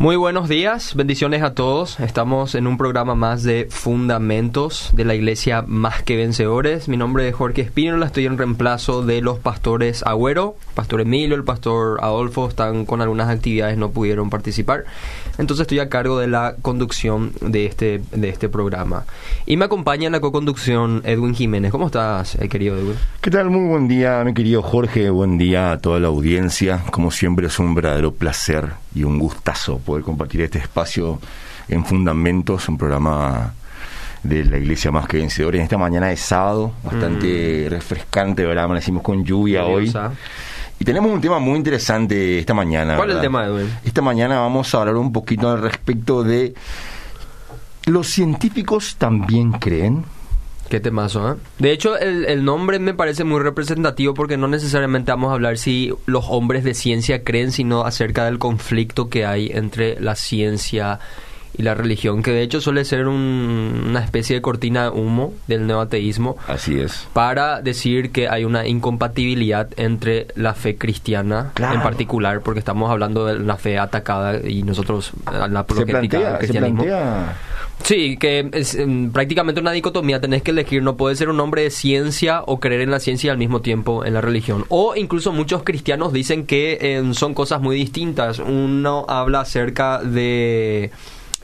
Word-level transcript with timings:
Muy 0.00 0.16
buenos 0.16 0.48
días, 0.48 0.94
bendiciones 0.94 1.42
a 1.42 1.52
todos. 1.52 2.00
Estamos 2.00 2.54
en 2.54 2.66
un 2.66 2.78
programa 2.78 3.14
más 3.14 3.42
de 3.42 3.66
Fundamentos 3.68 4.88
de 4.94 5.04
la 5.04 5.14
Iglesia 5.14 5.62
Más 5.66 6.02
que 6.02 6.16
Vencedores. 6.16 6.88
Mi 6.88 6.96
nombre 6.96 7.28
es 7.28 7.34
Jorge 7.34 7.60
Espínola, 7.60 8.06
estoy 8.06 8.24
en 8.24 8.38
reemplazo 8.38 9.04
de 9.04 9.20
los 9.20 9.38
pastores 9.40 10.02
Agüero, 10.06 10.56
pastor 10.74 11.00
Emilio, 11.00 11.36
el 11.36 11.44
pastor 11.44 11.98
Adolfo, 12.02 12.48
están 12.48 12.84
con 12.86 13.00
algunas 13.00 13.28
actividades, 13.28 13.76
no 13.76 13.90
pudieron 13.90 14.30
participar. 14.30 14.84
Entonces 15.38 15.62
estoy 15.62 15.78
a 15.78 15.88
cargo 15.88 16.18
de 16.18 16.26
la 16.26 16.54
conducción 16.62 17.32
de 17.40 17.66
este, 17.66 18.02
de 18.12 18.28
este 18.28 18.48
programa. 18.48 19.04
Y 19.46 19.56
me 19.56 19.64
acompaña 19.64 20.06
en 20.06 20.12
la 20.12 20.20
co-conducción 20.20 21.02
Edwin 21.04 21.34
Jiménez. 21.34 21.70
¿Cómo 21.70 21.86
estás, 21.86 22.36
eh, 22.36 22.48
querido 22.48 22.76
Edwin? 22.76 22.96
¿Qué 23.20 23.30
tal? 23.30 23.50
Muy 23.50 23.68
buen 23.68 23.88
día, 23.88 24.22
mi 24.24 24.34
querido 24.34 24.62
Jorge. 24.62 25.10
Buen 25.10 25.38
día 25.38 25.72
a 25.72 25.78
toda 25.78 26.00
la 26.00 26.08
audiencia. 26.08 26.82
Como 26.90 27.10
siempre 27.10 27.46
es 27.46 27.58
un 27.58 27.74
verdadero 27.74 28.12
placer 28.12 28.70
y 28.94 29.04
un 29.04 29.18
gustazo 29.18 29.78
poder 29.78 30.04
compartir 30.04 30.42
este 30.42 30.58
espacio 30.58 31.20
en 31.68 31.84
Fundamentos, 31.84 32.68
un 32.68 32.76
programa 32.76 33.54
de 34.22 34.44
la 34.44 34.58
iglesia 34.58 34.90
más 34.90 35.06
que 35.06 35.16
vencedores 35.16 35.60
en 35.60 35.64
esta 35.64 35.78
mañana 35.78 36.08
de 36.08 36.16
sábado, 36.16 36.72
bastante 36.84 37.66
refrescante, 37.70 38.44
¿verdad? 38.44 38.64
Amanecimos 38.64 39.02
con 39.02 39.24
lluvia 39.24 39.64
hoy. 39.64 39.92
Y 40.80 40.84
tenemos 40.84 41.12
un 41.12 41.20
tema 41.20 41.38
muy 41.38 41.58
interesante 41.58 42.38
esta 42.38 42.54
mañana. 42.54 42.96
¿Cuál 42.96 43.10
es 43.10 43.16
el 43.16 43.22
tema, 43.22 43.44
Edwin? 43.44 43.70
Esta 43.84 44.00
mañana 44.00 44.40
vamos 44.40 44.74
a 44.74 44.80
hablar 44.80 44.96
un 44.96 45.12
poquito 45.12 45.50
al 45.50 45.60
respecto 45.60 46.24
de 46.24 46.54
los 47.84 48.08
científicos 48.08 48.96
también 48.96 49.52
creen. 49.52 50.06
Qué 50.70 50.80
temazo, 50.80 51.32
¿eh? 51.32 51.36
De 51.58 51.72
hecho, 51.72 51.98
el, 51.98 52.24
el, 52.24 52.44
nombre 52.44 52.78
me 52.78 52.94
parece 52.94 53.24
muy 53.24 53.40
representativo 53.40 54.14
porque 54.14 54.38
no 54.38 54.48
necesariamente 54.48 55.10
vamos 55.10 55.30
a 55.30 55.34
hablar 55.34 55.58
si 55.58 55.92
los 56.06 56.24
hombres 56.28 56.64
de 56.64 56.72
ciencia 56.72 57.24
creen, 57.24 57.52
sino 57.52 57.84
acerca 57.84 58.24
del 58.24 58.38
conflicto 58.38 59.10
que 59.10 59.26
hay 59.26 59.50
entre 59.52 60.00
la 60.00 60.14
ciencia 60.14 60.98
y 60.98 61.29
la 61.62 61.74
religión, 61.74 62.22
que 62.22 62.30
de 62.32 62.42
hecho 62.42 62.60
suele 62.60 62.84
ser 62.84 63.06
un, 63.08 63.84
una 63.88 64.02
especie 64.04 64.36
de 64.36 64.42
cortina 64.42 64.84
de 64.84 64.90
humo 64.90 65.32
del 65.46 65.66
neoateísmo. 65.66 66.36
Así 66.46 66.78
es. 66.78 67.06
Para 67.12 67.60
decir 67.60 68.10
que 68.12 68.28
hay 68.28 68.44
una 68.44 68.66
incompatibilidad 68.66 69.68
entre 69.76 70.26
la 70.34 70.54
fe 70.54 70.76
cristiana 70.76 71.50
Claro. 71.54 71.74
en 71.74 71.82
particular, 71.82 72.40
porque 72.42 72.58
estamos 72.60 72.90
hablando 72.90 73.26
de 73.26 73.38
la 73.38 73.56
fe 73.56 73.78
atacada 73.78 74.40
y 74.48 74.62
nosotros 74.62 75.12
la 75.30 75.48
Se 75.48 75.56
apologética 75.58 76.18
del 76.18 76.32
se 76.32 76.38
cristianismo. 76.38 76.82
plantea 76.84 77.36
Sí, 77.82 78.18
que 78.18 78.46
es 78.52 78.76
mm, 78.78 79.08
prácticamente 79.08 79.58
una 79.60 79.72
dicotomía, 79.72 80.20
tenés 80.20 80.42
que 80.42 80.50
elegir, 80.50 80.82
no 80.82 80.96
puedes 80.98 81.16
ser 81.18 81.30
un 81.30 81.40
hombre 81.40 81.62
de 81.62 81.70
ciencia 81.70 82.42
o 82.46 82.60
creer 82.60 82.82
en 82.82 82.90
la 82.90 83.00
ciencia 83.00 83.28
y 83.28 83.30
al 83.30 83.38
mismo 83.38 83.62
tiempo 83.62 84.04
en 84.04 84.12
la 84.14 84.20
religión. 84.20 84.66
O 84.68 84.94
incluso 84.96 85.32
muchos 85.32 85.62
cristianos 85.62 86.12
dicen 86.12 86.44
que 86.46 86.76
eh, 86.80 87.02
son 87.14 87.32
cosas 87.32 87.62
muy 87.62 87.76
distintas. 87.76 88.38
Uno 88.38 89.06
habla 89.08 89.40
acerca 89.40 89.98
de 90.02 90.90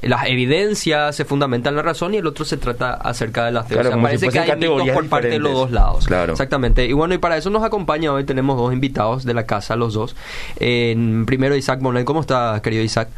las 0.09 0.27
evidencias 0.27 1.15
se 1.15 1.25
fundamentan 1.25 1.73
en 1.73 1.77
la 1.77 1.83
razón 1.83 2.15
y 2.15 2.19
el 2.19 2.27
otro 2.27 2.45
se 2.45 2.57
trata 2.57 2.95
acerca 2.95 3.45
de 3.45 3.53
la 3.53 3.65
fe. 3.65 3.75
Claro, 3.75 3.81
o 3.81 3.91
sea, 3.91 3.93
como 3.93 4.03
parece 4.05 4.27
si 4.27 4.33
que 4.33 4.39
hay 4.39 4.45
mitos 4.45 4.55
categorías 4.57 4.95
por 4.97 5.09
parte 5.09 5.29
de 5.29 5.39
los 5.39 5.53
dos 5.53 5.71
lados. 5.71 6.07
Claro. 6.07 6.33
Exactamente. 6.33 6.87
Y 6.87 6.93
bueno, 6.93 7.15
y 7.15 7.19
para 7.19 7.37
eso 7.37 7.51
nos 7.51 7.63
acompaña 7.63 8.13
hoy, 8.13 8.25
tenemos 8.25 8.57
dos 8.57 8.73
invitados 8.73 9.25
de 9.25 9.35
la 9.35 9.45
casa, 9.45 9.77
los 9.77 9.95
dos. 9.95 10.17
En 10.59 11.27
primero 11.27 11.57
Isaac 11.57 11.81
Monel, 11.81 12.05
¿cómo 12.05 12.21
estás, 12.21 12.61
querido 12.61 12.83
Isaac? 12.83 13.09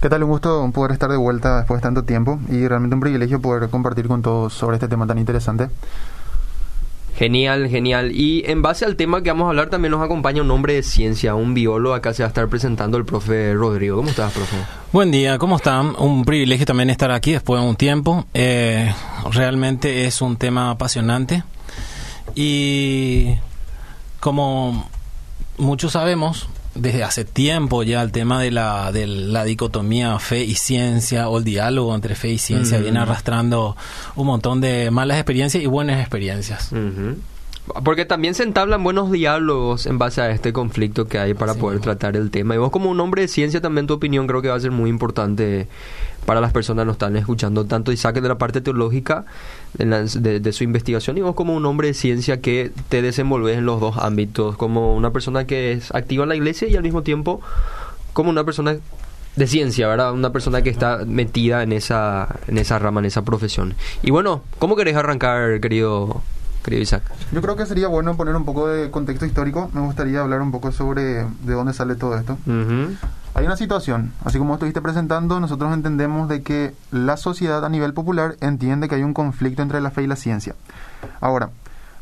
¿Qué 0.00 0.08
tal? 0.08 0.22
Un 0.24 0.30
gusto 0.30 0.68
poder 0.74 0.92
estar 0.92 1.10
de 1.10 1.16
vuelta 1.16 1.58
después 1.58 1.78
de 1.78 1.82
tanto 1.82 2.02
tiempo 2.02 2.40
y 2.48 2.66
realmente 2.66 2.94
un 2.94 3.00
privilegio 3.00 3.40
poder 3.40 3.70
compartir 3.70 4.08
con 4.08 4.20
todos 4.20 4.52
sobre 4.52 4.76
este 4.76 4.88
tema 4.88 5.06
tan 5.06 5.18
interesante. 5.18 5.68
Genial, 7.22 7.68
genial. 7.68 8.10
Y 8.10 8.42
en 8.46 8.62
base 8.62 8.84
al 8.84 8.96
tema 8.96 9.22
que 9.22 9.30
vamos 9.30 9.46
a 9.46 9.50
hablar, 9.50 9.70
también 9.70 9.92
nos 9.92 10.02
acompaña 10.02 10.42
un 10.42 10.50
hombre 10.50 10.74
de 10.74 10.82
ciencia, 10.82 11.36
un 11.36 11.54
biólogo. 11.54 11.94
Acá 11.94 12.12
se 12.12 12.24
va 12.24 12.26
a 12.26 12.30
estar 12.30 12.48
presentando 12.48 12.98
el 12.98 13.04
profe 13.04 13.54
Rodrigo. 13.54 13.94
¿Cómo 13.94 14.10
estás, 14.10 14.32
profe? 14.32 14.56
Buen 14.90 15.12
día, 15.12 15.38
¿cómo 15.38 15.54
están? 15.54 15.94
Un 16.00 16.24
privilegio 16.24 16.66
también 16.66 16.90
estar 16.90 17.12
aquí 17.12 17.30
después 17.30 17.62
de 17.62 17.68
un 17.68 17.76
tiempo. 17.76 18.26
Eh, 18.34 18.92
realmente 19.30 20.04
es 20.04 20.20
un 20.20 20.36
tema 20.36 20.70
apasionante 20.70 21.44
y 22.34 23.36
como 24.18 24.90
muchos 25.58 25.92
sabemos, 25.92 26.48
desde 26.74 27.04
hace 27.04 27.24
tiempo 27.24 27.82
ya 27.82 28.02
el 28.02 28.12
tema 28.12 28.40
de 28.40 28.50
la, 28.50 28.92
de 28.92 29.06
la 29.06 29.44
dicotomía 29.44 30.18
fe 30.18 30.42
y 30.44 30.54
ciencia 30.54 31.28
o 31.28 31.38
el 31.38 31.44
diálogo 31.44 31.94
entre 31.94 32.14
fe 32.14 32.30
y 32.30 32.38
ciencia 32.38 32.78
viene 32.78 32.98
arrastrando 32.98 33.76
un 34.16 34.26
montón 34.26 34.60
de 34.60 34.90
malas 34.90 35.18
experiencias 35.18 35.62
y 35.62 35.66
buenas 35.66 36.00
experiencias. 36.00 36.70
Porque 37.84 38.04
también 38.04 38.34
se 38.34 38.42
entablan 38.42 38.82
buenos 38.82 39.12
diálogos 39.12 39.86
en 39.86 39.96
base 39.96 40.20
a 40.20 40.30
este 40.32 40.52
conflicto 40.52 41.06
que 41.06 41.18
hay 41.18 41.32
para 41.34 41.54
Sí. 41.54 41.60
poder 41.60 41.78
tratar 41.80 42.16
el 42.16 42.30
tema. 42.32 42.54
Y 42.56 42.58
vos 42.58 42.70
como 42.72 42.90
un 42.90 42.98
hombre 42.98 43.22
de 43.22 43.28
ciencia 43.28 43.60
también 43.60 43.86
tu 43.86 43.94
opinión 43.94 44.26
creo 44.26 44.42
que 44.42 44.48
va 44.48 44.56
a 44.56 44.60
ser 44.60 44.72
muy 44.72 44.90
importante 44.90 45.68
para 46.26 46.40
las 46.40 46.52
personas 46.52 46.82
que 46.82 46.86
nos 46.86 46.94
están 46.96 47.16
escuchando. 47.16 47.64
Tanto 47.64 47.92
Isaac 47.92 48.16
de 48.20 48.28
la 48.28 48.36
parte 48.36 48.60
teológica 48.62 49.26
de, 49.74 49.86
la- 49.86 50.02
de- 50.02 50.40
de 50.40 50.52
su 50.52 50.64
investigación 50.64 51.16
y 51.18 51.20
vos 51.20 51.36
como 51.36 51.54
un 51.54 51.64
hombre 51.64 51.86
de 51.88 51.94
ciencia 51.94 52.40
que 52.40 52.72
te 52.88 53.00
desenvolves 53.00 53.56
en 53.58 53.64
los 53.64 53.80
dos 53.80 53.96
ámbitos. 53.96 54.56
Como 54.56 54.96
una 54.96 55.12
persona 55.12 55.46
que 55.46 55.70
es 55.72 55.94
activa 55.94 56.24
en 56.24 56.30
la 56.30 56.36
iglesia 56.36 56.66
y 56.66 56.74
al 56.74 56.82
mismo 56.82 57.02
tiempo 57.02 57.40
como 58.12 58.28
una 58.30 58.42
persona 58.44 58.76
de 59.36 59.46
ciencia, 59.46 59.86
¿verdad? 59.86 60.12
Una 60.12 60.32
persona 60.32 60.62
que 60.62 60.70
está 60.70 61.04
metida 61.06 61.62
en 61.62 61.70
esa, 61.72 62.40
en 62.48 62.58
esa 62.58 62.80
rama, 62.80 62.98
en 63.00 63.06
esa 63.06 63.22
profesión. 63.22 63.74
Y 64.02 64.10
bueno, 64.10 64.42
¿cómo 64.58 64.74
querés 64.76 64.96
arrancar, 64.96 65.60
querido, 65.60 66.22
Isaac? 66.70 67.02
Yo 67.32 67.42
creo 67.42 67.56
que 67.56 67.66
sería 67.66 67.88
bueno 67.88 68.16
poner 68.16 68.36
un 68.36 68.44
poco 68.44 68.68
de 68.68 68.90
contexto 68.90 69.26
histórico. 69.26 69.70
Me 69.74 69.80
gustaría 69.80 70.20
hablar 70.20 70.40
un 70.42 70.50
poco 70.52 70.70
sobre 70.72 71.24
de 71.24 71.52
dónde 71.54 71.72
sale 71.74 71.94
todo 71.96 72.16
esto. 72.16 72.36
Hay 73.34 73.46
una 73.46 73.56
situación, 73.56 74.12
así 74.24 74.38
como 74.38 74.54
estuviste 74.54 74.80
presentando, 74.82 75.40
nosotros 75.40 75.72
entendemos 75.72 76.28
de 76.28 76.42
que 76.42 76.74
la 76.90 77.16
sociedad 77.16 77.64
a 77.64 77.68
nivel 77.68 77.94
popular 77.94 78.36
entiende 78.40 78.88
que 78.88 78.94
hay 78.96 79.02
un 79.02 79.14
conflicto 79.14 79.62
entre 79.62 79.80
la 79.80 79.90
fe 79.90 80.02
y 80.02 80.06
la 80.06 80.16
ciencia. 80.16 80.54
Ahora, 81.20 81.48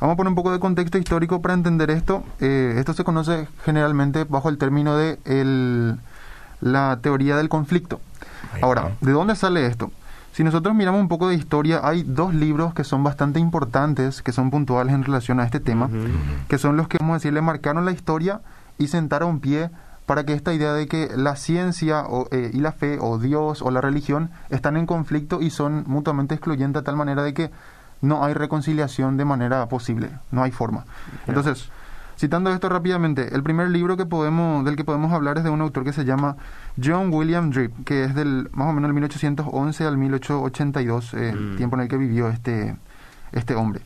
vamos 0.00 0.14
a 0.14 0.16
poner 0.16 0.28
un 0.30 0.34
poco 0.34 0.50
de 0.52 0.58
contexto 0.58 0.98
histórico 0.98 1.40
para 1.40 1.54
entender 1.54 1.90
esto. 1.90 2.24
Eh, 2.40 2.74
esto 2.78 2.94
se 2.94 3.04
conoce 3.04 3.46
generalmente 3.64 4.24
bajo 4.24 4.48
el 4.48 4.58
término 4.58 4.96
de 4.96 5.18
el- 5.24 5.98
la 6.60 6.98
teoría 7.00 7.36
del 7.36 7.48
conflicto. 7.48 8.00
Ahora. 8.60 8.90
¿de 9.00 9.12
dónde 9.12 9.36
sale 9.36 9.66
esto? 9.66 9.92
Si 10.32 10.44
nosotros 10.44 10.74
miramos 10.74 11.00
un 11.00 11.08
poco 11.08 11.28
de 11.28 11.34
historia, 11.34 11.80
hay 11.82 12.02
dos 12.02 12.32
libros 12.34 12.72
que 12.72 12.84
son 12.84 13.02
bastante 13.02 13.40
importantes, 13.40 14.22
que 14.22 14.32
son 14.32 14.50
puntuales 14.50 14.94
en 14.94 15.04
relación 15.04 15.40
a 15.40 15.44
este 15.44 15.60
tema, 15.60 15.90
que 16.48 16.58
son 16.58 16.76
los 16.76 16.88
que, 16.88 16.98
vamos 16.98 17.14
a 17.14 17.16
decir, 17.16 17.32
le 17.32 17.40
marcaron 17.40 17.84
la 17.84 17.92
historia 17.92 18.40
y 18.78 18.86
sentaron 18.86 19.40
pie 19.40 19.70
para 20.06 20.24
que 20.24 20.32
esta 20.32 20.52
idea 20.52 20.72
de 20.72 20.88
que 20.88 21.10
la 21.16 21.36
ciencia 21.36 22.02
o, 22.02 22.26
eh, 22.32 22.50
y 22.52 22.58
la 22.58 22.72
fe 22.72 22.98
o 23.00 23.18
Dios 23.18 23.62
o 23.62 23.70
la 23.70 23.80
religión 23.80 24.30
están 24.48 24.76
en 24.76 24.86
conflicto 24.86 25.40
y 25.40 25.50
son 25.50 25.84
mutuamente 25.86 26.34
excluyentes 26.34 26.82
de 26.82 26.84
tal 26.84 26.96
manera 26.96 27.22
de 27.22 27.34
que 27.34 27.50
no 28.00 28.24
hay 28.24 28.34
reconciliación 28.34 29.16
de 29.16 29.24
manera 29.24 29.68
posible, 29.68 30.10
no 30.30 30.42
hay 30.42 30.50
forma. 30.50 30.84
Entonces, 31.26 31.70
citando 32.20 32.52
esto 32.52 32.68
rápidamente, 32.68 33.34
el 33.34 33.42
primer 33.42 33.70
libro 33.70 33.96
que 33.96 34.04
podemos, 34.04 34.62
del 34.64 34.76
que 34.76 34.84
podemos 34.84 35.10
hablar 35.12 35.38
es 35.38 35.44
de 35.44 35.50
un 35.50 35.62
autor 35.62 35.84
que 35.84 35.92
se 35.94 36.04
llama 36.04 36.36
John 36.82 37.12
William 37.12 37.50
Dripp, 37.50 37.84
que 37.86 38.04
es 38.04 38.14
del 38.14 38.50
más 38.52 38.68
o 38.68 38.72
menos 38.74 38.88
el 38.88 38.94
1811 38.94 39.84
al 39.86 39.96
1882, 39.96 41.14
eh, 41.14 41.32
Mm. 41.34 41.56
tiempo 41.56 41.76
en 41.76 41.82
el 41.82 41.88
que 41.88 41.96
vivió 41.96 42.28
este, 42.28 42.76
este 43.32 43.54
hombre. 43.54 43.80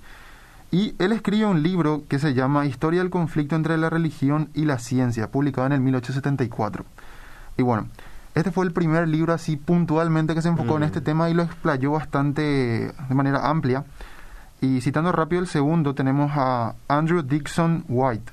Y 0.73 0.97
él 0.99 1.13
escribe 1.13 1.47
un 1.47 1.63
libro 1.63 2.03
que 2.09 2.19
se 2.19 2.35
llama 2.35 2.67
Historia 2.67 3.01
del 3.01 3.11
conflicto 3.11 3.55
entre 3.55 3.79
la 3.79 3.89
religión 3.91 4.49
y 4.55 4.65
la 4.65 4.79
ciencia, 4.81 5.31
publicado 5.31 5.69
en 5.69 5.73
el 5.73 5.81
1874. 5.81 6.85
Y 7.57 7.63
bueno, 7.63 7.87
este 8.35 8.51
fue 8.51 8.65
el 8.67 8.73
primer 8.73 9.07
libro 9.07 9.33
así 9.33 9.57
puntualmente 9.57 10.35
que 10.35 10.43
se 10.43 10.49
enfocó 10.49 10.75
en 10.75 10.81
Mm. 10.81 10.87
este 10.87 11.01
tema 11.01 11.31
y 11.31 11.35
lo 11.35 11.45
explayó 11.45 11.93
bastante 11.93 12.43
de 13.09 13.15
manera 13.15 13.49
amplia. 13.49 13.85
Y 14.65 14.81
citando 14.81 15.13
rápido 15.13 15.43
el 15.43 15.47
segundo, 15.47 15.95
tenemos 15.95 16.33
a 16.35 16.75
Andrew 16.89 17.23
Dixon 17.23 17.85
White, 17.87 18.33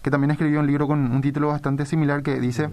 que 0.00 0.12
también 0.12 0.30
escribió 0.30 0.60
un 0.60 0.66
libro 0.68 0.86
con 0.86 1.10
un 1.10 1.20
título 1.20 1.48
bastante 1.48 1.86
similar 1.86 2.22
que 2.22 2.38
dice 2.38 2.70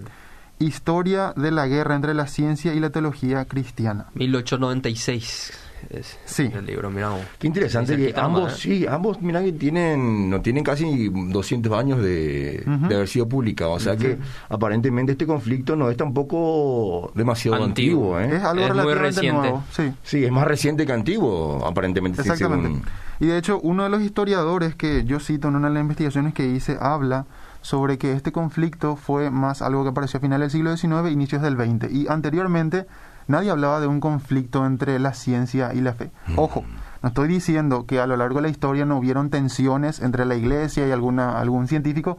Historia 0.60 1.32
de 1.36 1.50
la 1.50 1.66
guerra 1.66 1.96
entre 1.96 2.14
la 2.14 2.28
ciencia 2.28 2.72
y 2.72 2.78
la 2.78 2.90
teología 2.90 3.44
cristiana. 3.46 4.06
1896 4.14 5.69
es 5.88 6.18
Sí. 6.26 6.50
el 6.54 6.66
libro, 6.66 6.90
mira 6.90 7.08
vos. 7.10 7.20
Qué 7.38 7.46
interesante 7.46 7.96
que 7.96 8.12
ambos, 8.14 8.52
¿eh? 8.52 8.56
sí, 8.58 8.86
ambos, 8.86 9.20
mira 9.22 9.42
que 9.42 9.52
tienen, 9.52 10.28
no 10.28 10.40
tienen 10.42 10.62
casi 10.62 11.08
200 11.08 11.72
años 11.72 12.02
de, 12.02 12.62
de 12.88 12.94
haber 12.94 13.08
sido 13.08 13.28
publicados. 13.28 13.76
O 13.76 13.80
sea 13.84 13.96
que 13.96 14.18
aparentemente 14.48 15.12
este 15.12 15.26
conflicto 15.26 15.76
no 15.76 15.90
es 15.90 15.96
tampoco 15.96 17.12
demasiado 17.14 17.62
Antiguo. 17.64 18.16
antiguo, 18.16 18.20
¿eh? 18.20 18.36
Es 18.38 18.44
algo 18.44 18.64
Es 18.64 18.68
muy 18.74 18.94
relativamente 18.94 19.06
reciente. 19.06 19.40
nuevo. 19.40 19.64
Sí. 19.70 19.92
Sí, 20.02 20.24
es 20.24 20.32
más 20.32 20.46
reciente 20.46 20.86
que 20.86 20.92
antiguo, 20.92 21.64
aparentemente. 21.66 22.22
sí, 22.22 22.28
Exactamente. 22.28 22.68
según- 22.68 22.82
Y 23.20 23.26
de 23.26 23.38
hecho, 23.38 23.60
uno 23.62 23.82
de 23.84 23.90
los 23.90 24.00
historiadores 24.02 24.74
que 24.74 25.04
yo 25.04 25.20
cito 25.20 25.48
en 25.48 25.56
una 25.56 25.68
de 25.68 25.74
las 25.74 25.80
investigaciones 25.82 26.32
que 26.34 26.46
hice 26.46 26.76
habla 26.80 27.26
sobre 27.62 27.98
que 27.98 28.12
este 28.12 28.32
conflicto 28.32 28.96
fue 28.96 29.30
más 29.30 29.60
algo 29.60 29.82
que 29.82 29.90
apareció 29.90 30.16
a 30.18 30.20
finales 30.22 30.50
del 30.52 30.60
siglo 30.60 30.74
XIX, 30.76 31.10
inicios 31.12 31.42
del 31.42 31.56
XX. 31.56 31.90
Y 31.92 32.08
anteriormente 32.08 32.86
nadie 33.30 33.50
hablaba 33.50 33.80
de 33.80 33.86
un 33.86 34.00
conflicto 34.00 34.66
entre 34.66 34.98
la 34.98 35.14
ciencia 35.14 35.72
y 35.74 35.80
la 35.80 35.94
fe. 35.94 36.10
Ojo, 36.36 36.64
no 37.02 37.08
estoy 37.08 37.28
diciendo 37.28 37.86
que 37.86 37.98
a 38.00 38.06
lo 38.06 38.16
largo 38.16 38.36
de 38.36 38.42
la 38.42 38.48
historia 38.48 38.84
no 38.84 38.98
hubieron 38.98 39.30
tensiones 39.30 40.00
entre 40.00 40.24
la 40.26 40.34
iglesia 40.34 40.86
y 40.86 40.90
alguna, 40.92 41.38
algún 41.40 41.66
científico, 41.68 42.18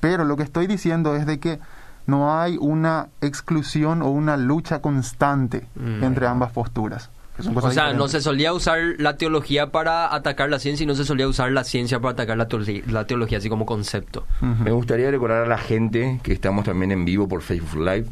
pero 0.00 0.24
lo 0.24 0.36
que 0.36 0.42
estoy 0.42 0.66
diciendo 0.66 1.14
es 1.16 1.26
de 1.26 1.38
que 1.38 1.58
no 2.06 2.34
hay 2.40 2.56
una 2.60 3.08
exclusión 3.20 4.02
o 4.02 4.08
una 4.10 4.36
lucha 4.36 4.80
constante 4.80 5.66
Mm. 5.76 6.04
entre 6.04 6.26
ambas 6.26 6.52
posturas. 6.52 7.10
que 7.36 7.42
son 7.44 7.56
O 7.56 7.70
sea, 7.70 7.94
no 7.94 8.08
se 8.08 8.20
solía 8.20 8.52
usar 8.52 8.78
la 8.98 9.16
teología 9.16 9.70
para 9.70 10.14
atacar 10.14 10.50
la 10.50 10.58
ciencia 10.58 10.84
y 10.84 10.86
no 10.86 10.94
se 10.94 11.06
solía 11.06 11.26
usar 11.26 11.50
la 11.50 11.64
ciencia 11.64 11.98
para 11.98 12.12
atacar 12.12 12.36
la, 12.36 12.46
teología- 12.46 12.82
la 12.88 13.06
teología 13.06 13.38
así 13.38 13.48
como 13.48 13.64
concepto. 13.64 14.26
Me 14.42 14.70
gustaría 14.70 15.10
recordar 15.10 15.44
a 15.44 15.46
la 15.46 15.56
gente 15.56 16.20
que 16.22 16.34
estamos 16.34 16.66
también 16.66 16.92
en 16.92 17.06
vivo 17.06 17.26
por 17.28 17.40
Facebook 17.40 17.80
Live. 17.82 18.06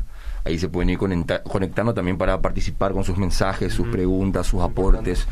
Ahí 0.45 0.59
se 0.59 0.69
pueden 0.69 0.91
ir 0.91 0.99
conecta- 0.99 1.43
conectando 1.43 1.93
también 1.95 2.17
para 2.19 2.41
participar 2.41 2.93
con 2.93 3.05
sus 3.05 3.19
mensajes, 3.19 3.73
sus 3.73 3.89
preguntas, 3.89 4.47
sus 4.47 4.63
aportes. 4.63 5.27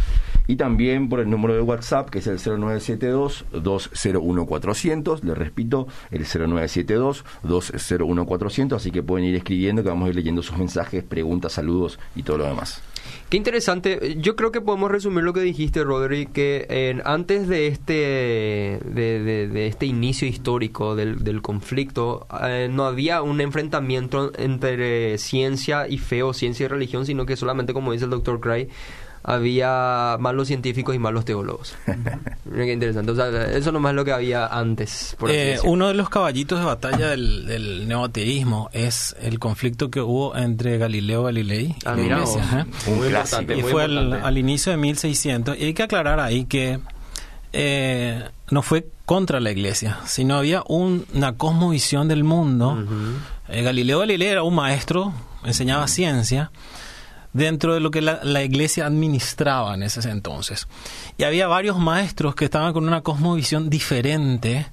Y 0.49 0.57
también 0.57 1.09
por 1.09 1.21
el 1.21 1.31
número 1.31 1.55
de 1.55 1.61
WhatsApp, 1.61 2.11
que 2.11 2.19
es 2.19 2.27
el 2.27 2.39
0972-201-400. 2.39 5.23
Le 5.23 5.35
repito, 5.35 5.87
el 6.11 6.25
0972-201-400. 6.25 8.73
Así 8.75 8.91
que 8.91 9.03
pueden 9.03 9.27
ir 9.27 9.35
escribiendo, 9.37 9.83
que 9.83 9.91
vamos 9.91 10.07
a 10.07 10.09
ir 10.09 10.17
leyendo 10.17 10.43
sus 10.43 10.57
mensajes, 10.57 11.05
preguntas, 11.05 11.53
saludos 11.53 11.99
y 12.17 12.23
todo 12.23 12.39
lo 12.39 12.45
demás. 12.47 12.83
Qué 13.31 13.37
interesante. 13.37 14.17
Yo 14.21 14.37
creo 14.37 14.53
que 14.53 14.61
podemos 14.61 14.91
resumir 14.91 15.25
lo 15.25 15.33
que 15.33 15.41
dijiste, 15.41 15.83
Rodri, 15.85 16.27
que 16.27 16.67
eh, 16.69 17.01
antes 17.05 17.47
de 17.49 17.69
este 17.69 17.93
de, 17.93 18.81
de- 19.23 19.49
de 19.49 19.67
este 19.67 19.87
inicio 19.87 20.27
histórico 20.29 20.95
del, 20.97 21.25
del 21.25 21.43
conflicto, 21.43 22.27
eh, 22.43 22.69
no 22.71 22.85
había 22.87 23.23
un 23.23 23.41
enfrentamiento 23.41 24.33
entre 24.39 25.17
ciencia 25.19 25.89
y 25.89 25.99
fe 25.99 26.23
o 26.23 26.33
ciencia 26.33 26.65
y 26.65 26.69
religión, 26.69 27.07
sino 27.07 27.27
que 27.27 27.37
solamente, 27.37 27.73
como 27.73 27.93
dice 27.93 28.05
el 28.07 28.11
doctor 28.11 28.41
Cray, 28.41 28.69
había 29.23 30.17
malos 30.21 30.49
científicos 30.49 30.95
y 30.95 30.99
malos 30.99 31.25
teólogos. 31.25 31.75
Mira 32.45 32.65
qué 32.65 32.73
interesante. 32.73 33.13
O 33.13 33.15
sea, 33.17 33.29
eso 33.53 33.73
nomás 33.73 33.91
es 33.91 33.97
lo 33.97 34.05
que 34.05 34.13
había 34.13 34.47
antes. 34.47 35.17
por 35.19 35.31
Eh, 35.31 35.59
uno 35.65 35.89
de 35.89 35.95
los 35.95 36.09
caballitos 36.09 36.59
de 36.59 36.65
batalla 36.65 37.09
del, 37.09 37.47
del 37.47 37.89
neoateísmo 37.89 38.71
es 38.73 39.15
el 39.21 39.39
conflicto 39.39 39.91
que 39.91 40.01
hubo 40.01 40.37
entre 40.37 40.79
Galileo 40.79 41.25
Galilei 41.25 41.67
y 41.67 41.77
Ah, 41.85 41.95
la 41.95 42.03
iglesia. 42.03 42.43
¿eh? 42.67 42.91
Un 42.91 42.99
Muy 42.99 43.09
clásico. 43.09 43.41
importante, 43.43 43.59
Y 43.59 43.63
muy 43.63 43.71
fue 43.73 43.85
al, 43.85 43.93
importante. 43.93 44.27
al 44.27 44.39
inicio 44.39 44.73
de 44.73 44.79
1600. 44.79 45.59
Y 45.59 45.65
hay 45.65 45.75
que 45.75 45.83
aclarar 45.83 46.21
ahí 46.21 46.45
que 46.47 46.79
eh, 47.53 48.25
no 48.51 48.63
fue 48.63 48.87
contra 49.07 49.41
la 49.41 49.51
iglesia, 49.51 49.99
sino 50.07 50.37
había 50.37 50.63
un- 50.69 51.07
una 51.15 51.33
cosmovisión 51.37 52.09
del 52.09 52.25
mundo. 52.25 52.85
Eh, 53.49 53.63
Galileo 53.63 54.01
Galilei 54.01 54.29
era 54.29 54.43
un 54.43 54.55
maestro, 54.55 55.13
enseñaba 55.45 55.89
ciencia 55.89 56.51
dentro 57.33 57.75
de 57.75 57.81
lo 57.81 57.91
que 57.91 58.03
la, 58.03 58.21
la 58.23 58.43
iglesia 58.43 58.87
administraba 58.87 59.75
en 59.75 59.83
ese 59.83 60.09
entonces. 60.11 60.69
Y 61.17 61.25
había 61.25 61.49
varios 61.49 61.79
maestros 61.79 62.35
que 62.35 62.45
estaban 62.45 62.73
con 62.73 62.87
una 62.87 63.03
cosmovisión 63.03 63.71
diferente 63.71 64.67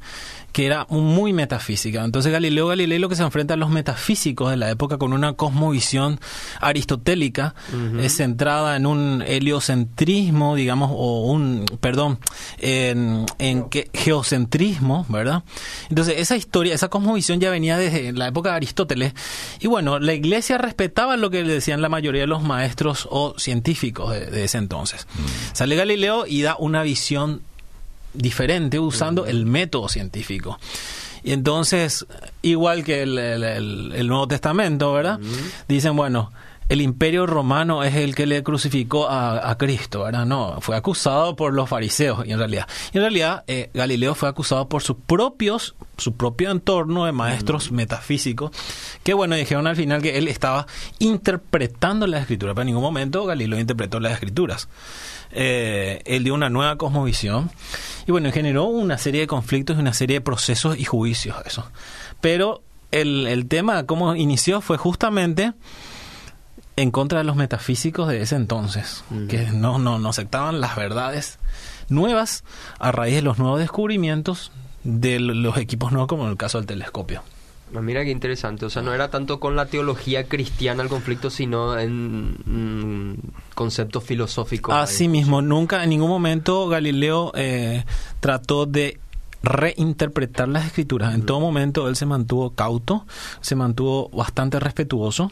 que 0.56 0.66
era 0.66 0.88
muy 0.90 1.34
metafísica. 1.34 2.06
Entonces 2.06 2.32
Galileo 2.32 2.68
Galilei 2.68 2.98
lo 2.98 3.10
que 3.10 3.18
se 3.18 3.24
enfrenta 3.24 3.56
a 3.56 3.58
los 3.58 3.70
metafísicos 3.70 4.52
de 4.52 4.56
la 4.56 4.70
época 4.70 4.98
con 4.98 5.12
una 5.12 5.34
cosmovisión 5.34 6.18
aristotélica 6.62 7.56
es 8.00 8.16
centrada 8.16 8.78
en 8.78 8.86
un 8.86 9.22
heliocentrismo, 9.22 10.56
digamos, 10.56 10.92
o 10.94 11.30
un, 11.30 11.66
perdón, 11.82 12.20
en, 12.60 13.26
en 13.38 13.68
que, 13.68 13.90
geocentrismo, 13.94 15.06
¿verdad? 15.10 15.44
Entonces 15.90 16.20
esa 16.20 16.38
historia, 16.38 16.74
esa 16.74 16.88
cosmovisión 16.88 17.42
ya 17.42 17.50
venía 17.50 17.78
desde 17.78 18.14
la 18.14 18.28
época 18.28 18.52
de 18.52 18.56
Aristóteles 18.56 19.14
y 19.60 19.68
bueno, 19.68 20.00
la 20.00 20.14
iglesia 20.14 20.58
respetaba 20.58 21.18
lo 21.18 21.32
que 21.32 21.44
le 21.44 21.52
decían 21.52 21.82
la 21.82 21.90
mayoría 21.90 22.22
de 22.22 22.28
los 22.28 22.44
maestros 22.44 23.10
o 23.12 23.38
científicos 23.38 24.14
de, 24.14 24.28
de 24.28 24.46
ese 24.46 24.58
entonces. 24.58 25.06
Sale 25.52 25.76
Galileo 25.76 26.26
y 26.26 26.44
da 26.44 26.56
una 26.58 26.82
visión 26.82 27.42
diferente 28.16 28.80
usando 28.80 29.26
el 29.26 29.46
método 29.46 29.90
científico. 29.90 30.60
Y 31.24 31.32
entonces, 31.32 32.06
igual 32.44 32.84
que 32.84 33.02
el, 33.04 33.18
el- 33.18 33.44
el- 33.44 33.92
el 33.96 34.08
Nuevo 34.08 34.28
Testamento, 34.28 34.94
¿verdad? 34.94 35.20
Dicen, 35.68 35.96
bueno, 35.96 36.32
el 36.68 36.82
imperio 36.82 37.28
romano 37.28 37.84
es 37.84 37.96
el 37.96 38.16
que 38.16 38.26
le 38.26 38.42
crucificó 38.42 39.08
a, 39.08 39.50
a 39.50 39.58
Cristo, 39.58 40.04
¿verdad? 40.04 40.26
No, 40.26 40.60
fue 40.62 40.76
acusado 40.76 41.36
por 41.36 41.54
los 41.54 41.70
fariseos, 41.70 42.26
y 42.26 42.32
en 42.32 42.40
realidad. 42.40 42.68
Y 42.92 42.98
en 42.98 43.04
realidad, 43.04 43.44
eh, 43.48 43.70
Galileo 43.74 44.16
fue 44.16 44.30
acusado 44.30 44.68
por 44.68 44.82
sus 44.82 44.98
propios, 45.06 45.76
su 45.98 46.16
propio 46.16 46.50
entorno 46.50 47.06
de 47.06 47.12
maestros 47.12 47.72
metafísicos, 47.72 48.52
que 49.04 49.14
bueno, 49.14 49.36
dijeron 49.36 49.68
al 49.68 49.76
final 49.76 50.02
que 50.02 50.18
él 50.18 50.28
estaba 50.28 50.66
interpretando 50.98 52.08
la 52.08 52.20
escritura, 52.20 52.54
pero 52.54 52.64
en 52.64 52.68
ningún 52.68 52.84
momento 52.84 53.26
Galileo 53.26 53.60
interpretó 53.60 54.00
las 54.00 54.14
escrituras. 54.14 54.68
Eh, 55.32 56.02
él 56.06 56.24
dio 56.24 56.34
una 56.34 56.50
nueva 56.50 56.78
cosmovisión 56.78 57.52
y 58.08 58.12
bueno, 58.12 58.32
generó 58.32 58.66
una 58.66 58.98
serie 58.98 59.22
de 59.22 59.28
conflictos 59.28 59.76
y 59.76 59.80
una 59.82 59.94
serie 59.94 60.18
de 60.18 60.22
procesos 60.22 60.80
y 60.80 60.86
juicios 60.86 61.36
eso. 61.46 61.70
Pero 62.22 62.64
el, 62.92 63.28
el 63.28 63.48
tema, 63.48 63.86
cómo 63.86 64.16
inició, 64.16 64.62
fue 64.62 64.78
justamente 64.78 65.54
en 66.78 66.92
contra 66.92 67.20
de 67.20 67.24
los 67.24 67.36
metafísicos 67.36 68.08
de 68.08 68.22
ese 68.22 68.36
entonces, 68.36 69.04
que 69.30 69.46
no, 69.52 69.80
no, 69.80 69.98
no 70.00 70.10
aceptaban 70.10 70.60
las 70.60 70.76
verdades 70.76 71.40
nuevas 71.90 72.44
a 72.80 72.92
raíz 72.92 73.16
de 73.16 73.22
los 73.22 73.38
nuevos 73.40 73.60
descubrimientos 73.60 74.52
de 74.84 75.20
los 75.20 75.58
equipos 75.58 75.92
nuevos, 75.92 76.08
como 76.08 76.26
en 76.26 76.32
el 76.32 76.38
caso 76.38 76.58
del 76.58 76.68
telescopio. 76.68 77.24
Ah, 77.76 77.82
Mira 77.82 78.04
qué 78.04 78.12
interesante, 78.12 78.66
o 78.66 78.70
sea, 78.70 78.82
no 78.82 78.94
era 78.94 79.10
tanto 79.10 79.40
con 79.40 79.56
la 79.56 79.66
teología 79.66 80.28
cristiana 80.28 80.84
el 80.84 80.90
conflicto, 80.90 81.30
sino 81.30 81.78
en 81.78 82.38
mm, 82.46 83.18
conceptos 83.56 84.04
filosóficos. 84.04 84.76
Así 84.76 85.08
mismo, 85.08 85.42
nunca 85.42 85.84
en 85.84 85.90
ningún 85.90 86.10
momento 86.10 86.68
Galileo 86.68 87.32
eh, 87.36 87.84
trató 88.20 88.66
de 88.66 89.00
reinterpretar 89.44 90.48
las 90.48 90.66
escrituras. 90.66 91.16
En 91.16 91.26
todo 91.26 91.40
momento 91.40 91.88
él 91.88 91.96
se 91.96 92.06
mantuvo 92.06 92.52
cauto, 92.52 93.06
se 93.42 93.56
mantuvo 93.56 94.10
bastante 94.10 94.60
respetuoso. 94.60 95.32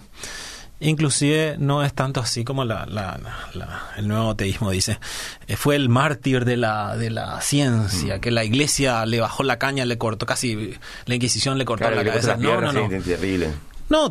Inclusive 0.85 1.56
no 1.59 1.83
es 1.83 1.94
tanto 1.94 2.19
así 2.19 2.44
como 2.44 2.65
la, 2.65 2.85
la- 2.85 3.19
la- 3.53 3.81
el 3.97 4.07
nuevo 4.07 4.35
teísmo 4.35 4.69
dice. 4.71 5.00
Eh, 5.47 5.56
fue 5.56 5.75
el 5.75 5.88
mártir 5.89 6.44
de 6.45 6.57
la, 6.57 6.97
de 6.97 7.09
la 7.09 7.39
ciencia, 7.41 8.19
que 8.19 8.31
la 8.31 8.44
iglesia 8.44 9.06
le 9.06 9.19
bajó 9.21 9.44
la 9.44 9.57
caña, 9.59 9.85
le 9.85 9.97
cortó 9.97 10.25
casi, 10.25 10.74
la 11.06 11.15
Inquisición 11.15 11.57
le 11.57 11.65
cortó 11.65 11.85
Claro, 11.85 11.95
la 11.95 12.03
cabeza. 12.03 12.35
No, 12.38 12.59
no, 12.59 12.71
no. 12.74 12.88
terrible. 13.03 13.50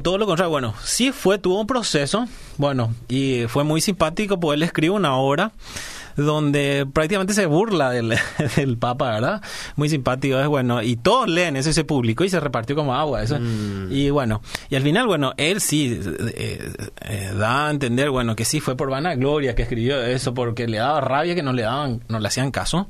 Todo 0.03 0.17
lo 0.17 0.27
contrario. 0.27 0.51
Bueno, 0.51 0.75
sí 0.85 1.11
fue, 1.13 1.39
tuvo 1.39 1.61
un 1.61 1.67
proceso, 1.67 2.29
bueno, 2.57 2.95
y 3.09 3.45
fue 3.49 3.65
muy 3.65 3.81
simpático, 3.81 4.39
porque 4.39 4.55
él 4.55 4.63
escribe 4.63 4.95
una 4.95 5.17
obra 5.17 5.51
donde 6.17 6.87
prácticamente 6.93 7.35
se 7.35 7.47
burla 7.47 7.91
del, 7.91 8.15
del 8.57 8.79
Papa, 8.79 9.11
¿verdad? 9.11 9.43
Muy 9.77 9.89
simpático, 9.89 10.39
es 10.39 10.47
bueno, 10.47 10.83
y 10.83 10.97
todos 10.97 11.29
leen 11.29 11.57
eso 11.57 11.71
y 11.71 11.73
se 11.73 11.85
publicó 11.85 12.25
y 12.25 12.29
se 12.29 12.41
repartió 12.41 12.77
como 12.77 12.95
agua, 12.95 13.23
eso. 13.23 13.39
Mm. 13.39 13.89
Y 13.91 14.11
bueno, 14.11 14.43
y 14.71 14.77
al 14.77 14.83
final, 14.83 15.07
bueno, 15.07 15.33
él 15.37 15.61
sí 15.61 16.01
eh, 16.35 16.73
eh, 17.01 17.33
da 17.37 17.69
a 17.69 17.71
entender, 17.71 18.11
bueno, 18.11 18.37
que 18.37 18.45
sí 18.45 18.61
fue 18.61 18.77
por 18.77 18.91
vanagloria 18.91 19.55
que 19.55 19.63
escribió 19.63 20.03
eso, 20.03 20.35
porque 20.35 20.67
le 20.67 20.79
daba 20.79 21.01
rabia 21.01 21.35
que 21.35 21.43
no 21.43 21.53
le 21.53 21.63
daban, 21.63 22.03
no 22.09 22.19
le 22.19 22.29
hacían 22.29 22.51
caso. 22.51 22.89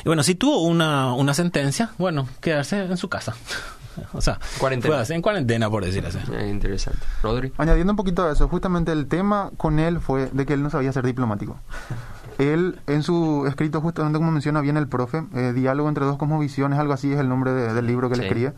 Y 0.00 0.08
bueno, 0.08 0.22
sí 0.22 0.34
tuvo 0.34 0.62
una, 0.62 1.14
una 1.14 1.34
sentencia, 1.34 1.92
bueno, 1.98 2.28
quedarse 2.40 2.78
en 2.78 2.96
su 2.96 3.08
casa. 3.08 3.34
O 4.12 4.20
sea, 4.20 4.38
Cuarentena. 4.58 4.94
fue 4.94 5.02
así, 5.02 5.12
en 5.14 5.22
cuarentena, 5.22 5.68
por 5.70 5.84
decir 5.84 6.04
así. 6.06 6.18
Eh, 6.32 6.48
interesante. 6.50 7.00
Rodri. 7.22 7.52
Añadiendo 7.58 7.92
un 7.92 7.96
poquito 7.96 8.26
a 8.26 8.32
eso, 8.32 8.48
justamente 8.48 8.92
el 8.92 9.06
tema 9.06 9.50
con 9.56 9.78
él 9.78 10.00
fue 10.00 10.28
de 10.32 10.46
que 10.46 10.54
él 10.54 10.62
no 10.62 10.70
sabía 10.70 10.92
ser 10.92 11.04
diplomático. 11.06 11.56
Él, 12.38 12.80
en 12.86 13.02
su 13.02 13.44
escrito, 13.46 13.80
justamente 13.82 14.18
como 14.18 14.32
menciona 14.32 14.62
bien 14.62 14.76
el 14.78 14.88
profe, 14.88 15.22
eh, 15.34 15.52
Diálogo 15.54 15.88
entre 15.90 16.06
dos 16.06 16.16
cosmovisiones, 16.16 16.78
algo 16.78 16.94
así 16.94 17.12
es 17.12 17.20
el 17.20 17.28
nombre 17.28 17.52
de- 17.52 17.74
del 17.74 17.86
libro 17.86 18.08
que 18.08 18.14
él 18.14 18.20
Sí. 18.22 18.26
escribe, 18.26 18.52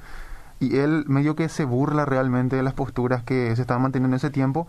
y 0.60 0.76
él 0.76 1.04
medio 1.08 1.34
que 1.34 1.48
se 1.48 1.64
burla 1.64 2.04
realmente 2.06 2.54
de 2.54 2.62
las 2.62 2.72
posturas 2.72 3.24
que 3.24 3.54
se 3.56 3.60
estaban 3.60 3.82
manteniendo 3.82 4.14
en 4.14 4.18
ese 4.18 4.30
tiempo, 4.30 4.68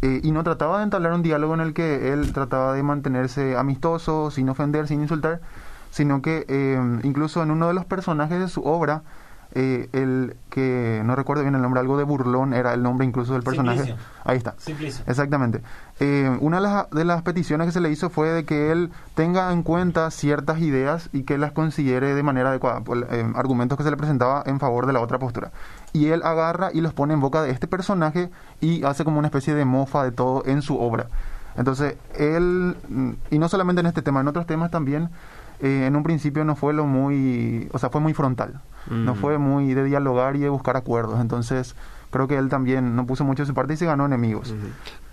eh, 0.00 0.20
y 0.24 0.32
no 0.32 0.42
trataba 0.42 0.78
de 0.78 0.84
entablar 0.84 1.12
un 1.12 1.22
diálogo 1.22 1.52
en 1.54 1.60
el 1.60 1.74
que 1.74 2.12
él 2.14 2.32
trataba 2.32 2.72
de 2.72 2.82
mantenerse 2.82 3.56
amistoso, 3.58 4.30
sin 4.30 4.48
ofender, 4.48 4.88
sin 4.88 5.02
insultar, 5.02 5.40
sino 5.90 6.22
que 6.22 6.46
eh, 6.48 6.80
incluso 7.04 7.42
en 7.42 7.50
uno 7.50 7.68
de 7.68 7.74
los 7.74 7.84
personajes 7.84 8.40
de 8.40 8.48
su 8.48 8.62
obra, 8.62 9.02
eh, 9.58 9.88
el 9.94 10.36
que 10.50 11.00
no 11.02 11.16
recuerdo 11.16 11.42
bien 11.42 11.54
el 11.54 11.62
nombre, 11.62 11.80
algo 11.80 11.96
de 11.96 12.04
burlón 12.04 12.52
era 12.52 12.74
el 12.74 12.82
nombre 12.82 13.06
incluso 13.06 13.32
del 13.32 13.42
personaje. 13.42 13.84
Simplicio. 13.84 14.06
Ahí 14.22 14.36
está. 14.36 14.54
Simplicio. 14.58 15.02
Exactamente. 15.06 15.62
Eh, 15.98 16.36
una 16.42 16.58
de 16.58 16.62
las, 16.62 16.90
de 16.90 17.04
las 17.06 17.22
peticiones 17.22 17.66
que 17.66 17.72
se 17.72 17.80
le 17.80 17.90
hizo 17.90 18.10
fue 18.10 18.28
de 18.28 18.44
que 18.44 18.70
él 18.70 18.90
tenga 19.14 19.50
en 19.52 19.62
cuenta 19.62 20.10
ciertas 20.10 20.60
ideas 20.60 21.08
y 21.14 21.22
que 21.22 21.38
las 21.38 21.52
considere 21.52 22.14
de 22.14 22.22
manera 22.22 22.50
adecuada, 22.50 22.82
eh, 23.10 23.32
argumentos 23.34 23.78
que 23.78 23.84
se 23.84 23.90
le 23.90 23.96
presentaba 23.96 24.42
en 24.44 24.60
favor 24.60 24.84
de 24.84 24.92
la 24.92 25.00
otra 25.00 25.18
postura. 25.18 25.52
Y 25.94 26.08
él 26.08 26.20
agarra 26.22 26.68
y 26.74 26.82
los 26.82 26.92
pone 26.92 27.14
en 27.14 27.20
boca 27.20 27.40
de 27.40 27.50
este 27.50 27.66
personaje 27.66 28.28
y 28.60 28.84
hace 28.84 29.04
como 29.04 29.18
una 29.18 29.28
especie 29.28 29.54
de 29.54 29.64
mofa 29.64 30.04
de 30.04 30.12
todo 30.12 30.42
en 30.44 30.60
su 30.60 30.78
obra. 30.78 31.06
Entonces, 31.56 31.96
él, 32.18 32.76
mm, 32.90 33.10
y 33.30 33.38
no 33.38 33.48
solamente 33.48 33.80
en 33.80 33.86
este 33.86 34.02
tema, 34.02 34.20
en 34.20 34.28
otros 34.28 34.44
temas 34.44 34.70
también, 34.70 35.08
eh, 35.60 35.86
en 35.86 35.96
un 35.96 36.02
principio 36.02 36.44
no 36.44 36.56
fue 36.56 36.74
lo 36.74 36.84
muy, 36.84 37.70
o 37.72 37.78
sea, 37.78 37.88
fue 37.88 38.02
muy 38.02 38.12
frontal. 38.12 38.60
No 38.90 39.14
fue 39.14 39.38
muy 39.38 39.74
de 39.74 39.84
dialogar 39.84 40.36
y 40.36 40.40
de 40.40 40.48
buscar 40.48 40.76
acuerdos. 40.76 41.20
Entonces, 41.20 41.74
creo 42.10 42.28
que 42.28 42.36
él 42.36 42.48
también 42.48 42.96
no 42.96 43.06
puso 43.06 43.24
mucho 43.24 43.42
de 43.42 43.46
su 43.46 43.54
parte 43.54 43.74
y 43.74 43.76
se 43.76 43.86
ganó 43.86 44.06
enemigos. 44.06 44.54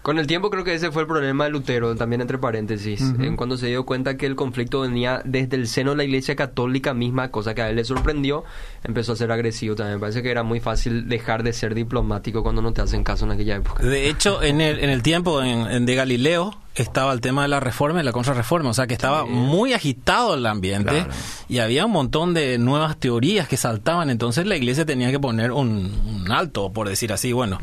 Con 0.01 0.19
el 0.19 0.27
tiempo 0.27 0.49
creo 0.49 0.65
que 0.65 0.73
ese 0.73 0.91
fue 0.91 1.03
el 1.03 1.07
problema 1.07 1.45
de 1.45 1.49
Lutero, 1.49 1.95
también 1.95 2.19
entre 2.19 2.37
paréntesis, 2.37 3.01
en 3.19 3.37
cuando 3.37 3.55
se 3.55 3.67
dio 3.67 3.85
cuenta 3.85 4.17
que 4.17 4.25
el 4.25 4.35
conflicto 4.35 4.81
venía 4.81 5.21
desde 5.23 5.55
el 5.55 5.67
seno 5.67 5.91
de 5.91 5.97
la 5.97 6.03
Iglesia 6.03 6.35
Católica 6.35 6.93
misma, 6.93 7.31
cosa 7.31 7.55
que 7.55 7.61
a 7.61 7.69
él 7.69 7.77
le 7.77 7.85
sorprendió, 7.85 8.43
empezó 8.83 9.13
a 9.13 9.15
ser 9.15 9.31
agresivo 9.31 9.75
también. 9.75 9.95
Me 9.95 10.01
parece 10.01 10.21
que 10.21 10.29
era 10.29 10.43
muy 10.43 10.59
fácil 10.59 11.07
dejar 11.07 11.43
de 11.43 11.53
ser 11.53 11.73
diplomático 11.73 12.43
cuando 12.43 12.61
no 12.61 12.73
te 12.73 12.81
hacen 12.81 13.05
caso 13.05 13.23
en 13.23 13.31
aquella 13.31 13.55
época. 13.55 13.81
De 13.81 14.09
hecho, 14.09 14.43
en 14.43 14.59
el, 14.59 14.79
en 14.79 14.89
el 14.89 15.01
tiempo 15.01 15.41
en, 15.41 15.71
en 15.71 15.85
de 15.85 15.95
Galileo 15.95 16.53
estaba 16.75 17.13
el 17.13 17.21
tema 17.21 17.43
de 17.43 17.47
la 17.49 17.59
reforma 17.59 18.01
y 18.01 18.03
la 18.03 18.11
contrarreforma, 18.11 18.69
o 18.69 18.73
sea 18.73 18.87
que 18.87 18.93
estaba 18.93 19.25
muy 19.25 19.73
agitado 19.73 20.33
el 20.33 20.45
ambiente 20.45 20.91
Claro. 20.91 21.11
y 21.47 21.59
había 21.59 21.85
un 21.85 21.91
montón 21.91 22.33
de 22.33 22.57
nuevas 22.57 22.97
teorías 22.97 23.47
que 23.47 23.57
saltaban, 23.57 24.09
entonces 24.09 24.45
la 24.47 24.55
iglesia 24.55 24.85
tenía 24.85 25.11
que 25.11 25.19
poner 25.19 25.51
un, 25.51 25.91
un 26.05 26.31
alto, 26.31 26.71
por 26.73 26.89
decir 26.89 27.13
así, 27.13 27.31
bueno, 27.31 27.59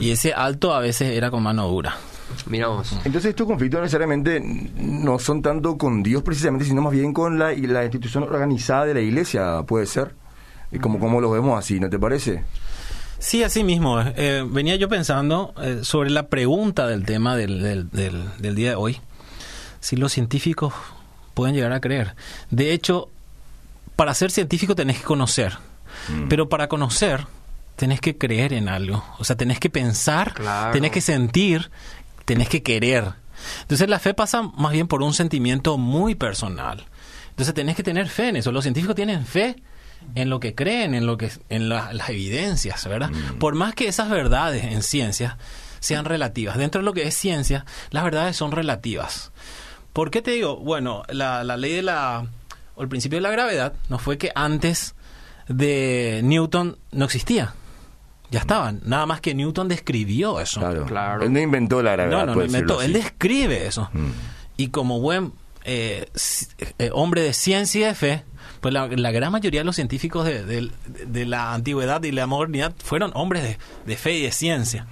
y 0.00 0.10
ese 0.10 0.32
alto 0.32 0.74
a 0.74 0.80
veces 0.80 1.16
era 1.16 1.30
con 1.30 1.42
mano 1.42 1.66
dura. 1.68 1.96
Mira 2.46 2.68
vos. 2.68 2.92
Entonces 3.04 3.30
estos 3.30 3.46
conflictos 3.46 3.80
necesariamente 3.80 4.40
no 4.76 5.18
son 5.18 5.42
tanto 5.42 5.76
con 5.76 6.02
Dios 6.02 6.22
precisamente, 6.22 6.64
sino 6.64 6.80
más 6.80 6.92
bien 6.92 7.12
con 7.12 7.38
la, 7.38 7.52
y 7.52 7.66
la 7.66 7.82
institución 7.82 8.22
organizada 8.22 8.86
de 8.86 8.94
la 8.94 9.00
iglesia, 9.00 9.62
puede 9.66 9.84
ser. 9.86 10.14
Y 10.70 10.78
como, 10.78 10.98
como 10.98 11.20
lo 11.20 11.30
vemos 11.30 11.58
así, 11.58 11.78
¿no 11.78 11.90
te 11.90 11.98
parece? 11.98 12.42
Sí, 13.22 13.44
así 13.44 13.62
mismo. 13.62 14.00
eh, 14.00 14.44
venía 14.44 14.74
yo 14.74 14.88
pensando 14.88 15.54
eh, 15.62 15.80
sobre 15.82 16.10
la 16.10 16.26
pregunta 16.26 16.88
del 16.88 17.04
tema 17.04 17.36
del, 17.36 17.62
del, 17.62 17.88
del- 17.90 18.28
del 18.38 18.54
día 18.56 18.70
de 18.70 18.74
hoy. 18.74 19.00
Si 19.80 19.94
los 19.96 20.12
científicos 20.12 20.74
pueden 21.34 21.54
llegar 21.54 21.72
a 21.72 21.80
creer. 21.80 22.16
De 22.50 22.72
hecho, 22.72 23.08
para 23.96 24.12
ser 24.14 24.30
científico 24.32 24.74
tenés 24.74 24.98
que 24.98 25.04
conocer. 25.04 25.56
Mm. 26.08 26.28
Pero 26.28 26.48
para 26.48 26.68
conocer, 26.68 27.26
tenés 27.76 28.00
que 28.00 28.18
creer 28.18 28.52
en 28.52 28.68
algo. 28.68 29.04
O 29.18 29.24
sea, 29.24 29.36
tenés 29.36 29.60
que 29.60 29.70
pensar, 29.70 30.34
Claro. 30.34 30.72
tenés 30.72 30.90
que 30.90 31.00
sentir, 31.00 31.70
tenés 32.24 32.48
que 32.48 32.62
querer. 32.64 33.12
Entonces 33.62 33.88
la 33.88 34.00
fe 34.00 34.14
pasa 34.14 34.42
más 34.42 34.72
bien 34.72 34.88
por 34.88 35.00
un 35.02 35.14
sentimiento 35.14 35.78
muy 35.78 36.16
personal. 36.16 36.84
Entonces 37.30 37.54
tenés 37.54 37.76
que 37.76 37.82
tener 37.84 38.08
fe 38.08 38.30
en 38.30 38.36
eso. 38.36 38.50
Los 38.52 38.64
científicos 38.64 38.96
tienen 38.96 39.24
fe 39.26 39.56
en 40.14 40.30
lo 40.30 40.40
que 40.40 40.54
creen, 40.54 40.94
en 40.94 41.06
lo 41.06 41.16
que 41.16 41.30
en 41.48 41.68
la- 41.68 41.92
las 41.92 42.08
evidencias, 42.10 42.86
¿verdad? 42.88 43.10
Por 43.38 43.54
más 43.54 43.74
que 43.74 43.88
esas 43.88 44.08
verdades 44.10 44.64
en 44.64 44.82
ciencia 44.82 45.38
sean 45.80 46.04
relativas, 46.04 46.56
dentro 46.58 46.80
de 46.80 46.84
lo 46.84 46.92
que 46.92 47.06
es 47.06 47.14
ciencia, 47.14 47.64
las 47.90 48.04
verdades 48.04 48.36
son 48.36 48.52
relativas. 48.52 49.32
¿Por 49.92 50.10
qué 50.10 50.22
te 50.22 50.30
digo? 50.32 50.56
Bueno, 50.56 51.02
la, 51.08 51.44
la 51.44 51.56
ley 51.56 51.72
de 51.74 51.82
la 51.82 52.26
o 52.76 52.82
el 52.82 52.88
principio 52.88 53.18
de 53.18 53.22
la 53.22 53.30
gravedad 53.30 53.74
no 53.88 53.98
fue 53.98 54.16
que 54.16 54.30
antes 54.34 54.94
de 55.48 56.20
Newton 56.24 56.78
no 56.92 57.04
existía. 57.04 57.54
Ya 58.30 58.40
estaban. 58.40 58.80
Nada 58.84 59.04
más 59.04 59.20
que 59.20 59.34
Newton 59.34 59.68
describió 59.68 60.40
eso. 60.40 60.60
Claro. 60.60 60.86
Claro. 60.86 61.22
Él 61.24 61.32
no 61.34 61.38
inventó 61.40 61.82
la 61.82 61.92
gravedad. 61.92 62.20
No, 62.20 62.26
no, 62.26 62.34
no 62.36 62.44
inventó. 62.46 62.80
Él 62.80 62.94
describe 62.94 63.66
eso. 63.66 63.90
Mm. 63.92 64.08
Y 64.56 64.68
como 64.68 65.00
buen 65.00 65.34
eh, 65.64 66.06
eh, 66.78 66.90
hombre 66.92 67.22
de 67.22 67.32
ciencia 67.32 67.80
y 67.80 67.84
de 67.84 67.94
fe, 67.94 68.24
pues 68.60 68.72
la, 68.74 68.86
la 68.88 69.10
gran 69.10 69.32
mayoría 69.32 69.60
de 69.60 69.64
los 69.64 69.74
científicos 69.76 70.24
de, 70.24 70.44
de- 70.44 70.70
de 71.06 71.26
la 71.26 71.52
antigüedad 71.54 72.02
y 72.04 72.12
la 72.12 72.26
modernidad 72.26 72.72
fueron 72.82 73.10
hombres 73.14 73.42
de, 73.42 73.58
de 73.86 73.96
fe 73.96 74.14
y 74.14 74.22
de 74.22 74.32
ciencia. 74.32 74.86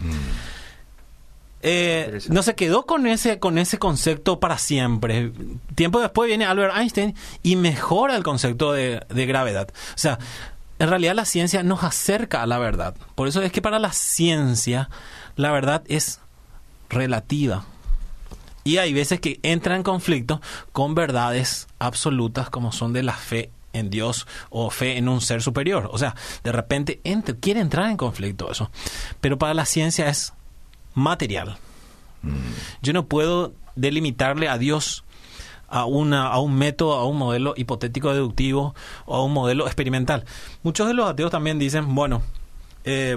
Eh, 1.63 2.03
Interesante. 2.07 2.35
no 2.35 2.43
se 2.43 2.55
quedó 2.55 2.87
con 2.87 3.07
ese 3.07 3.39
con 3.39 3.59
ese 3.59 3.79
concepto 3.79 4.41
para 4.41 4.57
siempre. 4.57 5.31
Tiempo 5.75 6.01
después 6.01 6.27
viene 6.27 6.47
Albert 6.47 6.75
Einstein 6.75 7.15
y 7.43 7.57
mejora 7.57 8.17
el 8.17 8.23
concepto 8.23 8.73
de, 8.73 9.03
de 9.11 9.27
gravedad. 9.27 9.69
O 9.71 9.99
sea, 9.99 10.19
en 10.79 10.89
realidad 10.89 11.15
la 11.15 11.27
ciencia 11.27 11.63
nos 11.63 11.85
acerca 11.85 12.43
a 12.43 12.47
la 12.47 12.59
verdad. 12.59 12.95
Por 13.15 13.29
eso 13.29 13.43
es 13.43 13.53
que 13.53 13.61
para 13.61 13.79
la 13.79 13.93
ciencia 13.93 14.89
la 15.37 15.53
verdad 15.53 15.83
es 15.87 16.21
relativa. 16.89 17.67
Y 18.71 18.79
hay 18.79 18.93
veces 18.93 19.19
que 19.21 19.41
entra 19.43 19.75
en 19.75 19.83
conflicto 19.83 20.41
con 20.71 20.95
verdades 20.95 21.67
absolutas 21.81 22.51
como 22.51 22.71
son 22.71 22.93
de 22.93 23.03
la 23.03 23.15
fe 23.15 23.51
en 23.73 23.91
Dios 23.91 24.29
o 24.49 24.71
fe 24.71 24.97
en 24.97 25.09
un 25.09 25.21
ser 25.21 25.43
superior. 25.43 25.89
O 25.93 25.99
sea, 25.99 26.15
de 26.45 26.53
repente 26.53 27.01
ent- 27.03 27.39
quiere 27.41 27.59
entrar 27.59 27.91
en 27.91 27.97
conflicto 27.97 28.49
eso. 28.49 28.71
Pero 29.21 29.39
para 29.39 29.55
la 29.55 29.65
ciencia 29.67 30.09
es 30.09 30.35
material. 30.95 31.57
Yo 32.81 32.93
no 32.93 33.07
puedo 33.07 33.55
delimitarle 33.75 34.49
a 34.49 34.57
Dios 34.57 35.03
a, 35.69 35.85
una, 35.85 36.29
a 36.29 36.39
un 36.39 36.55
método, 36.55 36.95
a 36.95 37.07
un 37.07 37.17
modelo 37.17 37.55
hipotético 37.57 38.13
deductivo 38.13 38.77
o 39.05 39.17
a 39.17 39.25
un 39.25 39.33
modelo 39.33 39.67
experimental. 39.67 40.25
Muchos 40.63 40.87
de 40.87 40.95
los 40.95 41.09
ateos 41.11 41.33
también 41.33 41.59
dicen, 41.59 41.95
bueno, 41.97 42.23
eh, 42.85 43.17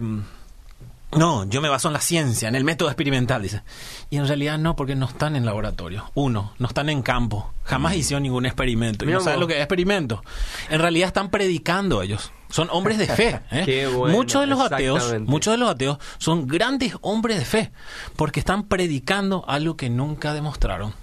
no, 1.17 1.45
yo 1.49 1.61
me 1.61 1.69
baso 1.69 1.87
en 1.89 1.93
la 1.93 2.01
ciencia, 2.01 2.47
en 2.47 2.55
el 2.55 2.63
método 2.63 2.89
experimental, 2.89 3.41
dice. 3.41 3.61
Y 4.09 4.17
en 4.17 4.27
realidad 4.27 4.57
no, 4.57 4.75
porque 4.75 4.95
no 4.95 5.05
están 5.07 5.35
en 5.35 5.45
laboratorio. 5.45 6.11
Uno, 6.13 6.53
no 6.59 6.67
están 6.67 6.89
en 6.89 7.01
campo. 7.01 7.51
Jamás 7.63 7.95
hicieron 7.95 8.23
ningún 8.23 8.45
experimento. 8.45 9.05
Y 9.05 9.09
no 9.11 9.19
saben 9.21 9.39
lo 9.39 9.47
que 9.47 9.53
es 9.55 9.59
experimento. 9.59 10.23
En 10.69 10.79
realidad 10.81 11.07
están 11.07 11.29
predicando 11.29 12.01
ellos. 12.01 12.31
Son 12.49 12.67
hombres 12.71 12.97
de 12.99 13.07
fe. 13.07 13.39
¿eh? 13.51 13.63
Qué 13.65 13.87
bueno, 13.87 14.15
muchos 14.15 14.41
de 14.41 14.47
los 14.47 14.59
ateos, 14.59 15.15
muchos 15.21 15.53
de 15.53 15.57
los 15.57 15.69
ateos 15.69 15.97
son 16.19 16.45
grandes 16.47 16.93
hombres 17.01 17.39
de 17.39 17.45
fe, 17.45 17.71
porque 18.15 18.39
están 18.39 18.63
predicando 18.67 19.43
algo 19.47 19.75
que 19.75 19.89
nunca 19.89 20.33
demostraron. 20.33 20.93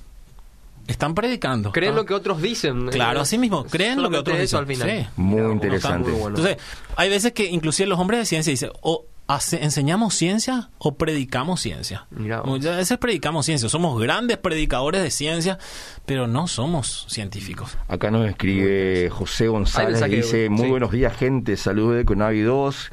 Están 0.87 1.14
predicando. 1.14 1.71
Creen 1.71 1.93
Ah. 1.93 1.97
lo 1.97 2.05
que 2.07 2.14
otros 2.14 2.43
dicen. 2.43 2.88
Claro, 2.88 3.21
Eh, 3.21 3.23
así 3.23 3.38
mismo, 3.38 3.64
creen 3.64 4.02
lo 4.02 4.11
que 4.11 4.17
otros 4.19 4.38
eso 4.38 4.64
dicen. 4.64 4.83
al 4.83 4.88
final. 4.90 5.07
Sí. 5.14 5.21
Muy 5.23 5.52
interesante. 5.52 5.76
está 5.76 5.99
muy 5.99 6.21
bueno. 6.21 6.37
Entonces, 6.37 6.57
hay 6.97 7.09
veces 7.09 7.33
que 7.33 7.47
inclusive 7.47 7.88
los 7.88 7.99
hombres 7.99 8.19
de 8.21 8.26
ciencia 8.26 8.50
dicen, 8.50 8.71
o 8.81 9.05
hace- 9.34 9.62
enseñamos 9.64 10.14
ciencia 10.14 10.70
o 10.78 10.96
predicamos 10.96 11.60
ciencia. 11.60 12.06
Muchas 12.44 12.76
veces 12.76 12.99
predicamos 12.99 13.46
ciencia, 13.46 13.68
somos 13.68 14.00
grandes 14.00 14.37
predicadores 14.38 15.02
de 15.02 15.10
ciencia, 15.10 15.58
pero 16.06 16.26
no 16.26 16.46
somos 16.49 17.06
científicos. 17.08 17.76
Acá 17.88 18.10
nos 18.10 18.28
escribe 18.28 19.08
José 19.10 19.49
González, 19.49 20.00
que- 20.02 20.08
dice, 20.16 20.49
muy 20.49 20.64
sí. 20.64 20.70
buenos 20.70 20.90
días 20.90 21.16
gente, 21.16 21.56
saludos 21.56 21.96
de 21.96 22.04
Conavi 22.04 22.40
2, 22.40 22.90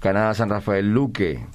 Canadá 0.00 0.34
San 0.34 0.50
Rafael 0.50 0.92
Luque. 0.92 1.46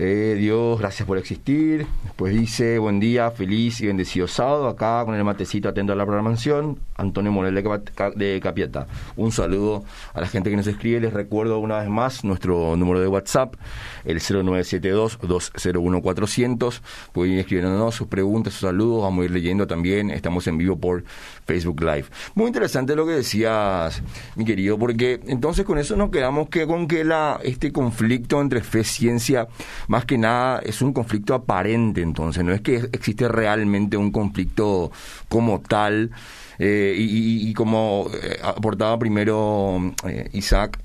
Eh, 0.00 0.36
Dios, 0.38 0.78
gracias 0.78 1.08
por 1.08 1.18
existir. 1.18 1.84
Después 2.04 2.32
dice, 2.32 2.78
buen 2.78 3.00
día, 3.00 3.32
feliz 3.32 3.80
y 3.80 3.88
bendecido 3.88 4.28
sábado, 4.28 4.68
acá 4.68 5.02
con 5.04 5.16
el 5.16 5.24
matecito 5.24 5.68
atento 5.68 5.92
a 5.92 5.96
la 5.96 6.06
programación, 6.06 6.78
Antonio 6.94 7.32
Morel 7.32 7.52
de, 7.52 7.80
de 8.14 8.38
Capieta. 8.40 8.86
Un 9.16 9.32
saludo 9.32 9.82
a 10.14 10.20
la 10.20 10.28
gente 10.28 10.50
que 10.50 10.56
nos 10.56 10.68
escribe, 10.68 11.00
les 11.00 11.12
recuerdo 11.12 11.58
una 11.58 11.80
vez 11.80 11.88
más 11.88 12.22
nuestro 12.22 12.76
número 12.76 13.00
de 13.00 13.08
WhatsApp, 13.08 13.56
el 14.04 14.20
0972-201-400. 14.20 16.80
Pueden 17.12 17.34
ir 17.34 17.40
escribiéndonos 17.40 17.96
sus 17.96 18.06
preguntas, 18.06 18.52
sus 18.52 18.68
saludos, 18.68 19.02
vamos 19.02 19.22
a 19.22 19.24
ir 19.24 19.32
leyendo 19.32 19.66
también, 19.66 20.10
estamos 20.10 20.46
en 20.46 20.58
vivo 20.58 20.78
por 20.78 21.02
Facebook 21.44 21.80
Live. 21.80 22.04
Muy 22.36 22.46
interesante 22.46 22.94
lo 22.94 23.04
que 23.04 23.14
decías, 23.14 24.00
mi 24.36 24.44
querido, 24.44 24.78
porque 24.78 25.18
entonces 25.26 25.64
con 25.64 25.76
eso 25.76 25.96
nos 25.96 26.10
quedamos 26.10 26.50
que 26.50 26.68
con 26.68 26.86
que 26.86 27.02
la 27.02 27.40
este 27.42 27.72
conflicto 27.72 28.40
entre 28.40 28.60
fe 28.60 28.82
y 28.82 28.84
ciencia, 28.84 29.48
más 29.88 30.04
que 30.04 30.16
nada, 30.18 30.60
es 30.60 30.80
un 30.82 30.92
conflicto 30.92 31.34
aparente, 31.34 32.00
entonces, 32.02 32.44
no 32.44 32.52
es 32.52 32.60
que 32.60 32.76
existe 32.92 33.26
realmente 33.28 33.96
un 33.96 34.10
conflicto 34.12 34.92
como 35.28 35.60
tal, 35.60 36.10
eh, 36.58 36.94
y, 36.96 37.48
y- 37.48 37.54
como 37.54 38.08
eh, 38.22 38.38
aportaba 38.42 38.98
primero 38.98 39.92
eh, 40.06 40.28
Isaac, 40.32 40.78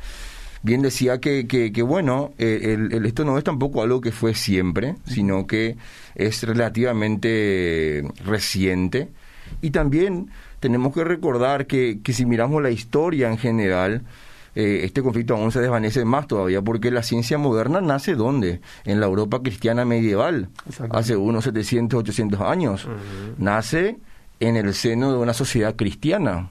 bien 0.63 0.81
decía 0.81 1.19
que, 1.19 1.45
que, 1.47 1.71
que 1.71 1.81
bueno, 1.81 2.31
eh, 2.37 2.73
el- 2.73 2.93
el- 2.93 3.05
esto 3.05 3.25
no 3.25 3.37
es 3.37 3.43
tampoco 3.43 3.81
algo 3.83 3.99
que 4.01 4.11
fue 4.11 4.33
siempre, 4.35 4.95
sino 5.05 5.45
que 5.47 5.75
es 6.15 6.43
relativamente 6.43 8.03
reciente. 8.25 9.09
Y 9.61 9.71
también 9.71 10.29
tenemos 10.59 10.93
que 10.93 11.03
recordar 11.03 11.67
que, 11.67 11.99
que 12.03 12.13
si 12.13 12.25
miramos 12.25 12.61
la 12.61 12.69
historia 12.71 13.29
en 13.29 13.37
general, 13.37 14.03
eh, 14.55 14.81
este 14.83 15.01
conflicto 15.01 15.35
aún 15.35 15.51
se 15.51 15.59
desvanece 15.59 16.05
más 16.05 16.27
todavía, 16.27 16.61
porque 16.61 16.91
la 16.91 17.03
ciencia 17.03 17.37
moderna 17.37 17.81
nace 17.81 18.15
¿dónde? 18.15 18.61
En 18.85 18.99
la 18.99 19.07
Europa 19.07 19.41
cristiana 19.41 19.85
medieval, 19.85 20.49
hace 20.91 21.15
unos 21.15 21.43
700, 21.45 21.99
800 21.99 22.41
años. 22.41 22.87
Nace 23.37 23.97
en 24.39 24.55
el 24.55 24.73
seno 24.73 25.11
de 25.11 25.17
una 25.17 25.33
sociedad 25.33 25.75
cristiana. 25.75 26.49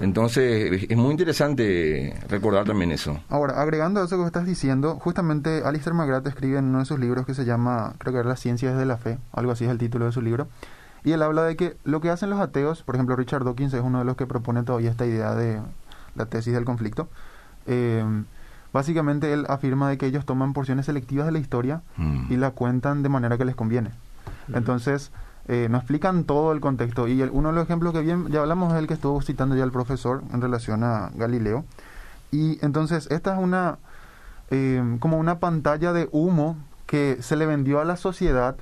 Entonces, 0.00 0.86
es 0.88 0.96
muy 0.96 1.10
interesante 1.10 2.14
recordar 2.28 2.64
también 2.64 2.92
eso. 2.92 3.18
Ahora, 3.28 3.60
agregando 3.60 4.00
a 4.00 4.04
eso 4.04 4.18
que 4.18 4.26
estás 4.26 4.46
diciendo, 4.46 4.96
justamente 5.00 5.62
Alistair 5.64 5.94
McGrath 5.94 6.26
escribe 6.26 6.58
en 6.58 6.66
uno 6.66 6.80
de 6.80 6.84
sus 6.84 7.00
libros 7.00 7.26
que 7.26 7.34
se 7.34 7.44
llama, 7.44 7.94
creo 7.98 8.12
que 8.12 8.20
era 8.20 8.28
Las 8.28 8.40
ciencias 8.40 8.76
de 8.76 8.86
la 8.86 8.96
fe, 8.96 9.18
algo 9.32 9.52
así 9.52 9.64
es 9.64 9.70
el 9.70 9.78
título 9.78 10.04
de 10.04 10.12
su 10.12 10.22
libro, 10.22 10.46
y 11.04 11.12
él 11.12 11.22
habla 11.22 11.44
de 11.44 11.56
que 11.56 11.76
lo 11.84 12.00
que 12.00 12.10
hacen 12.10 12.30
los 12.30 12.40
ateos, 12.40 12.82
por 12.82 12.94
ejemplo 12.94 13.16
Richard 13.16 13.44
Dawkins 13.44 13.72
es 13.74 13.82
uno 13.82 14.00
de 14.00 14.04
los 14.04 14.16
que 14.16 14.26
propone 14.26 14.62
todavía 14.62 14.90
esta 14.90 15.06
idea 15.06 15.34
de 15.34 15.60
la 16.18 16.26
tesis 16.26 16.52
del 16.52 16.64
conflicto, 16.64 17.08
eh, 17.66 18.04
básicamente 18.72 19.32
él 19.32 19.46
afirma 19.48 19.88
de 19.88 19.96
que 19.98 20.06
ellos 20.06 20.26
toman 20.26 20.52
porciones 20.52 20.86
selectivas 20.86 21.26
de 21.26 21.32
la 21.32 21.38
historia 21.38 21.82
Mm. 21.96 22.32
y 22.32 22.36
la 22.36 22.50
cuentan 22.50 23.02
de 23.02 23.08
manera 23.08 23.38
que 23.38 23.44
les 23.44 23.54
conviene. 23.56 23.90
Entonces, 24.52 25.10
eh, 25.46 25.68
no 25.70 25.78
explican 25.78 26.24
todo 26.24 26.52
el 26.52 26.60
contexto. 26.60 27.08
Y 27.08 27.20
el- 27.22 27.30
uno 27.32 27.48
de 27.48 27.54
los 27.54 27.64
ejemplos 27.64 27.92
que 27.94 28.00
bien, 28.00 28.28
ya 28.28 28.40
hablamos 28.40 28.72
es 28.74 28.78
el 28.78 28.86
que 28.86 28.94
estuvo 28.94 29.20
citando 29.22 29.56
ya 29.56 29.64
el 29.64 29.72
profesor 29.72 30.22
en 30.32 30.40
relación 30.42 30.84
a 30.84 31.10
Galileo. 31.14 31.64
Y 32.30 32.62
entonces, 32.64 33.08
esta 33.10 33.34
es 33.34 33.42
una, 33.42 33.78
eh, 34.50 34.82
como 35.00 35.18
una 35.18 35.38
pantalla 35.38 35.92
de 35.94 36.08
humo 36.12 36.56
que 36.86 37.18
se 37.20 37.36
le 37.36 37.46
vendió 37.46 37.80
a 37.80 37.84
la 37.84 37.96
sociedad 37.96 38.56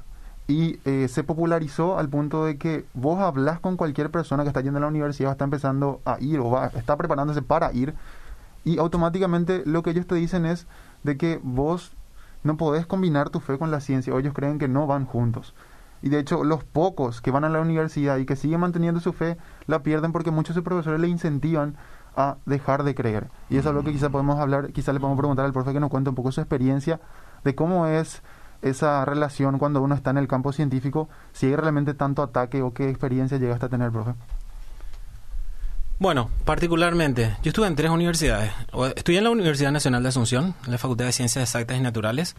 y 0.49 0.79
eh, 0.85 1.09
se 1.09 1.25
popularizó 1.25 1.99
al 1.99 2.09
punto 2.09 2.45
de 2.45 2.57
que 2.57 2.85
vos 2.95 3.21
hablas 3.21 3.59
con 3.61 3.77
cualquier 3.77 4.11
persona 4.11 4.45
que 4.45 4.49
está 4.49 4.61
yendo 4.61 4.79
a 4.79 4.83
la 4.83 4.87
universidad, 4.87 5.33
está 5.33 5.45
empezando 5.45 6.01
a 6.05 6.19
ir 6.21 6.39
o 6.39 6.51
va, 6.51 6.67
está 6.69 6.97
preparándose 6.97 7.43
para 7.43 7.73
ir 7.73 7.95
y 8.65 8.79
automáticamente 8.79 9.63
lo 9.65 9.83
que 9.83 9.91
ellos 9.91 10.07
te 10.07 10.15
dicen 10.15 10.47
es 10.47 10.67
de 11.03 11.17
que 11.17 11.41
vos 11.43 11.93
no 12.43 12.57
podés 12.57 12.87
combinar 12.87 13.31
tu 13.31 13.41
fe 13.41 13.59
con 13.59 13.71
la 13.71 13.81
ciencia 13.81 14.15
o 14.15 14.19
ellos 14.19 14.35
creen 14.35 14.59
que 14.59 14.69
no 14.69 14.87
van 14.87 15.07
juntos. 15.07 15.55
Y 16.03 16.09
de 16.11 16.19
hecho, 16.19 16.45
los 16.45 16.63
pocos 16.63 17.21
que 17.21 17.31
van 17.31 17.45
a 17.45 17.49
la 17.49 17.61
universidad 17.61 18.19
y 18.19 18.27
que 18.27 18.37
siguen 18.37 18.61
manteniendo 18.61 19.01
su 19.01 19.13
fe, 19.13 19.37
la 19.67 19.83
pierden 19.83 20.13
porque 20.13 20.31
muchos 20.31 20.55
de 20.55 20.61
sus 20.61 20.65
profesores 20.65 21.01
le 21.01 21.09
incentivan 21.09 21.77
a 22.17 22.37
dejar 22.47 22.83
de 22.83 22.95
creer. 22.95 23.29
Y 23.51 23.57
eso 23.57 23.71
es 23.71 23.75
lo 23.75 23.83
que 23.83 23.93
quizá 23.93 24.11
podemos 24.11 24.39
hablar, 24.39 24.73
quizá 24.73 24.93
le 24.93 25.01
podemos 25.01 25.19
preguntar 25.19 25.45
al 25.45 25.53
profe 25.53 25.73
que 25.73 25.81
nos 25.81 25.91
cuente 25.91 26.11
un 26.11 26.17
poco 26.17 26.33
su 26.33 26.41
experiencia 26.41 27.01
de 27.45 27.55
cómo 27.55 27.87
es 27.87 28.23
esa 28.63 29.05
relación 29.05 29.59
cuando 29.59 29.81
uno 29.83 29.95
está 29.95 30.11
en 30.11 30.19
el 30.19 30.29
campo 30.29 30.53
científico, 30.53 31.09
si 31.33 31.47
hay 31.47 31.57
realmente 31.57 31.95
tanto 31.95 32.23
ataque 32.23 32.63
o 32.63 32.73
qué 32.73 32.89
experiencia 32.89 33.39
llegaste 33.39 33.67
a 33.67 33.69
tener, 33.69 33.91
profe. 33.91 34.15
Bueno, 35.99 36.29
particularmente, 36.45 37.37
yo 37.43 37.49
estuve 37.49 37.67
en 37.67 37.75
tres 37.75 37.91
universidades. 37.91 38.53
Estudié 38.97 39.19
en 39.19 39.25
la 39.25 39.31
Universidad 39.31 39.73
Nacional 39.73 40.03
de 40.03 40.11
Asunción, 40.11 40.55
en 40.67 40.73
la 40.73 40.79
Facultad 40.79 41.07
de 41.07 41.13
Ciencias 41.13 41.43
Exactas 41.43 41.79
y 41.79 41.81
Naturales. 41.81 42.37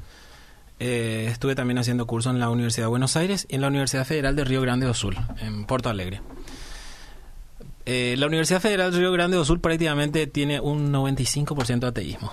Eh, 0.79 1.27
estuve 1.31 1.55
también 1.55 1.79
haciendo 1.79 2.05
curso 2.05 2.29
en 2.29 2.39
la 2.39 2.49
Universidad 2.49 2.85
de 2.85 2.89
Buenos 2.89 3.15
Aires 3.17 3.47
y 3.49 3.55
en 3.55 3.61
la 3.61 3.67
Universidad 3.69 4.05
Federal 4.05 4.35
de 4.35 4.43
Río 4.43 4.61
Grande 4.61 4.85
do 4.85 4.93
Sul, 4.93 5.17
en 5.39 5.65
Porto 5.65 5.89
Alegre. 5.89 6.21
Eh, 7.87 8.15
la 8.19 8.27
Universidad 8.27 8.61
Federal 8.61 8.91
de 8.91 8.99
Río 8.99 9.11
Grande 9.11 9.37
do 9.37 9.45
Sul 9.45 9.59
prácticamente 9.59 10.27
tiene 10.27 10.59
un 10.59 10.93
95% 10.93 11.79
de 11.79 11.87
ateísmo. 11.87 12.31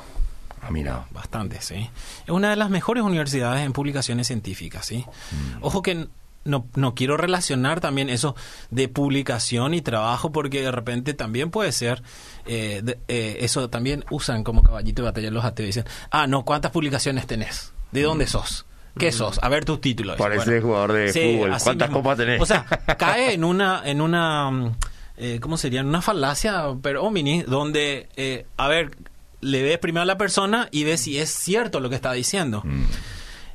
Ah, 0.65 0.71
mira. 0.71 1.07
Bastante, 1.11 1.61
sí. 1.61 1.91
Es 2.25 2.31
una 2.31 2.51
de 2.51 2.57
las 2.57 2.71
mejores 2.71 3.03
universidades 3.03 3.65
en 3.65 3.73
publicaciones 3.73 4.27
científicas, 4.27 4.87
¿sí? 4.87 5.05
Mm. 5.31 5.65
Ojo 5.65 5.83
que 5.83 6.09
no, 6.45 6.67
no 6.75 6.95
quiero 6.95 7.17
relacionar 7.17 7.81
también 7.81 8.11
eso 8.11 8.35
de 8.71 8.89
publicación 8.89 9.75
y 9.75 9.81
trabajo 9.81 10.33
porque 10.33 10.63
de 10.63 10.71
repente 10.71 11.15
también 11.15 11.51
puede 11.51 11.73
ser 11.73 12.03
eh, 12.47 12.83
eh, 13.09 13.39
eso 13.41 13.71
también 13.71 14.05
usan 14.11 14.45
como 14.45 14.63
caballito 14.63 15.03
de 15.03 15.09
batalla 15.09 15.31
los 15.31 15.45
ateos 15.45 15.69
dicen 15.69 15.85
ah 16.11 16.27
no 16.27 16.45
cuántas 16.45 16.71
publicaciones 16.71 17.27
tenés 17.27 17.73
de 17.93 18.03
dónde 18.03 18.27
mm. 18.27 18.29
sos 18.29 18.67
¿Qué 18.99 19.09
mm. 19.09 19.13
sos? 19.13 19.41
A 19.43 19.49
ver 19.49 19.65
tus 19.65 19.81
títulos. 19.81 20.17
Parece 20.17 20.61
jugador 20.61 20.93
de 20.93 21.13
fútbol. 21.13 21.57
¿Cuántas 21.63 21.91
copas 21.91 22.17
tenés? 22.17 22.41
O 22.41 22.47
sea, 22.47 22.65
cae 22.97 23.35
en 23.35 23.45
una, 23.45 23.83
en 23.85 24.01
una, 24.01 24.73
eh, 25.17 25.39
¿cómo 25.41 25.57
sería? 25.57 25.81
En 25.81 25.87
una 25.87 26.03
falacia, 26.03 26.67
pero 26.83 27.11
mini, 27.11 27.43
donde, 27.43 28.09
eh, 28.17 28.47
a 28.57 28.69
ver, 28.69 28.97
le 29.45 29.63
ves 29.63 29.79
primero 29.79 30.03
a 30.03 30.07
la 30.07 30.17
persona 30.17 30.69
y 30.71 30.85
ves 30.85 31.03
si 31.03 31.19
es 31.19 31.31
cierto 31.31 31.81
lo 31.81 31.91
que 31.91 31.97
está 31.97 32.13
diciendo. 32.13 32.63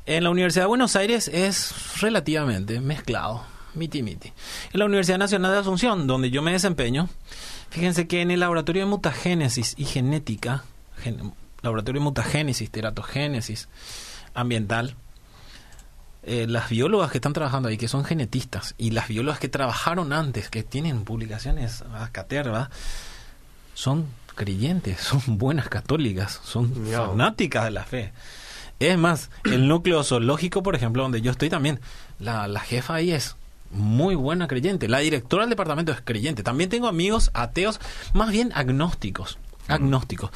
En 0.06 0.24
la 0.24 0.30
Universidad 0.30 0.64
de 0.64 0.68
Buenos 0.68 0.96
Aires 0.96 1.28
es 1.28 2.00
relativamente 2.00 2.80
mezclado, 2.80 3.44
miti 3.74 4.02
miti. 4.02 4.32
En 4.72 4.78
la 4.78 4.86
Universidad 4.86 5.18
Nacional 5.18 5.52
de 5.52 5.58
Asunción, 5.58 6.06
donde 6.06 6.30
yo 6.30 6.42
me 6.42 6.52
desempeño, 6.52 7.08
fíjense 7.70 8.06
que 8.06 8.22
en 8.22 8.30
el 8.30 8.40
laboratorio 8.40 8.82
de 8.82 8.86
mutagénesis 8.86 9.74
y 9.76 9.84
genética, 9.84 10.64
laboratorio 11.62 12.00
de 12.00 12.04
mutagénesis, 12.04 12.70
teratogénesis 12.70 13.68
ambiental, 14.32 14.94
eh, 16.22 16.46
las 16.48 16.68
biólogas 16.68 17.10
que 17.10 17.18
están 17.18 17.32
trabajando 17.32 17.68
ahí, 17.68 17.78
que 17.78 17.88
son 17.88 18.04
genetistas, 18.04 18.74
y 18.78 18.90
las 18.90 19.08
biólogas 19.08 19.40
que 19.40 19.48
trabajaron 19.48 20.12
antes, 20.12 20.50
que 20.50 20.62
tienen 20.62 21.04
publicaciones 21.04 21.82
a 21.94 22.10
caterva, 22.12 22.70
son 23.74 24.06
creyentes, 24.32 25.00
son 25.00 25.38
buenas 25.38 25.68
católicas, 25.68 26.40
son 26.44 26.72
fanáticas 26.86 27.64
de 27.64 27.70
la 27.70 27.84
fe. 27.84 28.12
Es 28.78 28.96
más, 28.96 29.30
el 29.44 29.68
núcleo 29.68 30.02
zoológico, 30.02 30.62
por 30.62 30.74
ejemplo, 30.74 31.02
donde 31.02 31.20
yo 31.20 31.30
estoy 31.30 31.50
también, 31.50 31.80
la, 32.18 32.48
la 32.48 32.60
jefa 32.60 32.94
ahí 32.94 33.12
es 33.12 33.36
muy 33.70 34.14
buena 34.14 34.48
creyente. 34.48 34.88
La 34.88 34.98
directora 34.98 35.42
del 35.42 35.50
departamento 35.50 35.92
es 35.92 36.00
creyente. 36.00 36.42
También 36.42 36.70
tengo 36.70 36.88
amigos 36.88 37.30
ateos, 37.34 37.80
más 38.14 38.30
bien 38.30 38.52
agnósticos. 38.54 39.38
Agnósticos. 39.68 40.30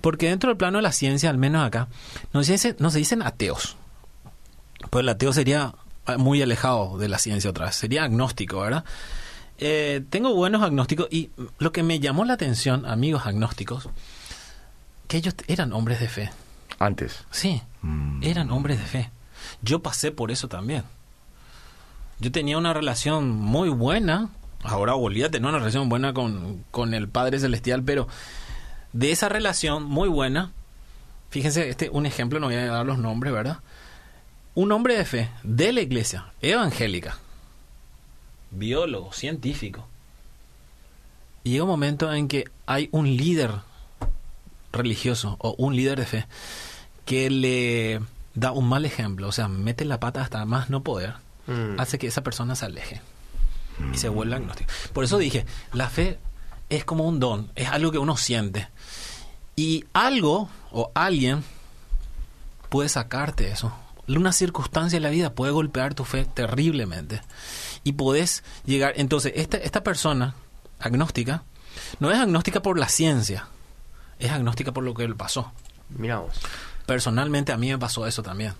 Porque 0.00 0.28
dentro 0.28 0.48
del 0.48 0.56
plano 0.56 0.78
de 0.78 0.82
la 0.82 0.92
ciencia, 0.92 1.30
al 1.30 1.38
menos 1.38 1.66
acá, 1.66 1.88
no 2.32 2.42
se, 2.42 2.52
dice, 2.52 2.76
no 2.78 2.90
se 2.90 2.98
dicen 2.98 3.22
ateos. 3.22 3.76
Pues 4.90 5.02
el 5.02 5.08
ateo 5.08 5.32
sería 5.32 5.74
muy 6.18 6.42
alejado 6.42 6.98
de 6.98 7.08
la 7.08 7.18
ciencia 7.18 7.50
otra 7.50 7.66
vez. 7.66 7.76
Sería 7.76 8.04
agnóstico, 8.04 8.60
¿verdad? 8.60 8.84
Eh, 9.64 10.02
tengo 10.10 10.34
buenos 10.34 10.60
agnósticos 10.60 11.06
y 11.08 11.30
lo 11.60 11.70
que 11.70 11.84
me 11.84 12.00
llamó 12.00 12.24
la 12.24 12.32
atención, 12.32 12.84
amigos 12.84 13.26
agnósticos, 13.26 13.88
que 15.06 15.18
ellos 15.18 15.36
eran 15.46 15.72
hombres 15.72 16.00
de 16.00 16.08
fe. 16.08 16.30
Antes. 16.80 17.24
Sí, 17.30 17.62
mm. 17.82 18.24
eran 18.24 18.50
hombres 18.50 18.80
de 18.80 18.86
fe. 18.86 19.10
Yo 19.62 19.80
pasé 19.80 20.10
por 20.10 20.32
eso 20.32 20.48
también. 20.48 20.82
Yo 22.18 22.32
tenía 22.32 22.58
una 22.58 22.74
relación 22.74 23.30
muy 23.30 23.68
buena, 23.68 24.30
ahora 24.64 24.94
volví 24.94 25.22
a 25.22 25.30
tener 25.30 25.48
una 25.48 25.60
relación 25.60 25.88
buena 25.88 26.12
con, 26.12 26.64
con 26.72 26.92
el 26.92 27.08
Padre 27.08 27.38
Celestial, 27.38 27.84
pero 27.84 28.08
de 28.92 29.12
esa 29.12 29.28
relación 29.28 29.84
muy 29.84 30.08
buena, 30.08 30.50
fíjense, 31.30 31.68
este 31.68 31.88
un 31.88 32.04
ejemplo, 32.04 32.40
no 32.40 32.46
voy 32.46 32.56
a 32.56 32.66
dar 32.66 32.84
los 32.84 32.98
nombres, 32.98 33.32
¿verdad? 33.32 33.60
Un 34.56 34.72
hombre 34.72 34.96
de 34.96 35.04
fe 35.04 35.30
de 35.44 35.72
la 35.72 35.82
iglesia 35.82 36.32
evangélica, 36.40 37.16
biólogo, 38.52 39.12
científico. 39.12 39.86
Y 41.44 41.50
llega 41.50 41.64
un 41.64 41.70
momento 41.70 42.12
en 42.12 42.28
que 42.28 42.44
hay 42.66 42.88
un 42.92 43.16
líder 43.16 43.50
religioso 44.72 45.36
o 45.40 45.54
un 45.58 45.76
líder 45.76 45.98
de 45.98 46.06
fe 46.06 46.26
que 47.04 47.30
le 47.30 48.00
da 48.34 48.52
un 48.52 48.68
mal 48.68 48.84
ejemplo, 48.84 49.28
o 49.28 49.32
sea, 49.32 49.48
mete 49.48 49.84
la 49.84 50.00
pata 50.00 50.22
hasta 50.22 50.44
más 50.44 50.70
no 50.70 50.82
poder, 50.82 51.14
mm. 51.46 51.78
hace 51.78 51.98
que 51.98 52.06
esa 52.06 52.22
persona 52.22 52.54
se 52.54 52.64
aleje 52.64 53.00
y 53.92 53.98
se 53.98 54.08
vuelva 54.08 54.36
agnóstico. 54.36 54.70
Por 54.92 55.04
eso 55.04 55.18
dije, 55.18 55.44
la 55.72 55.88
fe 55.88 56.18
es 56.68 56.84
como 56.84 57.06
un 57.06 57.20
don, 57.20 57.50
es 57.54 57.68
algo 57.68 57.90
que 57.90 57.98
uno 57.98 58.16
siente. 58.16 58.68
Y 59.56 59.84
algo 59.92 60.48
o 60.70 60.90
alguien 60.94 61.44
puede 62.68 62.88
sacarte 62.88 63.50
eso. 63.50 63.72
Una 64.08 64.32
circunstancia 64.32 64.98
de 64.98 65.02
la 65.02 65.10
vida 65.10 65.34
puede 65.34 65.52
golpear 65.52 65.94
tu 65.94 66.04
fe 66.04 66.24
terriblemente. 66.24 67.20
Y 67.84 67.92
podés 67.92 68.44
llegar. 68.64 68.94
Entonces, 68.96 69.32
esta, 69.36 69.56
esta 69.56 69.82
persona 69.82 70.34
agnóstica 70.78 71.44
no 72.00 72.10
es 72.10 72.18
agnóstica 72.18 72.62
por 72.62 72.78
la 72.78 72.88
ciencia, 72.88 73.48
es 74.18 74.30
agnóstica 74.30 74.72
por 74.72 74.84
lo 74.84 74.94
que 74.94 75.08
le 75.08 75.14
pasó. 75.14 75.52
Miramos 75.88 76.38
personalmente 76.86 77.52
a 77.52 77.56
mí 77.56 77.70
me 77.70 77.78
pasó 77.78 78.06
eso 78.06 78.22
también. 78.22 78.54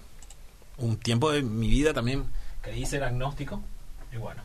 Un 0.78 0.96
tiempo 0.96 1.30
de 1.30 1.42
mi 1.42 1.68
vida 1.68 1.92
también 1.92 2.24
creí 2.60 2.86
ser 2.86 3.04
agnóstico 3.04 3.62
y 4.12 4.16
bueno. 4.16 4.42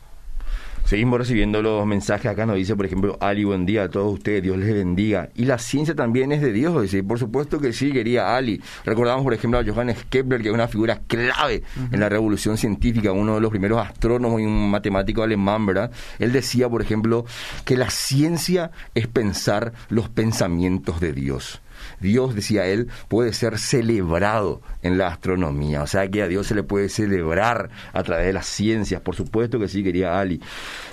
Seguimos 0.88 1.20
recibiendo 1.20 1.62
los 1.62 1.86
mensajes 1.86 2.32
acá, 2.32 2.46
nos 2.46 2.56
dice, 2.56 2.74
por 2.74 2.86
ejemplo, 2.86 3.18
Ali, 3.20 3.44
buen 3.44 3.66
día 3.66 3.84
a 3.84 3.90
todos 3.90 4.14
ustedes, 4.14 4.42
Dios 4.42 4.58
les 4.58 4.74
bendiga. 4.74 5.28
Y 5.36 5.44
la 5.44 5.58
ciencia 5.58 5.94
también 5.94 6.32
es 6.32 6.42
de 6.42 6.54
Dios, 6.54 6.82
dice, 6.82 7.04
por 7.04 7.20
supuesto 7.20 7.60
que 7.60 7.74
sí, 7.74 7.92
quería 7.92 8.38
Ali. 8.38 8.62
Recordamos, 8.86 9.26
por 9.26 9.34
ejemplo, 9.34 9.60
a 9.60 9.66
Johannes 9.66 10.06
Kepler, 10.10 10.42
que 10.42 10.48
es 10.48 10.54
una 10.54 10.70
figura 10.70 11.02
clave 11.06 11.64
en 11.92 12.00
la 12.00 12.08
revolución 12.08 12.58
científica, 12.58 13.12
uno 13.12 13.36
de 13.36 13.42
los 13.42 13.50
primeros 13.50 13.86
astrónomos 13.86 14.40
y 14.40 14.46
un 14.46 14.72
matemático 14.72 15.24
alemán, 15.24 15.66
¿verdad? 15.66 15.92
Él 16.20 16.32
decía, 16.32 16.70
por 16.70 16.82
ejemplo, 16.82 17.26
que 17.66 17.76
la 17.76 17.90
ciencia 17.90 18.72
es 18.96 19.08
pensar 19.08 19.74
los 19.90 20.08
pensamientos 20.08 21.02
de 21.02 21.12
Dios. 21.12 21.60
Dios, 22.00 22.36
decía 22.36 22.66
él, 22.66 22.88
puede 23.08 23.34
ser 23.34 23.60
celebrado 23.60 24.62
en 24.88 24.98
la 24.98 25.08
astronomía. 25.08 25.84
O 25.84 25.88
sea 25.88 26.08
que 26.10 26.22
a 26.22 26.28
Dios 26.28 26.48
se 26.48 26.56
le 26.56 26.64
puede 26.64 26.90
celebrar 26.90 27.70
a 27.94 28.04
través 28.04 28.26
de 28.26 28.34
las 28.34 28.46
ciencias. 28.46 29.02
Por 29.02 29.16
supuesto 29.16 29.60
que 29.60 29.68
sí, 29.68 29.84
quería 29.84 30.20
Ali. 30.20 30.42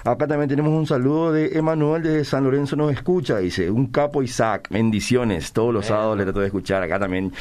Acá 0.04 0.26
también 0.26 0.48
tenemos 0.48 0.72
un 0.72 0.87
saludo 0.87 1.33
de 1.33 1.57
Emanuel 1.59 2.02
de 2.02 2.24
San 2.24 2.44
Lorenzo 2.44 2.76
nos 2.76 2.92
escucha. 2.92 3.38
Dice, 3.38 3.70
un 3.70 3.87
capo 3.87 4.22
Isaac, 4.22 4.68
bendiciones. 4.70 5.52
Todos 5.52 5.72
los 5.72 5.87
sábados 5.87 6.18
le 6.18 6.24
trato 6.24 6.40
de 6.40 6.46
escuchar. 6.46 6.83
Acá 6.83 6.98
también 6.98 7.33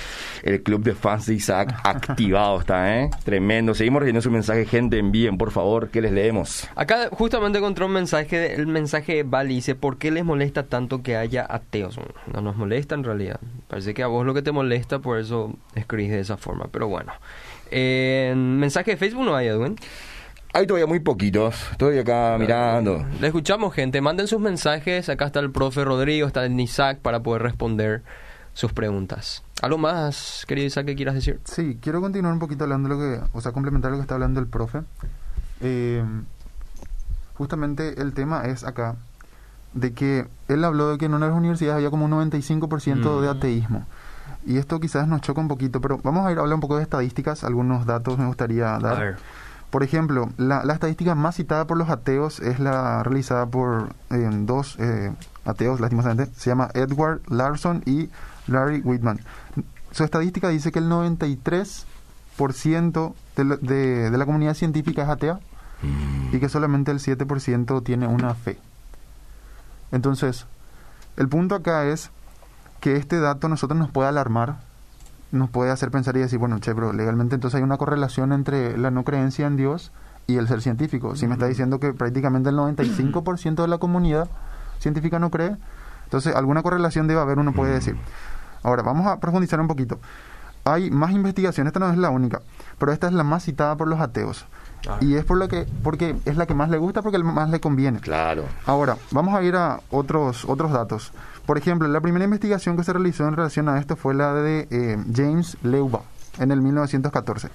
el 0.44 0.64
club 0.64 0.84
de 0.84 0.94
fans 0.94 1.26
de 1.26 1.36
Isaac 1.36 1.76
activado 1.84 2.60
está, 2.60 3.00
¿eh? 3.00 3.10
Tremendo. 3.24 3.74
Seguimos 3.74 4.02
recibiendo 4.02 4.22
su 4.22 4.32
mensaje, 4.32 4.66
gente, 4.66 4.98
envíen, 4.98 5.38
por 5.38 5.52
favor, 5.52 5.90
que 5.90 6.02
les 6.02 6.12
leemos. 6.12 6.68
Acá 6.76 7.10
justamente 7.12 7.58
encontré 7.58 7.86
un 7.86 7.92
mensaje, 7.92 8.56
el 8.56 8.68
mensaje 8.68 9.16
de 9.16 9.24
Bali 9.24 9.56
dice, 9.56 9.76
¿por 9.76 9.98
qué 9.98 10.12
les 10.12 10.24
molesta 10.24 10.64
tanto 10.64 11.02
que 11.02 11.18
haya 11.18 11.46
ateos? 11.50 12.00
No 12.32 12.42
nos 12.42 12.56
molesta 12.56 12.96
en 12.96 13.04
realidad. 13.04 13.40
Parece 13.68 13.94
que 13.94 14.04
a 14.04 14.08
vos 14.08 14.26
lo 14.26 14.34
que 14.34 14.42
te 14.42 14.52
molesta, 14.52 15.00
por 15.00 15.20
eso 15.20 15.54
escribís 15.76 16.12
de 16.12 16.20
esa 16.20 16.38
forma. 16.38 16.43
Pero 16.72 16.88
bueno. 16.88 17.14
En 17.72 18.58
mensaje 18.60 18.92
de 18.92 18.98
Facebook 18.98 19.26
no 19.26 19.36
hay, 19.36 19.48
Edwin. 19.48 19.76
Hay 20.54 20.68
todavía 20.68 20.86
muy 20.86 21.00
poquitos. 21.00 21.56
Estoy 21.72 21.98
acá 21.98 22.38
mirando. 22.40 23.06
Le 23.20 23.28
escuchamos, 23.28 23.74
gente. 23.74 24.02
Manden 24.02 24.28
sus 24.28 24.40
mensajes. 24.40 25.10
Acá 25.10 25.26
está 25.26 25.40
el 25.40 25.52
profe 25.52 25.84
Rodrigo, 25.84 26.28
está 26.28 26.46
el 26.46 26.60
Isaac 26.60 27.00
para 27.02 27.22
poder 27.22 27.42
responder 27.42 28.04
sus 28.54 28.72
preguntas. 28.72 29.44
¿Algo 29.62 29.78
más, 29.78 30.46
querido 30.48 30.68
Isaac, 30.68 30.86
que 30.86 30.96
quieras 30.96 31.16
decir? 31.16 31.40
Sí, 31.46 31.80
quiero 31.82 32.02
continuar 32.02 32.34
un 32.34 32.40
poquito 32.40 32.66
hablando 32.66 32.90
de 32.90 32.96
lo 32.96 33.02
que, 33.02 33.30
o 33.34 33.42
sea, 33.42 33.52
complementar 33.52 33.92
lo 33.92 33.98
que 33.98 34.02
está 34.02 34.14
hablando 34.14 34.40
el 34.40 34.48
profe. 34.48 34.82
Eh, 35.62 36.04
justamente 37.34 38.00
el 38.02 38.14
tema 38.14 38.46
es 38.46 38.64
acá 38.64 38.96
de 39.74 39.94
que 39.94 40.28
él 40.48 40.64
habló 40.64 40.92
de 40.92 40.98
que 40.98 41.06
en 41.06 41.14
una 41.14 41.26
de 41.26 41.32
las 41.32 41.40
universidades 41.40 41.78
había 41.78 41.90
como 41.90 42.06
un 42.06 42.12
95% 42.12 43.22
de 43.22 43.28
mm. 43.28 43.38
ateísmo. 43.38 43.86
Y 44.46 44.58
esto 44.58 44.80
quizás 44.80 45.08
nos 45.08 45.22
choca 45.22 45.42
un 45.42 45.48
poquito, 45.48 45.82
pero 45.82 46.00
vamos 46.04 46.26
a 46.26 46.32
ir 46.32 46.38
a 46.38 46.42
hablar 46.42 46.56
un 46.56 46.62
poco 46.62 46.78
de 46.78 46.84
estadísticas, 46.84 47.44
algunos 47.44 47.86
datos 47.86 48.18
me 48.18 48.26
gustaría 48.26 48.78
dar. 48.80 48.96
A 48.96 49.00
ver. 49.00 49.18
Por 49.70 49.84
ejemplo, 49.84 50.30
la, 50.38 50.64
la 50.64 50.74
estadística 50.74 51.16
más 51.16 51.36
citada 51.36 51.66
por 51.66 51.78
los 51.78 51.90
ateos 51.90 52.40
es 52.40 52.60
la 52.60 53.02
realizada 53.02 53.48
por 53.48 53.96
eh, 54.12 54.30
dos 54.32 54.76
eh, 54.80 55.12
ateos, 55.46 55.80
lastimosamente, 55.80 56.32
se 56.36 56.52
llama 56.52 56.70
Edward 56.76 57.22
Larson 57.28 57.82
y 57.86 58.10
Larry 58.46 58.82
Whitman. 58.82 59.20
Su 59.92 60.04
estadística 60.04 60.50
dice 60.50 60.72
que 60.72 60.80
el 60.80 60.90
93% 60.90 63.14
de 63.36 63.58
de, 63.62 64.12
de 64.12 64.18
la 64.18 64.26
comunidad 64.26 64.54
científica 64.54 65.04
es 65.04 65.10
atea 65.10 65.40
y 66.32 66.40
que 66.40 66.50
solamente 66.50 66.92
el 66.92 67.00
7% 67.00 67.84
tiene 67.84 68.08
una 68.08 68.36
fe. 68.36 68.60
Entonces, 69.92 70.46
el 71.18 71.28
punto 71.30 71.56
acá 71.56 71.86
es 71.86 72.12
que 72.84 72.98
este 72.98 73.22
dato 73.22 73.48
a 73.48 73.50
nosotros 73.50 73.80
nos 73.80 73.90
puede 73.92 74.10
alarmar, 74.10 74.58
nos 75.32 75.50
puede 75.50 75.72
hacer 75.72 75.90
pensar 75.90 76.18
y 76.18 76.20
decir, 76.20 76.38
bueno, 76.38 76.60
che, 76.60 76.76
pero 76.76 76.92
legalmente 76.92 77.34
entonces 77.34 77.58
hay 77.58 77.64
una 77.64 77.78
correlación 77.78 78.34
entre 78.34 78.78
la 78.78 78.92
no 78.92 79.06
creencia 79.06 79.48
en 79.48 79.56
Dios 79.56 79.94
y 80.28 80.36
el 80.36 80.50
ser 80.50 80.62
científico. 80.62 81.16
Si 81.16 81.26
me 81.26 81.36
está 81.36 81.46
diciendo 81.46 81.80
que 81.80 81.94
prácticamente 81.94 82.50
el 82.50 82.58
95% 82.58 83.62
de 83.62 83.68
la 83.70 83.78
comunidad 83.78 84.28
científica 84.80 85.18
no 85.18 85.32
cree, 85.32 85.56
entonces 86.04 86.36
alguna 86.36 86.62
correlación 86.62 87.08
debe 87.08 87.22
haber, 87.22 87.40
uno 87.40 87.54
puede 87.54 87.72
decir. 87.72 87.96
Ahora, 88.64 88.84
vamos 88.84 89.08
a 89.08 89.22
profundizar 89.22 89.62
un 89.62 89.70
poquito. 89.70 90.02
Hay 90.66 90.92
más 90.92 91.12
investigación, 91.12 91.68
esta 91.68 91.80
no 91.80 91.90
es 91.90 91.98
la 91.98 92.10
única, 92.10 92.42
pero 92.80 92.92
esta 92.92 93.08
es 93.08 93.14
la 93.14 93.24
más 93.24 93.46
citada 93.46 93.78
por 93.78 93.88
los 93.88 94.02
ateos. 94.02 94.46
Y 95.00 95.16
es 95.16 95.24
por 95.24 95.38
lo 95.38 95.48
que, 95.48 95.66
porque 95.84 96.18
es 96.26 96.36
la 96.36 96.46
que 96.46 96.54
más 96.54 96.70
le 96.70 96.78
gusta, 96.78 97.02
porque 97.02 97.18
más 97.20 97.50
le 97.50 97.62
conviene. 97.62 98.02
Claro. 98.02 98.44
Ahora, 98.66 98.98
vamos 99.12 99.34
a 99.34 99.42
ir 99.42 99.56
a 99.56 99.80
otros, 99.90 100.44
otros 100.44 100.74
datos. 100.74 101.14
Por 101.46 101.58
ejemplo, 101.58 101.88
la 101.88 102.02
primera 102.02 102.26
investigación 102.26 102.78
que 102.78 102.84
se 102.84 102.94
realizó 102.94 103.28
en 103.28 103.36
relación 103.36 103.70
a 103.70 103.80
esto 103.80 103.96
fue 103.96 104.14
la 104.14 104.34
de 104.34 104.68
eh, 104.72 104.98
James 105.14 105.58
Leuba 105.64 106.04
en 106.40 106.52
el 106.52 106.62
1914. 106.62 107.50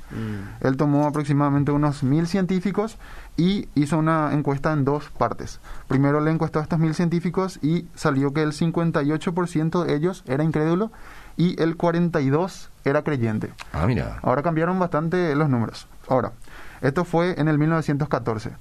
Él 0.61 0.77
tomó 0.77 1.07
aproximadamente 1.07 1.72
unos 1.72 2.03
mil 2.03 2.27
científicos 2.27 2.96
y 3.37 3.68
hizo 3.74 3.98
una 3.98 4.33
encuesta 4.33 4.72
en 4.72 4.85
dos 4.85 5.11
partes. 5.11 5.61
Primero 5.88 6.20
le 6.20 6.31
encuestó 6.31 6.61
a 6.61 6.62
estos 6.62 6.79
mil 6.79 6.94
científicos 6.94 7.59
y 7.62 7.87
salió 7.94 8.33
que 8.33 8.42
el 8.42 8.53
58% 8.53 9.85
de 9.85 9.94
ellos 9.94 10.22
era 10.27 10.44
incrédulo 10.44 10.92
y 11.37 11.61
el 11.61 11.77
42% 11.77 12.68
era 12.85 13.03
creyente. 13.03 13.53
Ah, 13.72 13.87
mira. 13.87 14.18
Ahora 14.22 14.42
cambiaron 14.42 14.79
bastante 14.79 15.35
los 15.35 15.48
números. 15.48 15.87
Ahora, 16.09 16.33
esto 16.81 17.05
fue 17.05 17.38
en 17.38 17.48
el 17.48 17.59
1914. 17.59 18.53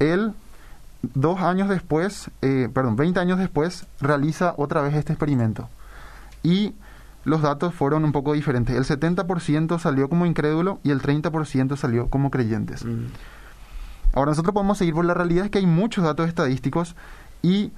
Él, 0.00 0.34
dos 1.14 1.40
años 1.40 1.68
después, 1.68 2.30
eh, 2.42 2.68
perdón, 2.72 2.96
20 2.96 3.20
años 3.20 3.38
después, 3.38 3.86
realiza 4.00 4.54
otra 4.56 4.82
vez 4.82 4.94
este 4.94 5.12
experimento. 5.12 5.68
Y 6.42 6.74
los 7.24 7.42
datos 7.42 7.74
fueron 7.74 8.04
un 8.04 8.12
poco 8.12 8.34
diferentes. 8.34 8.76
El 8.76 8.84
70% 8.84 9.78
salió 9.78 10.08
como 10.08 10.26
incrédulo 10.26 10.78
y 10.82 10.90
el 10.90 11.00
30% 11.00 11.76
salió 11.76 12.08
como 12.08 12.30
creyentes. 12.30 12.84
Ahora 14.12 14.30
nosotros 14.30 14.54
podemos 14.54 14.78
seguir 14.78 14.94
por 14.94 15.04
la 15.04 15.14
realidad 15.14 15.46
es 15.46 15.50
que 15.50 15.58
hay 15.58 15.66
muchos 15.66 16.04
datos 16.04 16.28
estadísticos 16.28 16.94
y 17.42 17.72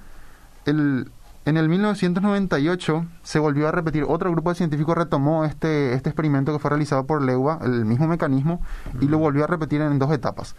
el, 0.65 1.09
en 1.45 1.57
el 1.57 1.69
1998 1.69 3.05
se 3.23 3.39
volvió 3.39 3.67
a 3.67 3.71
repetir, 3.71 4.03
otro 4.07 4.29
grupo 4.31 4.49
de 4.49 4.55
científicos 4.55 4.97
retomó 4.97 5.45
este, 5.45 5.93
este 5.93 6.09
experimento 6.09 6.51
que 6.51 6.59
fue 6.59 6.69
realizado 6.69 7.07
por 7.07 7.21
Lewa, 7.21 7.59
el 7.63 7.85
mismo 7.85 8.07
mecanismo, 8.07 8.61
y 8.99 9.07
lo 9.07 9.17
volvió 9.17 9.45
a 9.45 9.47
repetir 9.47 9.81
en 9.81 9.97
dos 9.97 10.11
etapas. 10.11 10.55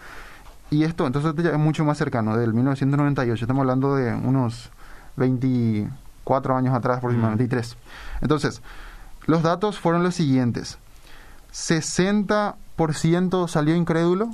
Y 0.71 0.85
esto, 0.85 1.07
entonces, 1.07 1.35
ya 1.43 1.51
es 1.51 1.59
mucho 1.59 1.85
más 1.85 1.97
cercano, 1.97 2.37
del 2.37 2.53
1998, 2.53 3.45
estamos 3.45 3.63
hablando 3.63 3.97
de 3.97 4.15
unos 4.15 4.71
24 5.17 6.57
años 6.57 6.75
atrás, 6.75 6.99
aproximadamente, 6.99 7.45
23. 7.45 7.77
Entonces, 8.21 8.61
los 9.27 9.43
datos 9.43 9.79
fueron 9.79 10.03
los 10.03 10.15
siguientes. 10.15 10.79
60% 11.53 13.49
salió 13.49 13.75
incrédulo 13.75 14.31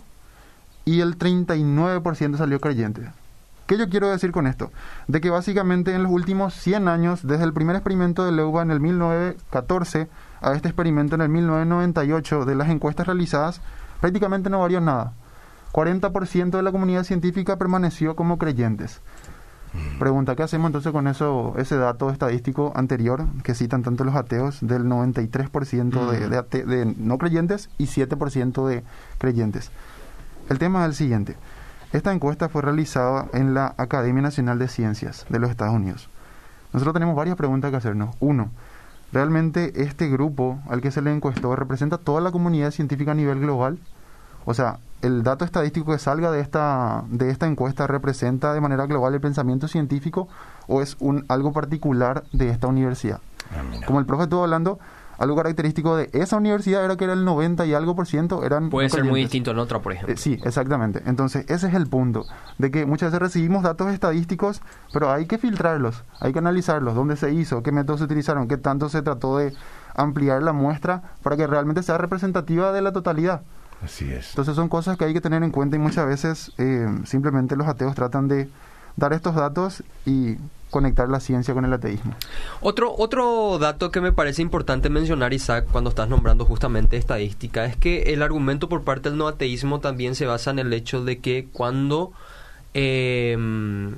y 0.85 1.01
el 1.01 1.17
39% 1.19 2.37
salió 2.37 2.61
creyente. 2.61 3.13
¿Qué 3.67 3.79
yo 3.79 3.89
quiero 3.89 4.11
decir 4.11 4.31
con 4.31 4.47
esto? 4.47 4.71
De 5.09 5.23
que 5.23 5.31
básicamente 5.31 5.95
en 5.95 6.03
los 6.03 6.13
últimos 6.13 6.53
100 6.55 6.87
años, 6.89 7.27
desde 7.27 7.45
el 7.45 7.55
primer 7.55 7.77
experimento 7.77 8.25
de 8.25 8.33
Leuba 8.33 8.63
en 8.63 8.71
el 8.71 8.81
1914 8.81 10.09
a 10.43 10.53
este 10.53 10.69
experimento 10.69 11.15
en 11.15 11.23
el 11.23 11.31
1998 11.31 12.45
de 12.45 12.55
las 12.57 12.69
encuestas 12.69 13.07
realizadas, 13.07 13.63
prácticamente 14.01 14.51
no 14.51 14.61
varió 14.61 14.83
nada. 14.83 15.15
40% 15.75 16.51
de 16.51 16.63
la 16.63 16.71
comunidad 16.71 17.03
científica 17.03 17.57
permaneció 17.57 18.15
como 18.15 18.39
creyentes. 18.39 19.01
Pregunta, 19.99 20.37
¿qué 20.37 20.45
hacemos 20.45 20.69
entonces 20.69 20.93
con 20.93 21.09
eso, 21.09 21.55
ese 21.59 21.77
dato 21.77 22.11
estadístico 22.11 22.73
anterior 22.77 23.25
que 23.43 23.57
citan 23.57 23.83
tanto 23.83 24.05
los 24.05 24.15
ateos 24.15 24.59
del 24.61 24.85
93% 24.85 26.11
de, 26.11 26.29
de, 26.29 26.39
ate- 26.39 26.65
de 26.65 26.95
no 26.97 27.19
creyentes 27.19 27.71
y 27.77 27.87
7% 27.87 28.67
de 28.69 28.85
creyentes? 29.19 29.73
El 30.49 30.61
tema 30.61 30.83
es 30.85 30.91
el 30.91 30.95
siguiente. 30.95 31.37
Esta 31.93 32.13
encuesta 32.13 32.49
fue 32.49 32.63
realizada 32.63 33.27
en 33.33 33.53
la 33.55 33.75
Academia 33.77 34.23
Nacional 34.23 34.61
de 34.61 34.69
Ciencias 34.69 35.27
de 35.29 35.41
los 35.41 35.51
Estados 35.51 35.75
Unidos. 35.75 36.09
Nosotros 36.73 36.95
tenemos 36.95 37.17
varias 37.17 37.37
preguntas 37.37 37.73
que 37.73 37.77
hacernos. 37.79 38.15
Uno, 38.21 38.51
¿realmente 39.13 39.73
este 39.83 40.09
grupo 40.09 40.61
al 40.69 40.83
que 40.83 40.93
se 40.93 41.03
le 41.03 41.13
encuestó 41.13 41.57
representa 41.57 41.99
toda 41.99 42.21
la 42.21 42.31
comunidad 42.31 42.71
científica 42.71 43.11
a 43.11 43.15
nivel 43.15 43.41
global? 43.41 43.79
O 44.45 44.55
sea, 44.55 44.79
¿el 45.05 45.23
dato 45.23 45.45
estadístico 45.45 45.93
que 45.93 45.99
salga 45.99 46.31
de 46.31 46.41
esta, 46.41 47.05
de 47.09 47.31
esta 47.31 47.47
encuesta 47.47 47.87
representa 47.87 48.55
de 48.55 48.61
manera 48.61 48.87
global 48.87 49.15
el 49.15 49.21
pensamiento 49.21 49.69
científico 49.69 50.29
o 50.67 50.81
es 50.81 50.97
un, 50.99 51.25
algo 51.29 51.53
particular 51.53 52.25
de 52.33 52.49
esta 52.49 52.67
universidad? 52.67 53.21
Ah, 53.55 53.63
mira. 53.63 53.87
Como 53.87 54.01
el 54.01 54.07
profe 54.07 54.25
estuvo 54.25 54.43
hablando, 54.43 54.79
algo 55.19 55.37
característico 55.37 55.97
de 55.97 56.11
esa 56.13 56.37
universidad 56.37 56.85
era 56.85 56.97
que 56.97 57.05
era 57.05 57.13
el 57.13 57.25
90 57.25 57.67
y 57.67 57.75
algo 57.75 57.95
por 57.95 58.07
ciento 58.07 58.45
eran 58.45 58.71
Puede 58.71 58.89
ser 58.89 59.05
muy 59.05 59.21
distinto 59.21 59.51
en 59.51 59.59
otra, 59.59 59.81
por 59.81 59.93
ejemplo. 59.93 60.15
Eh, 60.15 60.17
sí, 60.17 60.41
exactamente. 60.43 61.03
Entonces, 61.07 61.45
ese 61.49 61.69
es 61.69 61.75
el 61.75 61.87
punto, 61.87 62.25
de 62.59 62.71
que 62.71 62.87
muchas 62.87 63.09
veces 63.11 63.21
recibimos 63.21 63.63
datos 63.63 63.93
estadísticos, 63.93 64.63
pero 64.93 65.13
hay 65.13 65.27
que 65.27 65.39
filtrarlos, 65.39 66.03
hay 66.21 66.33
que 66.33 66.39
analizarlos, 66.39 66.95
dónde 66.95 67.17
se 67.17 67.33
hizo, 67.33 67.63
qué 67.63 67.73
métodos 67.73 68.01
se 68.01 68.05
utilizaron, 68.05 68.49
qué 68.49 68.57
tanto 68.57 68.89
se 68.89 69.03
trató 69.03 69.37
de 69.37 69.55
ampliar 69.95 70.43
la 70.43 70.53
muestra 70.53 71.03
para 71.23 71.37
que 71.37 71.47
realmente 71.47 71.83
sea 71.83 71.99
representativa 71.99 72.73
de 72.73 72.83
la 72.83 72.93
totalidad. 72.93 73.43
Así 73.85 74.11
es. 74.11 74.31
Entonces 74.31 74.57
son 74.57 74.69
cosas 74.69 74.97
que 74.97 75.05
hay 75.05 75.13
que 75.13 75.21
tener 75.21 75.43
en 75.43 75.51
cuenta 75.51 75.77
y 75.77 75.79
muchas 75.79 76.07
veces 76.07 76.53
eh, 76.59 76.87
simplemente 77.05 77.57
los 77.57 77.67
ateos 77.67 77.95
tratan 77.95 78.29
de 78.29 78.49
dar 78.97 79.13
estos 79.13 79.35
datos 79.35 79.83
y 80.07 80.37
conectar 80.71 81.09
la 81.09 81.21
ciencia 81.21 81.55
con 81.55 81.65
el 81.65 81.73
ateísmo. 81.73 82.15
Otro, 82.61 82.93
otro 82.97 83.59
dato 83.61 83.93
que 83.93 84.01
me 84.01 84.11
parece 84.11 84.43
importante 84.43 84.91
mencionar, 84.91 85.33
Isaac, 85.33 85.67
cuando 85.71 85.91
estás 85.91 86.09
nombrando 86.09 86.45
justamente 86.45 86.97
estadística, 86.97 87.65
es 87.65 87.77
que 87.77 88.13
el 88.13 88.23
argumento 88.23 88.69
por 88.69 88.83
parte 88.83 89.09
del 89.09 89.19
no 89.19 89.29
ateísmo 89.29 89.79
también 89.79 90.17
se 90.17 90.27
basa 90.27 90.51
en 90.51 90.59
el 90.59 90.73
hecho 90.73 91.05
de 91.05 91.19
que 91.19 91.47
cuando 91.53 92.13
eh, 92.75 93.37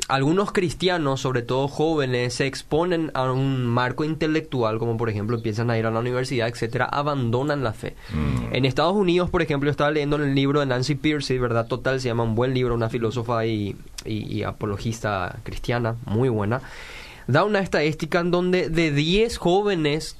algunos 0.08 0.52
cristianos, 0.52 1.20
sobre 1.20 1.42
todo 1.42 1.66
jóvenes, 1.66 2.34
se 2.34 2.46
exponen 2.46 3.10
a 3.14 3.30
un 3.32 3.66
marco 3.66 4.04
intelectual, 4.04 4.78
como 4.78 4.96
por 4.98 5.08
ejemplo 5.08 5.36
empiezan 5.36 5.70
a 5.70 5.78
ir 5.78 5.86
a 5.86 5.90
la 5.90 6.00
universidad, 6.00 6.46
etcétera, 6.48 6.84
abandonan 6.84 7.64
la 7.64 7.72
fe. 7.72 7.96
Mm. 8.12 8.54
En 8.54 8.64
Estados 8.66 8.94
Unidos, 8.94 9.30
por 9.30 9.40
ejemplo, 9.42 9.70
estaba 9.70 9.90
leyendo 9.90 10.16
el 10.16 10.34
libro 10.34 10.60
de 10.60 10.66
Nancy 10.66 10.94
Pierce, 10.94 11.38
Verdad 11.38 11.66
Total, 11.66 12.00
se 12.00 12.08
llama 12.08 12.22
un 12.24 12.34
buen 12.34 12.52
libro, 12.54 12.74
una 12.74 12.90
filósofa 12.90 13.46
y, 13.46 13.76
y- 14.04 14.32
y 14.32 14.42
apologista 14.42 15.38
cristiana, 15.42 15.96
muy 16.04 16.28
buena. 16.28 16.60
Da 17.26 17.44
una 17.44 17.60
estadística 17.60 18.20
en 18.20 18.30
donde 18.30 18.68
de 18.68 18.92
10 18.92 19.38
jóvenes 19.38 20.16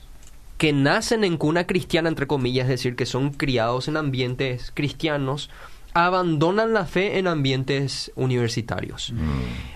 que 0.58 0.72
nacen 0.72 1.22
en 1.24 1.36
cuna 1.36 1.66
cristiana, 1.66 2.08
entre 2.08 2.26
comillas, 2.26 2.64
es 2.64 2.70
decir, 2.70 2.96
que 2.96 3.04
son 3.04 3.30
criados 3.30 3.88
en 3.88 3.98
ambientes 3.98 4.72
cristianos, 4.74 5.50
abandonan 5.96 6.74
la 6.74 6.84
fe 6.84 7.18
en 7.18 7.26
ambientes 7.26 8.12
universitarios. 8.16 9.14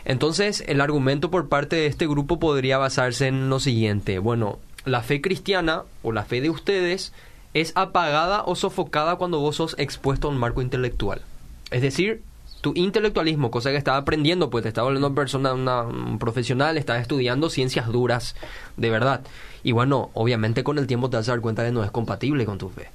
Entonces, 0.04 0.62
el 0.68 0.83
argumento 0.83 1.30
por 1.30 1.48
parte 1.48 1.76
de 1.76 1.87
este 1.87 2.06
grupo 2.06 2.38
podría 2.38 2.76
basarse 2.76 3.26
en 3.26 3.48
lo 3.48 3.59
siguiente. 3.59 4.18
Bueno, 4.18 4.59
la 4.85 5.00
fe 5.00 5.22
cristiana 5.22 5.85
o 6.02 6.12
la 6.12 6.26
fe 6.26 6.42
de 6.42 6.50
ustedes 6.50 7.14
es 7.54 7.72
apagada 7.74 8.42
o 8.44 8.54
sofocada 8.54 9.16
cuando 9.16 9.40
vos 9.40 9.56
sos 9.56 9.74
expuesto 9.78 10.28
a 10.28 10.30
un 10.30 10.37
marco 10.37 10.61
intelectual. 10.61 11.22
Es 11.70 11.80
decir, 11.80 12.22
tu 12.61 12.74
intelectualismo, 12.74 13.50
cosa 13.50 13.70
que 13.70 13.78
estás 13.78 13.96
aprendiendo, 13.96 14.50
pues 14.50 14.62
te 14.62 14.68
estás 14.68 14.85
volviendo 14.85 15.14
persona, 15.14 15.54
una, 15.54 15.85
un 15.85 16.18
profesional, 16.18 16.76
estás 16.76 17.00
estudiando 17.00 17.48
ciencias 17.48 17.87
duras, 17.88 18.37
de 18.76 18.90
verdad. 18.90 19.22
Y 19.62 19.72
bueno, 19.72 20.11
obviamente 20.12 20.64
con 20.64 20.76
el 20.76 20.87
tiempo 20.87 21.09
te 21.09 21.16
vas 21.16 21.30
a 21.30 21.33
dar 21.33 21.40
cuenta 21.40 21.62
de 21.62 21.70
que 21.70 21.74
no 21.74 21.83
es 21.83 21.90
compatible 21.90 22.44
con 22.44 22.59
tu 22.59 22.68
fe. 22.68 22.90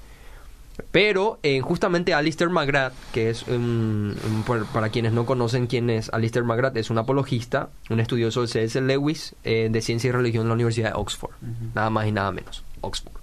Pero 0.91 1.39
eh, 1.43 1.61
justamente 1.61 2.13
Alistair 2.13 2.49
McGrath, 2.49 2.93
que 3.13 3.29
es 3.29 3.43
un- 3.47 4.15
por- 4.45 4.65
para 4.67 4.89
quienes 4.89 5.13
no 5.13 5.25
conocen 5.25 5.67
quién 5.67 5.89
es 5.89 6.09
Alistair 6.13 6.43
McGrath, 6.43 6.75
es 6.77 6.89
un 6.89 6.97
apologista, 6.97 7.69
un 7.89 7.99
estudioso 7.99 8.41
de 8.41 8.47
C.S. 8.47 8.81
Lewis 8.81 9.35
eh, 9.43 9.69
de 9.71 9.81
Ciencia 9.81 10.09
y 10.09 10.11
Religión 10.11 10.43
en 10.43 10.47
la 10.49 10.53
Universidad 10.55 10.89
de 10.93 10.99
Oxford, 10.99 11.31
nada 11.73 11.89
más 11.89 12.07
y 12.07 12.11
nada 12.11 12.31
menos, 12.31 12.63
Oxford. 12.81 13.13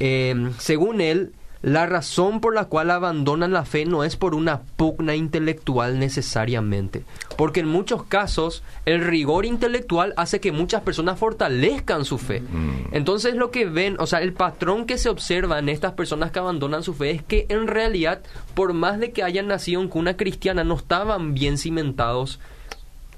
Eh, 0.00 0.50
según 0.58 1.00
él, 1.00 1.32
la 1.66 1.84
razón 1.84 2.40
por 2.40 2.54
la 2.54 2.66
cual 2.66 2.92
abandonan 2.92 3.50
la 3.52 3.64
fe 3.64 3.86
no 3.86 4.04
es 4.04 4.14
por 4.14 4.36
una 4.36 4.60
pugna 4.62 5.16
intelectual 5.16 5.98
necesariamente, 5.98 7.02
porque 7.36 7.58
en 7.58 7.66
muchos 7.66 8.04
casos 8.04 8.62
el 8.84 9.04
rigor 9.04 9.44
intelectual 9.44 10.14
hace 10.16 10.38
que 10.38 10.52
muchas 10.52 10.82
personas 10.82 11.18
fortalezcan 11.18 12.04
su 12.04 12.18
fe. 12.18 12.40
Mm. 12.42 12.70
Entonces 12.94 13.34
lo 13.34 13.50
que 13.50 13.64
ven, 13.64 13.96
o 13.98 14.06
sea, 14.06 14.20
el 14.20 14.32
patrón 14.32 14.86
que 14.86 14.96
se 14.96 15.08
observa 15.08 15.58
en 15.58 15.68
estas 15.68 15.94
personas 15.94 16.30
que 16.30 16.38
abandonan 16.38 16.84
su 16.84 16.94
fe 16.94 17.10
es 17.10 17.22
que 17.24 17.46
en 17.48 17.66
realidad, 17.66 18.20
por 18.54 18.72
más 18.72 19.00
de 19.00 19.10
que 19.10 19.24
hayan 19.24 19.48
nacido 19.48 19.80
en 19.82 19.88
cuna 19.88 20.16
cristiana, 20.16 20.62
no 20.62 20.76
estaban 20.76 21.34
bien 21.34 21.58
cimentados 21.58 22.38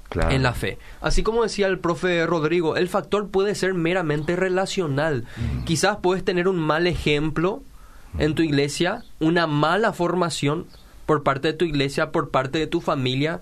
Claro. 0.09 0.31
en 0.31 0.41
la 0.41 0.53
fe. 0.53 0.79
Así 1.01 1.21
como 1.21 1.43
decía 1.43 1.67
el 1.67 1.77
profe 1.77 2.25
Rodrigo, 2.25 2.77
el 2.77 2.89
factor 2.89 3.29
puede 3.29 3.53
ser 3.53 3.75
meramente 3.75 4.35
relacional. 4.35 5.25
Quizás 5.65 5.97
puedes 6.01 6.25
tener 6.25 6.47
un 6.47 6.57
mal 6.57 6.87
ejemplo 6.87 7.61
en 8.17 8.35
tu 8.35 8.41
iglesia, 8.41 9.03
una 9.19 9.47
mala 9.47 9.93
formación 9.93 10.65
por 11.05 11.23
parte 11.23 11.49
de 11.49 11.53
tu 11.53 11.65
iglesia, 11.65 12.11
por 12.11 12.29
parte 12.29 12.59
de 12.59 12.67
tu 12.67 12.81
familia, 12.81 13.41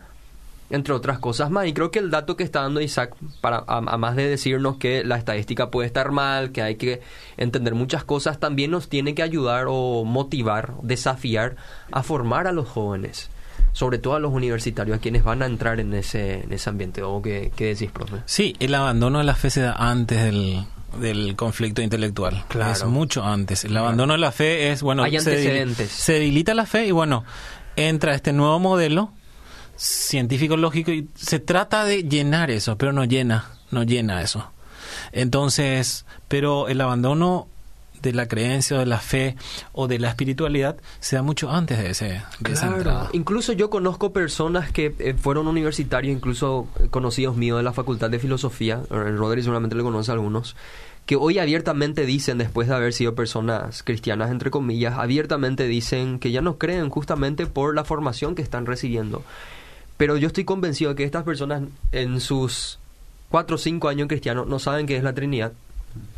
entre 0.70 0.94
otras 0.94 1.20
cosas 1.20 1.50
más. 1.50 1.68
Y 1.68 1.74
creo 1.74 1.92
que 1.92 2.00
el 2.00 2.12
dato 2.12 2.36
que 2.36 2.44
está 2.44 2.62
dando 2.62 2.82
Isaac, 2.82 3.16
para, 3.42 3.58
a, 3.58 3.78
a 3.78 3.98
más 3.98 4.16
de 4.16 4.28
decirnos 4.28 4.78
que 4.78 5.04
la 5.04 5.18
estadística 5.18 5.70
puede 5.70 5.88
estar 5.88 6.12
mal, 6.12 6.52
que 6.52 6.62
hay 6.62 6.76
que 6.76 7.02
entender 7.38 7.76
muchas 7.76 8.04
cosas, 8.04 8.40
también 8.40 8.72
nos 8.72 8.90
tiene 8.90 9.16
que 9.16 9.24
ayudar 9.24 9.66
o 9.70 10.04
motivar, 10.04 10.74
desafiar 10.82 11.56
a 11.92 12.04
formar 12.04 12.48
a 12.48 12.52
los 12.52 12.68
jóvenes. 12.68 13.30
Sobre 13.74 14.00
todo 14.00 14.16
a 14.16 14.20
los 14.20 14.34
universitarios, 14.34 14.98
a 14.98 15.02
quienes 15.02 15.24
van 15.24 15.44
a 15.44 15.46
entrar 15.46 15.80
en 15.80 15.94
ese, 15.94 16.44
en 16.44 16.52
ese 16.52 16.70
ambiente. 16.70 17.04
¿O 17.04 17.22
qué, 17.22 17.52
qué 17.56 17.66
decís, 17.66 17.92
profe? 17.92 18.18
Sí, 18.26 18.56
el 18.60 18.74
abandono 18.74 19.20
de 19.20 19.24
la 19.24 19.36
fe 19.36 19.52
se 19.52 19.62
da 19.62 19.74
antes 19.74 20.24
del, 20.24 20.66
del 21.00 21.36
conflicto 21.36 21.82
intelectual. 21.82 22.46
Claro. 22.48 22.72
Es 22.72 22.86
mucho 22.86 23.24
antes. 23.24 23.66
El 23.66 23.76
abandono 23.78 24.14
de 24.14 24.20
la 24.20 24.32
fe 24.32 24.72
es, 24.72 24.82
bueno, 24.82 25.04
Hay 25.04 25.18
antecedentes. 25.18 25.90
se 25.92 26.14
debilita 26.14 26.54
la 26.54 26.66
fe 26.66 26.88
y 26.88 26.92
bueno, 26.92 27.24
entra 27.76 28.16
este 28.16 28.34
nuevo 28.34 28.60
modelo 28.60 29.12
científico 29.76 30.58
lógico 30.58 30.92
y 30.92 31.08
se 31.16 31.40
trata 31.40 31.86
de 31.86 32.04
llenar 32.04 32.50
eso, 32.50 32.78
pero 32.78 32.94
no 32.94 33.06
llena, 33.06 33.52
no 33.70 33.84
llena 33.84 34.22
eso. 34.22 34.52
Entonces, 35.12 36.06
pero 36.28 36.68
el 36.68 36.82
abandono 36.82 37.48
de 38.02 38.14
la 38.14 38.28
creencia 38.28 38.78
o 38.78 38.80
de 38.80 38.86
la 38.86 39.00
fe 39.00 39.36
o 39.74 39.88
de 39.88 40.00
la 40.00 40.10
espiritualidad 40.10 40.78
se 41.00 41.16
da 41.16 41.22
mucho 41.22 41.52
antes 41.52 41.78
de, 41.78 41.90
ese, 41.90 42.22
de 42.40 42.54
esa 42.54 42.68
entrada. 42.68 43.10
Incluso 43.14 43.54
yo 43.54 43.70
conozco 43.70 44.14
personas 44.14 44.72
que 44.72 44.96
eh, 45.00 45.14
fueron 45.14 45.48
universitarios, 45.48 46.16
incluso 46.16 46.68
eh, 46.80 46.88
conocidos 46.90 47.36
míos 47.36 47.58
de 47.58 47.64
la 47.64 47.74
Facultad 47.74 48.10
de 48.10 48.20
Filosofía, 48.20 48.82
el 48.90 49.18
Rodri 49.18 49.42
seguramente 49.42 49.76
le 49.76 49.84
conoce 49.84 50.12
a 50.12 50.14
algunos, 50.14 50.56
que 51.06 51.16
hoy 51.16 51.40
abiertamente 51.40 52.06
dicen, 52.06 52.38
después 52.38 52.68
de 52.68 52.76
haber 52.76 52.92
sido 52.92 53.16
personas 53.16 53.82
cristianas, 53.82 54.30
entre 54.30 54.52
comillas, 54.52 54.98
abiertamente 54.98 55.66
dicen 55.66 56.20
que 56.20 56.32
ya 56.32 56.42
no 56.42 56.58
creen 56.58 56.90
justamente 56.90 57.48
por 57.48 57.74
la 57.74 57.86
formación 57.86 58.36
que 58.36 58.42
están 58.42 58.66
recibiendo. 58.66 59.24
Pero 59.96 60.18
yo 60.18 60.28
estoy 60.28 60.44
convencido 60.44 60.92
de 60.92 60.96
que 60.96 61.04
estas 61.06 61.24
personas 61.24 61.64
en 61.94 62.20
sus 62.20 62.80
cuatro 63.30 63.56
o 63.56 63.58
cinco 63.58 63.88
años 63.88 64.10
cristianos 64.10 64.48
no 64.48 64.60
saben 64.60 64.86
qué 64.86 64.98
es 64.98 65.04
la 65.04 65.14
Trinidad, 65.14 65.54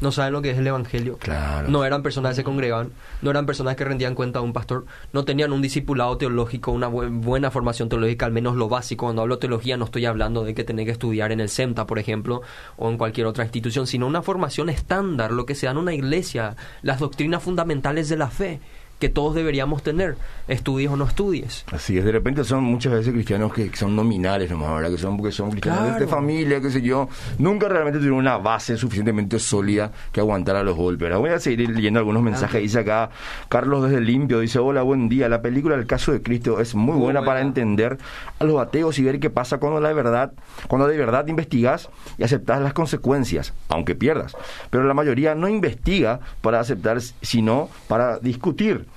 no 0.01 0.11
saben 0.11 0.33
lo 0.33 0.41
que 0.41 0.51
es 0.51 0.57
el 0.57 0.67
Evangelio. 0.67 1.17
Claro. 1.17 1.67
No 1.69 1.83
eran 1.85 2.03
personas 2.03 2.31
que 2.31 2.35
se 2.37 2.43
congregaban, 2.43 2.91
no 3.21 3.29
eran 3.31 3.45
personas 3.45 3.75
que 3.75 3.83
rendían 3.85 4.15
cuenta 4.15 4.39
a 4.39 4.41
un 4.41 4.53
pastor, 4.53 4.85
no 5.13 5.25
tenían 5.25 5.51
un 5.53 5.61
discipulado 5.61 6.17
teológico, 6.17 6.71
una 6.71 6.87
buen- 6.87 7.21
buena 7.21 7.51
formación 7.51 7.89
teológica, 7.89 8.25
al 8.25 8.31
menos 8.31 8.55
lo 8.55 8.69
básico. 8.69 9.05
Cuando 9.05 9.21
hablo 9.21 9.35
de 9.35 9.41
teología 9.41 9.77
no 9.77 9.85
estoy 9.85 10.05
hablando 10.05 10.43
de 10.43 10.53
que 10.53 10.63
tenés 10.63 10.85
que 10.85 10.91
estudiar 10.91 11.31
en 11.31 11.39
el 11.39 11.49
SEMTA, 11.49 11.85
por 11.85 11.99
ejemplo, 11.99 12.41
o 12.77 12.89
en 12.89 12.97
cualquier 12.97 13.27
otra 13.27 13.43
institución, 13.43 13.87
sino 13.87 14.07
una 14.07 14.21
formación 14.21 14.69
estándar, 14.69 15.31
lo 15.31 15.45
que 15.45 15.55
se 15.55 15.65
da 15.65 15.71
en 15.73 15.77
una 15.77 15.93
iglesia, 15.93 16.55
las 16.81 16.99
doctrinas 16.99 17.43
fundamentales 17.43 18.09
de 18.09 18.17
la 18.17 18.29
fe 18.29 18.59
que 18.99 19.07
todos 19.09 19.33
deberíamos 19.33 19.81
tener, 19.81 20.17
estudies 20.47 20.89
o 20.91 20.97
no 20.97 21.05
estudies. 21.05 21.63
Así 21.71 21.97
es, 21.97 22.03
de 22.05 22.11
repente 22.11 22.43
son 22.43 22.63
muchas 22.65 22.91
veces 22.93 23.13
cristianos 23.13 23.53
que 23.53 23.73
son 23.75 23.95
nominales 23.95 24.51
nomás, 24.51 24.75
¿verdad? 24.75 24.91
Que 24.91 24.97
son 24.97 25.15
porque 25.17 25.31
son 25.31 25.51
cristianos 25.51 25.99
de- 25.99 26.05
familia, 26.07 26.59
qué 26.61 26.69
sé 26.69 26.81
yo. 26.81 27.07
Nunca 27.37 27.69
realmente 27.69 27.99
tuvieron 27.99 28.19
una 28.19 28.37
base 28.37 28.75
suficientemente 28.77 29.39
sólida 29.39 29.91
que 30.11 30.19
aguantara 30.19 30.63
los 30.63 30.75
golpes. 30.75 31.05
Ahora 31.05 31.17
voy 31.17 31.29
a 31.29 31.39
seguir 31.39 31.69
leyendo 31.69 31.99
algunos 31.99 32.21
mensajes. 32.23 32.61
Dice 32.61 32.79
acá, 32.79 33.09
Carlos 33.47 33.83
desde 33.89 34.01
Limpio, 34.01 34.39
dice, 34.41 34.59
hola, 34.59 34.81
buen 34.81 35.07
día. 35.07 35.29
La 35.29 35.41
película 35.41 35.75
El 35.75 35.85
caso 35.87 36.11
de 36.11 36.21
Cristo 36.21 36.59
es 36.59 36.75
muy, 36.75 36.93
Muy 36.95 37.03
buena, 37.03 37.19
buena. 37.21 37.25
para 37.25 37.41
entender 37.41 37.97
a 38.39 38.43
los 38.43 38.59
ateos 38.59 38.99
y 38.99 39.03
ver 39.03 39.19
qué 39.21 39.29
pasa 39.29 39.59
cuando 39.59 39.79
la 39.79 39.93
verdad, 39.93 40.33
cuando 40.67 40.87
de 40.87 40.97
verdad 40.97 41.25
investigas 41.27 41.89
y 42.17 42.23
aceptas 42.23 42.61
las 42.61 42.73
consecuencias, 42.73 43.53
aunque 43.69 43.95
pierdas. 43.95 44.35
Pero 44.69 44.83
la 44.83 44.93
mayoría 44.93 45.35
no 45.35 45.47
investiga 45.47 46.19
para 46.41 46.59
aceptar, 46.59 46.99
sino 47.21 47.69
para 47.87 48.19
discutir. 48.19 48.88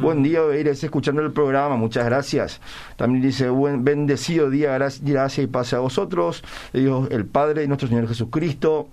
Buen 0.00 0.22
día, 0.22 0.40
Eires, 0.52 0.82
escuchando 0.84 1.22
el 1.22 1.32
programa, 1.32 1.76
muchas 1.76 2.04
gracias. 2.04 2.60
También 2.96 3.22
dice, 3.22 3.48
buen 3.50 3.84
bendecido 3.84 4.48
día, 4.50 4.72
gracias, 4.74 5.04
gracia 5.04 5.42
y 5.42 5.46
paz 5.46 5.72
a 5.72 5.80
vosotros, 5.80 6.42
Dios 6.72 7.08
el 7.10 7.26
Padre 7.26 7.64
y 7.64 7.68
nuestro 7.68 7.88
Señor 7.88 8.06
Jesucristo. 8.08 8.88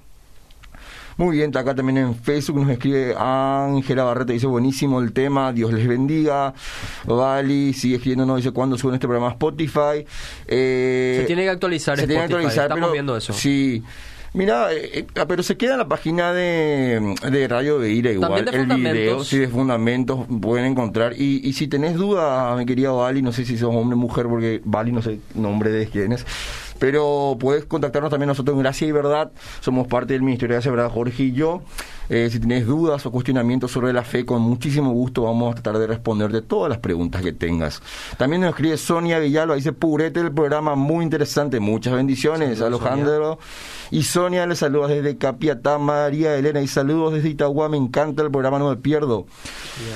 Muy 1.17 1.37
bien, 1.37 1.55
acá 1.55 1.73
también 1.73 1.97
en 1.97 2.15
Facebook 2.15 2.59
nos 2.59 2.69
escribe 2.69 3.15
Ángela 3.17 4.03
Barreto, 4.03 4.33
dice 4.33 4.47
buenísimo 4.47 4.99
el 4.99 5.13
tema, 5.13 5.53
Dios 5.53 5.71
les 5.71 5.87
bendiga. 5.87 6.53
Vali 7.05 7.71
sigue 7.73 7.95
escribiéndonos, 7.95 8.37
dice 8.37 8.51
cuándo 8.51 8.77
suben 8.77 8.95
este 8.95 9.07
programa 9.07 9.29
a 9.29 9.31
Spotify. 9.31 10.05
Eh, 10.45 11.19
Se 11.21 11.27
tiene 11.27 11.43
que 11.43 11.49
actualizar 11.51 11.97
se 11.97 12.05
tiene 12.05 12.21
que 12.21 12.33
actualizar, 12.33 12.63
estamos 12.65 12.81
pero- 12.81 12.91
viendo 12.91 13.15
eso. 13.15 13.31
Sí. 13.31 13.81
Mira, 14.35 14.73
eh, 14.73 14.99
eh, 14.99 15.07
ah, 15.15 15.25
pero 15.27 15.43
se 15.43 15.55
queda 15.55 15.73
en 15.73 15.79
la 15.79 15.87
página 15.87 16.33
de, 16.33 17.15
de 17.31 17.47
Radio 17.47 17.79
Beira 17.79 18.11
igual. 18.11 18.47
El 18.51 18.65
video, 18.65 19.23
sí, 19.23 19.37
de 19.37 19.47
fundamentos 19.47 20.27
pueden 20.41 20.65
encontrar. 20.65 21.13
Y, 21.13 21.39
y 21.47 21.53
si 21.53 21.67
tenés 21.67 21.95
duda, 21.95 22.53
mi 22.57 22.65
querida 22.65 22.91
Vali, 22.91 23.21
no 23.21 23.31
sé 23.31 23.45
si 23.45 23.57
sos 23.57 23.73
hombre 23.73 23.95
o 23.95 23.97
mujer, 23.97 24.27
porque 24.27 24.61
Vali 24.65 24.91
no 24.91 25.01
sé 25.01 25.19
nombre 25.35 25.71
de 25.71 25.87
quién 25.87 26.11
es. 26.11 26.25
Pero 26.79 27.37
puedes 27.39 27.63
contactarnos 27.63 28.11
también 28.11 28.27
nosotros 28.27 28.55
en 28.55 28.61
Gracia 28.61 28.85
y 28.85 28.91
Verdad. 28.91 29.31
Somos 29.61 29.87
parte 29.87 30.13
del 30.13 30.23
Ministerio 30.23 30.53
de 30.53 30.55
Gracia 30.57 30.69
y 30.69 30.75
Verdad, 30.75 30.91
Jorge 30.91 31.23
y 31.23 31.31
yo. 31.31 31.61
Eh, 32.09 32.29
si 32.31 32.39
tenés 32.39 32.65
dudas 32.65 33.05
o 33.05 33.11
cuestionamientos 33.11 33.71
sobre 33.71 33.91
la 33.93 34.03
fe, 34.03 34.25
con 34.25 34.41
muchísimo 34.41 34.91
gusto 34.91 35.23
vamos 35.23 35.51
a 35.51 35.55
tratar 35.61 35.79
de 35.79 35.87
responderte 35.87 36.41
todas 36.41 36.69
las 36.69 36.79
preguntas 36.79 37.21
que 37.21 37.33
tengas. 37.33 37.81
También 38.17 38.41
nos 38.41 38.51
escribe 38.51 38.77
Sonia 38.77 39.19
Villalba, 39.19 39.55
dice 39.55 39.73
Purete 39.73 40.19
el 40.19 40.31
programa, 40.31 40.75
muy 40.75 41.03
interesante. 41.03 41.59
Muchas 41.59 41.93
bendiciones, 41.93 42.61
Alejandro. 42.61 43.39
Y 43.91 44.03
Sonia 44.03 44.45
le 44.47 44.55
saluda 44.55 44.87
desde 44.87 45.17
Capiatá, 45.17 45.77
María 45.77 46.35
Elena, 46.35 46.59
y 46.61 46.67
saludos 46.67 47.13
desde 47.13 47.29
Itagua, 47.29 47.69
me 47.69 47.77
encanta 47.77 48.23
el 48.23 48.31
programa, 48.31 48.57
no 48.59 48.69
me 48.69 48.77
pierdo. 48.77 49.25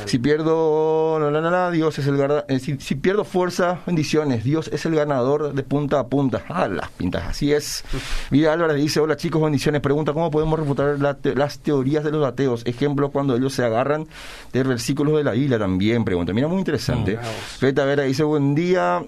Si 0.05 0.19
pierdo, 0.19 1.17
no, 1.19 1.31
no, 1.31 1.71
Dios 1.71 1.97
es 1.99 2.07
el 2.07 2.19
eh, 2.47 2.59
si, 2.59 2.77
si 2.79 2.95
pierdo 2.95 3.23
fuerza, 3.23 3.79
bendiciones, 3.85 4.43
Dios 4.43 4.69
es 4.73 4.85
el 4.85 4.95
ganador 4.95 5.53
de 5.53 5.63
punta 5.63 5.99
a 5.99 6.07
punta. 6.07 6.43
Ah, 6.49 6.67
las 6.67 6.89
pintas, 6.89 7.23
así 7.29 7.51
es. 7.53 7.83
Vida 8.31 8.53
Álvarez 8.53 8.77
dice, 8.77 8.99
hola 8.99 9.17
chicos, 9.17 9.41
bendiciones, 9.41 9.81
pregunta, 9.81 10.13
¿cómo 10.13 10.29
podemos 10.29 10.59
refutar 10.59 10.99
la 10.99 11.15
te- 11.15 11.35
las 11.35 11.59
teorías 11.59 11.98
de 12.03 12.11
los 12.11 12.25
ateos? 12.25 12.65
Ejemplo, 12.65 13.09
cuando 13.09 13.35
ellos 13.35 13.53
se 13.53 13.63
agarran 13.63 14.07
de 14.53 14.63
versículos 14.63 15.17
de 15.17 15.23
la 15.23 15.31
Biblia 15.31 15.59
también, 15.59 16.03
pregunta. 16.03 16.33
Mira, 16.33 16.47
muy 16.47 16.59
interesante. 16.59 17.17
Beta 17.61 17.85
Vera 17.85 18.03
dice, 18.03 18.23
buen 18.23 18.55
día. 18.55 19.03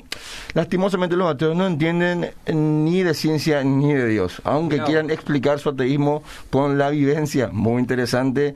Lastimosamente 0.53 1.15
los 1.15 1.29
ateos 1.29 1.55
no 1.55 1.65
entienden 1.65 2.31
ni 2.47 3.03
de 3.03 3.13
ciencia 3.13 3.63
ni 3.63 3.93
de 3.93 4.07
Dios, 4.07 4.41
aunque 4.43 4.81
quieran 4.81 5.09
explicar 5.09 5.59
su 5.59 5.69
ateísmo 5.69 6.23
con 6.49 6.77
la 6.77 6.89
vivencia. 6.89 7.49
Muy 7.51 7.81
interesante. 7.81 8.55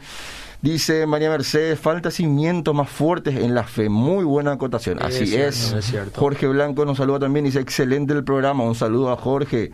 Dice 0.61 1.05
María 1.05 1.29
Mercedes, 1.29 1.79
falta 1.79 2.09
cimientos 2.09 2.73
más 2.73 2.89
fuertes 2.89 3.35
en 3.35 3.53
la 3.53 3.65
fe. 3.65 3.87
Muy 3.87 4.23
buena 4.23 4.53
acotación. 4.53 4.97
Es 4.97 5.05
Así 5.05 5.27
cierto, 5.27 5.77
es. 5.77 5.93
es. 5.93 5.93
Jorge 6.15 6.47
Blanco 6.47 6.85
nos 6.85 6.97
saluda 6.97 7.19
también. 7.19 7.45
Dice, 7.45 7.59
excelente 7.59 8.13
el 8.13 8.23
programa. 8.23 8.63
Un 8.63 8.73
saludo 8.73 9.11
a 9.11 9.15
Jorge. 9.15 9.71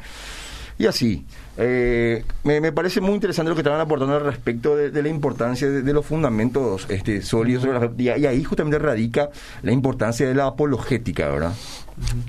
Y 0.77 0.87
así. 0.87 1.25
Eh, 1.57 2.23
me, 2.43 2.61
me 2.61 2.71
parece 2.71 3.01
muy 3.01 3.13
interesante 3.13 3.49
lo 3.49 3.55
que 3.55 3.61
estaban 3.61 3.79
aportando 3.81 4.15
al 4.15 4.23
respecto 4.23 4.75
de, 4.75 4.89
de 4.89 5.03
la 5.03 5.09
importancia 5.09 5.69
de, 5.69 5.81
de 5.81 5.93
los 5.93 6.05
fundamentos 6.05 6.85
este, 6.89 7.21
sólidos. 7.21 7.63
sobre 7.63 7.79
la 7.79 7.89
fe. 7.89 7.93
y, 7.97 8.03
y 8.03 8.25
ahí 8.25 8.43
justamente 8.43 8.79
radica 8.79 9.29
la 9.61 9.71
importancia 9.71 10.27
de 10.27 10.33
la 10.33 10.47
apologética, 10.47 11.27
¿verdad? 11.29 11.53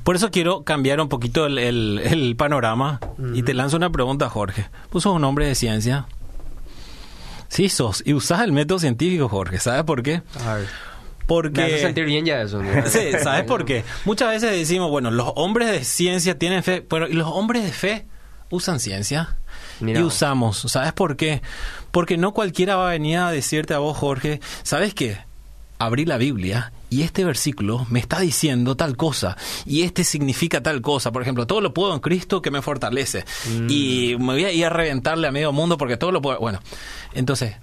Por 0.02 0.16
eso 0.16 0.30
quiero 0.30 0.64
cambiar 0.64 1.00
un 1.00 1.08
poquito 1.08 1.46
el, 1.46 1.56
el- 1.58 2.00
el 2.04 2.36
panorama 2.36 3.00
y 3.32 3.42
te 3.44 3.54
lanzo 3.54 3.76
una 3.76 3.90
pregunta, 3.90 4.28
Jorge. 4.28 4.66
¿Vos 4.90 5.04
sos 5.04 5.14
un 5.14 5.24
hombre 5.24 5.46
de 5.46 5.54
ciencia? 5.54 6.06
Sí, 7.48 7.68
sos. 7.68 8.02
Y 8.04 8.14
usás 8.14 8.40
el 8.42 8.52
método 8.52 8.78
científico, 8.78 9.28
Jorge. 9.28 9.58
¿Sabes 9.58 9.84
por 9.84 10.02
qué? 10.02 10.22
A 10.46 10.54
ver. 10.54 10.66
Porque... 11.26 11.60
Me 11.60 11.66
hace 11.66 11.78
sentir 11.80 12.04
bien 12.06 12.24
ya 12.24 12.42
eso. 12.42 12.62
¿no? 12.62 12.70
Sí, 12.86 12.98
¿sabes 13.22 13.44
por 13.44 13.64
qué? 13.64 13.84
Muchas 14.04 14.30
veces 14.30 14.50
decimos, 14.50 14.90
bueno, 14.90 15.10
los 15.10 15.32
hombres 15.36 15.70
de 15.70 15.84
ciencia 15.84 16.38
tienen 16.38 16.62
fe, 16.62 16.82
pero 16.82 17.08
¿y 17.08 17.12
los 17.12 17.28
hombres 17.28 17.62
de 17.64 17.70
fe 17.72 18.06
usan 18.52 18.78
ciencia? 18.78 19.36
Mira 19.80 20.00
y 20.00 20.02
usamos. 20.02 20.58
¿Sabes 20.68 20.92
por 20.92 21.16
qué? 21.16 21.42
Porque 21.90 22.16
no 22.16 22.32
cualquiera 22.32 22.76
va 22.76 22.88
a 22.88 22.92
venir 22.92 23.18
a 23.18 23.30
decirte 23.30 23.74
a 23.74 23.78
vos, 23.78 23.96
Jorge, 23.96 24.40
¿sabes 24.62 24.94
qué? 24.94 25.18
Abrí 25.78 26.04
la 26.04 26.16
Biblia 26.16 26.72
y 26.90 27.02
este 27.02 27.24
versículo 27.24 27.86
me 27.90 27.98
está 27.98 28.20
diciendo 28.20 28.76
tal 28.76 28.96
cosa 28.96 29.36
y 29.64 29.82
este 29.82 30.04
significa 30.04 30.62
tal 30.62 30.82
cosa. 30.82 31.10
Por 31.10 31.22
ejemplo, 31.22 31.46
todo 31.46 31.60
lo 31.60 31.74
puedo 31.74 31.94
en 31.94 32.00
Cristo 32.00 32.42
que 32.42 32.50
me 32.50 32.62
fortalece. 32.62 33.24
Mm. 33.48 33.66
Y 33.68 34.16
me 34.18 34.34
voy 34.34 34.44
a 34.44 34.52
ir 34.52 34.66
a 34.66 34.70
reventarle 34.70 35.26
a 35.26 35.32
medio 35.32 35.52
mundo 35.52 35.78
porque 35.78 35.96
todo 35.96 36.12
lo 36.12 36.22
puedo. 36.22 36.38
Bueno, 36.38 36.60
entonces, 37.14 37.56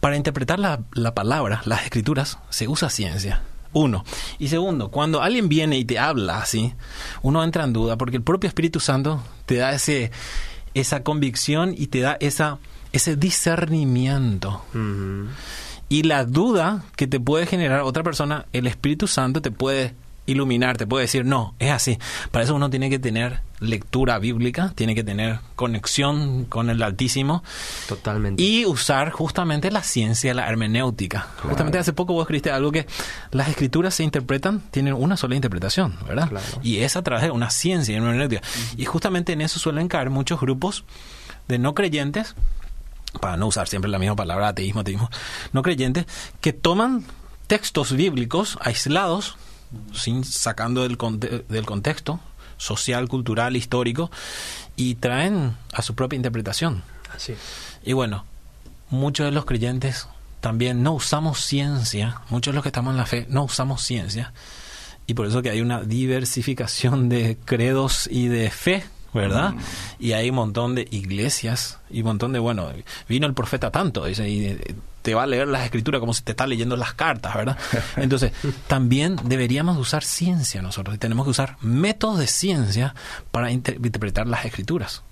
para 0.00 0.16
interpretar 0.16 0.58
la, 0.58 0.80
la 0.94 1.14
palabra, 1.14 1.62
las 1.66 1.84
escrituras, 1.84 2.38
se 2.48 2.66
usa 2.66 2.90
ciencia. 2.90 3.42
Uno. 3.72 4.04
Y 4.38 4.48
segundo, 4.48 4.90
cuando 4.90 5.22
alguien 5.22 5.48
viene 5.48 5.78
y 5.78 5.84
te 5.84 5.98
habla 5.98 6.38
así, 6.38 6.74
uno 7.22 7.44
entra 7.44 7.64
en 7.64 7.72
duda 7.72 7.96
porque 7.96 8.16
el 8.16 8.22
propio 8.22 8.48
Espíritu 8.48 8.80
Santo 8.80 9.22
te 9.46 9.56
da 9.56 9.72
ese, 9.72 10.10
esa 10.74 11.02
convicción 11.02 11.74
y 11.76 11.86
te 11.86 12.00
da 12.00 12.16
esa, 12.20 12.58
ese 12.92 13.16
discernimiento. 13.16 14.62
Y 15.88 16.02
la 16.04 16.24
duda 16.24 16.84
que 16.96 17.06
te 17.06 17.20
puede 17.20 17.46
generar 17.46 17.82
otra 17.82 18.02
persona, 18.02 18.46
el 18.52 18.66
Espíritu 18.66 19.06
Santo 19.06 19.40
te 19.42 19.50
puede 19.50 19.94
iluminar, 20.30 20.76
te 20.76 20.86
puede 20.86 21.04
decir, 21.04 21.24
no, 21.24 21.54
es 21.58 21.70
así. 21.70 21.98
Para 22.30 22.44
eso 22.44 22.54
uno 22.54 22.70
tiene 22.70 22.90
que 22.90 22.98
tener 22.98 23.40
lectura 23.60 24.18
bíblica, 24.18 24.72
tiene 24.74 24.94
que 24.94 25.04
tener 25.04 25.40
conexión 25.54 26.44
con 26.46 26.70
el 26.70 26.82
Altísimo. 26.82 27.42
Totalmente. 27.88 28.42
Y 28.42 28.64
usar 28.64 29.10
justamente 29.10 29.70
la 29.70 29.82
ciencia, 29.82 30.32
la 30.34 30.48
hermenéutica. 30.48 31.28
Justamente 31.42 31.78
hace 31.78 31.92
poco 31.92 32.14
vos 32.14 32.22
escribiste 32.22 32.50
algo 32.50 32.72
que 32.72 32.86
las 33.30 33.48
escrituras 33.48 33.94
se 33.94 34.02
interpretan, 34.02 34.60
tienen 34.70 34.94
una 34.94 35.16
sola 35.16 35.34
interpretación, 35.34 35.96
¿verdad? 36.06 36.28
Claro. 36.28 36.46
Y 36.62 36.78
es 36.78 36.96
a 36.96 37.02
través 37.02 37.24
de 37.24 37.30
una 37.30 37.50
ciencia 37.50 37.96
hermenéutica. 37.96 38.42
Y 38.76 38.84
justamente 38.86 39.32
en 39.32 39.42
eso 39.42 39.58
suelen 39.58 39.88
caer 39.88 40.10
muchos 40.10 40.40
grupos 40.40 40.84
de 41.48 41.58
no 41.58 41.74
creyentes 41.74 42.34
para 43.20 43.36
no 43.36 43.48
usar 43.48 43.68
siempre 43.68 43.90
la 43.90 43.98
misma 43.98 44.16
palabra, 44.16 44.48
ateísmo, 44.48 44.82
ateísmo, 44.82 45.10
no 45.52 45.62
creyentes, 45.62 46.06
que 46.40 46.52
toman 46.52 47.04
textos 47.46 47.92
bíblicos 47.92 48.58
aislados, 48.60 49.36
sin 49.92 50.24
sacando 50.24 50.82
del, 50.82 50.96
conte- 50.98 51.44
del 51.48 51.66
contexto 51.66 52.20
social, 52.56 53.08
cultural, 53.08 53.56
histórico, 53.56 54.10
y 54.76 54.96
traen 54.96 55.56
a 55.72 55.80
su 55.80 55.94
propia 55.94 56.16
interpretación. 56.16 56.82
Así. 57.14 57.34
Y 57.82 57.94
bueno, 57.94 58.26
muchos 58.90 59.24
de 59.24 59.32
los 59.32 59.46
creyentes 59.46 60.08
también 60.40 60.82
no 60.82 60.92
usamos 60.92 61.40
ciencia, 61.40 62.20
muchos 62.28 62.52
de 62.52 62.56
los 62.56 62.62
que 62.62 62.68
estamos 62.68 62.92
en 62.92 62.98
la 62.98 63.06
fe 63.06 63.26
no 63.30 63.44
usamos 63.44 63.82
ciencia, 63.82 64.34
y 65.06 65.14
por 65.14 65.26
eso 65.26 65.42
que 65.42 65.50
hay 65.50 65.60
una 65.60 65.82
diversificación 65.82 67.08
de 67.08 67.38
credos 67.44 68.06
y 68.10 68.28
de 68.28 68.50
fe, 68.50 68.84
¿verdad? 69.12 69.54
Y 69.98 70.12
hay 70.12 70.30
un 70.30 70.36
montón 70.36 70.74
de 70.74 70.86
iglesias 70.90 71.78
y 71.90 72.00
un 72.00 72.08
montón 72.08 72.32
de, 72.32 72.38
bueno, 72.38 72.70
vino 73.08 73.26
el 73.26 73.34
profeta 73.34 73.70
tanto, 73.70 74.04
dice, 74.04 74.28
y 74.28 74.44
eh, 74.44 74.74
te 75.02 75.14
va 75.14 75.22
a 75.22 75.26
leer 75.26 75.48
las 75.48 75.64
escrituras 75.64 76.00
como 76.00 76.12
si 76.14 76.22
te 76.22 76.32
está 76.32 76.46
leyendo 76.46 76.76
las 76.76 76.94
cartas, 76.94 77.34
¿verdad? 77.34 77.56
Entonces, 77.96 78.32
también 78.66 79.16
deberíamos 79.24 79.76
usar 79.78 80.02
ciencia 80.04 80.62
nosotros, 80.62 80.94
y 80.94 80.98
tenemos 80.98 81.24
que 81.26 81.30
usar 81.30 81.56
métodos 81.60 82.18
de 82.18 82.26
ciencia 82.26 82.94
para 83.30 83.50
inter- 83.50 83.76
interpretar 83.76 84.26
las 84.26 84.44
escrituras. 84.44 85.02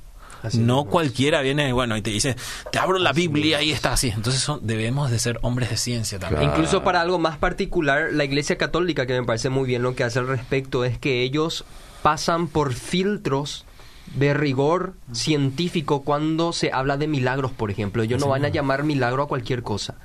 Así 0.41 0.59
no 0.59 0.85
cualquiera 0.85 1.41
viene, 1.41 1.73
bueno, 1.73 1.97
y 1.97 2.03
te 2.03 2.11
dice, 2.11 2.37
te 2.71 2.79
abro 2.79 2.99
la 2.99 3.13
Biblia 3.13 3.61
y 3.61 3.73
está 3.73 3.93
así. 3.95 4.09
Entonces 4.11 4.41
son- 4.41 4.61
debemos 4.63 5.11
de 5.11 5.19
ser 5.19 5.39
hombres 5.43 5.69
de 5.71 5.77
ciencia 5.77 6.19
también. 6.21 6.43
Claro. 6.43 6.57
Incluso 6.57 6.85
para 6.85 7.01
algo 7.01 7.19
más 7.19 7.39
particular, 7.39 8.11
la 8.13 8.23
Iglesia 8.25 8.57
Católica, 8.57 9.05
que 9.05 9.19
me 9.21 9.27
parece 9.27 9.49
muy 9.51 9.67
bien 9.67 9.83
lo 9.83 9.97
que 9.97 10.05
hace 10.05 10.21
al 10.21 10.29
respecto, 10.29 10.85
es 10.85 10.97
que 10.97 11.23
ellos 11.23 11.65
pasan 12.03 12.47
por 12.47 12.73
filtros 12.75 13.65
de 14.15 14.35
rigor 14.35 14.95
científico 15.13 16.03
cuando 16.03 16.53
se 16.53 16.73
habla 16.73 16.97
de 16.97 17.07
milagros, 17.07 17.53
por 17.53 17.71
ejemplo. 17.71 18.03
Ellos 18.03 18.21
no 18.21 18.29
van 18.29 18.45
a 18.45 18.49
llamar 18.49 18.85
milagro 18.85 19.23
a 19.23 19.29
cualquier 19.29 19.63
cosa. 19.63 19.97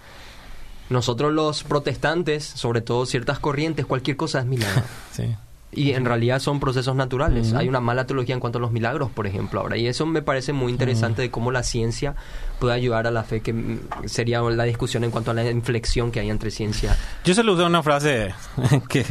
Nosotros 0.89 1.33
los 1.33 1.63
protestantes, 1.63 2.43
sobre 2.43 2.81
todo 2.81 3.05
ciertas 3.05 3.39
corrientes, 3.39 3.85
cualquier 3.85 4.17
cosa 4.17 4.39
es 4.39 4.45
milagro. 4.45 4.83
Sí. 5.11 5.35
Y 5.75 5.93
en 5.93 6.05
realidad 6.05 6.39
son 6.39 6.59
procesos 6.59 6.95
naturales. 6.95 7.53
Hay 7.53 7.67
una 7.67 7.79
mala 7.79 8.05
teología 8.05 8.35
en 8.35 8.39
cuanto 8.39 8.59
a 8.59 8.61
los 8.61 8.71
milagros, 8.71 9.09
por 9.09 9.25
ejemplo, 9.25 9.59
ahora. 9.59 9.75
Y 9.75 9.87
eso 9.87 10.05
me 10.05 10.21
parece 10.21 10.53
muy 10.53 10.71
interesante 10.71 11.23
de 11.23 11.31
cómo 11.31 11.51
la 11.51 11.63
ciencia 11.63 12.15
puede 12.59 12.75
ayudar 12.75 13.07
a 13.07 13.11
la 13.11 13.23
fe, 13.23 13.41
que 13.41 13.79
sería 14.05 14.41
la 14.41 14.65
discusión 14.65 15.03
en 15.03 15.09
cuanto 15.09 15.31
a 15.31 15.33
la 15.33 15.49
inflexión 15.49 16.11
que 16.11 16.19
hay 16.19 16.29
entre 16.29 16.51
ciencia. 16.51 16.95
Yo 17.25 17.33
se 17.33 17.43
le 17.43 17.51
usé 17.51 17.63
una 17.63 17.81
frase 17.81 18.35
que, 18.89 19.03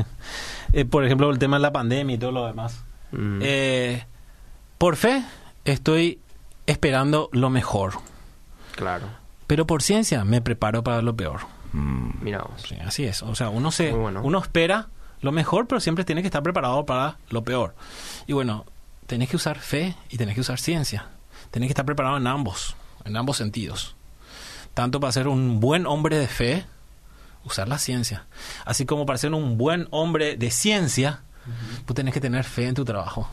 eh, 0.73 0.85
por 0.85 1.05
ejemplo, 1.05 1.31
el 1.31 1.39
tema 1.41 1.57
de 1.57 1.63
la 1.63 1.73
pandemia 1.73 2.15
y 2.15 2.19
todo 2.19 2.31
lo 2.31 2.47
demás. 2.47 2.85
Eh, 3.13 4.05
por 4.83 4.97
fe 4.97 5.23
estoy 5.65 6.19
esperando 6.67 7.29
lo 7.31 7.51
mejor, 7.51 8.01
claro. 8.75 9.07
pero 9.47 9.65
por 9.65 9.81
ciencia 9.81 10.25
me 10.25 10.41
preparo 10.41 10.83
para 10.83 11.03
lo 11.03 11.15
peor. 11.15 11.43
Mm. 11.73 12.11
Mira 12.21 12.43
vos. 12.43 12.63
Sí, 12.69 12.75
así 12.85 13.05
es. 13.05 13.23
O 13.23 13.37
sea, 13.37 13.49
uno 13.49 13.71
se, 13.71 13.93
bueno. 13.93 14.23
uno 14.25 14.41
espera 14.41 14.89
lo 15.21 15.31
mejor, 15.31 15.69
pero 15.69 15.81
siempre 15.81 16.05
tiene 16.05 16.21
que 16.21 16.27
estar 16.27 16.43
preparado 16.43 16.85
para 16.85 17.17
lo 17.31 17.45
peor. 17.45 17.77
Y 18.27 18.33
bueno, 18.33 18.67
tenés 19.07 19.29
que 19.29 19.37
usar 19.37 19.61
fe 19.61 19.95
y 20.11 20.17
tenés 20.17 20.35
que 20.35 20.41
usar 20.41 20.59
ciencia. 20.59 21.07
Tenés 21.53 21.69
que 21.69 21.75
estar 21.75 21.87
preparado 21.87 22.17
en 22.17 22.27
ambos, 22.27 22.75
en 23.05 23.17
ambos 23.17 23.37
sentidos. 23.37 23.95
Tanto 24.75 24.99
para 24.99 25.13
ser 25.13 25.29
un 25.29 25.61
buen 25.61 25.87
hombre 25.87 26.19
de 26.19 26.27
fe, 26.27 26.67
usar 27.45 27.69
la 27.69 27.79
ciencia. 27.79 28.27
Así 28.65 28.85
como 28.85 29.07
para 29.07 29.17
ser 29.17 29.33
un 29.33 29.59
buen 29.59 29.87
hombre 29.93 30.37
de 30.37 30.51
ciencia, 30.51 31.23
tú 31.87 31.95
tenés 31.95 32.13
que 32.13 32.21
tener 32.21 32.43
fe 32.43 32.67
en 32.67 32.75
tu 32.75 32.85
trabajo. 32.85 33.31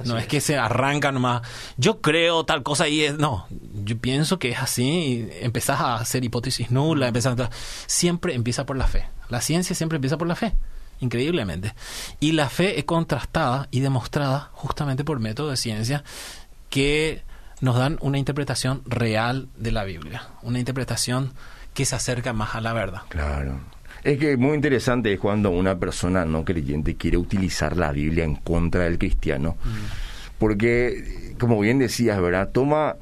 Así 0.00 0.08
no 0.08 0.18
es. 0.18 0.26
que 0.26 0.40
se 0.40 0.56
arranca 0.56 1.12
nomás, 1.12 1.42
yo 1.76 2.00
creo 2.00 2.44
tal 2.44 2.62
cosa 2.62 2.88
y 2.88 3.02
es, 3.04 3.18
no, 3.18 3.46
yo 3.84 3.98
pienso 3.98 4.38
que 4.38 4.50
es 4.50 4.58
así, 4.58 4.84
y 4.84 5.28
empezás 5.44 5.80
a 5.80 5.96
hacer 5.96 6.24
hipótesis 6.24 6.70
nulas, 6.70 7.08
empezás 7.08 7.38
a- 7.40 7.50
siempre 7.86 8.34
empieza 8.34 8.66
por 8.66 8.76
la 8.76 8.86
fe. 8.86 9.06
La 9.28 9.40
ciencia 9.40 9.74
siempre 9.76 9.96
empieza 9.96 10.16
por 10.18 10.26
la 10.28 10.36
fe, 10.36 10.54
increíblemente. 11.00 11.74
Y 12.20 12.32
la 12.32 12.48
fe 12.48 12.78
es 12.78 12.84
contrastada 12.84 13.68
y 13.70 13.80
demostrada 13.80 14.50
justamente 14.52 15.04
por 15.04 15.20
métodos 15.20 15.50
de 15.50 15.56
ciencia 15.56 16.04
que 16.70 17.22
nos 17.60 17.76
dan 17.76 17.98
una 18.00 18.18
interpretación 18.18 18.82
real 18.86 19.48
de 19.56 19.72
la 19.72 19.84
Biblia, 19.84 20.28
una 20.42 20.58
interpretación 20.58 21.32
que 21.74 21.84
se 21.84 21.96
acerca 21.96 22.32
más 22.32 22.54
a 22.54 22.60
la 22.60 22.72
verdad. 22.72 23.02
Claro. 23.08 23.60
Es 24.04 24.18
que 24.18 24.36
muy 24.36 24.54
interesante 24.54 25.12
es 25.12 25.18
cuando 25.18 25.50
una 25.50 25.78
persona 25.78 26.24
no 26.24 26.44
creyente 26.44 26.96
quiere 26.96 27.16
utilizar 27.16 27.76
la 27.76 27.92
Biblia 27.92 28.24
en 28.24 28.36
contra 28.36 28.84
del 28.84 28.98
cristiano. 28.98 29.56
Porque, 30.38 31.34
como 31.38 31.58
bien 31.60 31.78
decías, 31.78 32.20
¿verdad? 32.20 32.50
Toma 32.50 32.96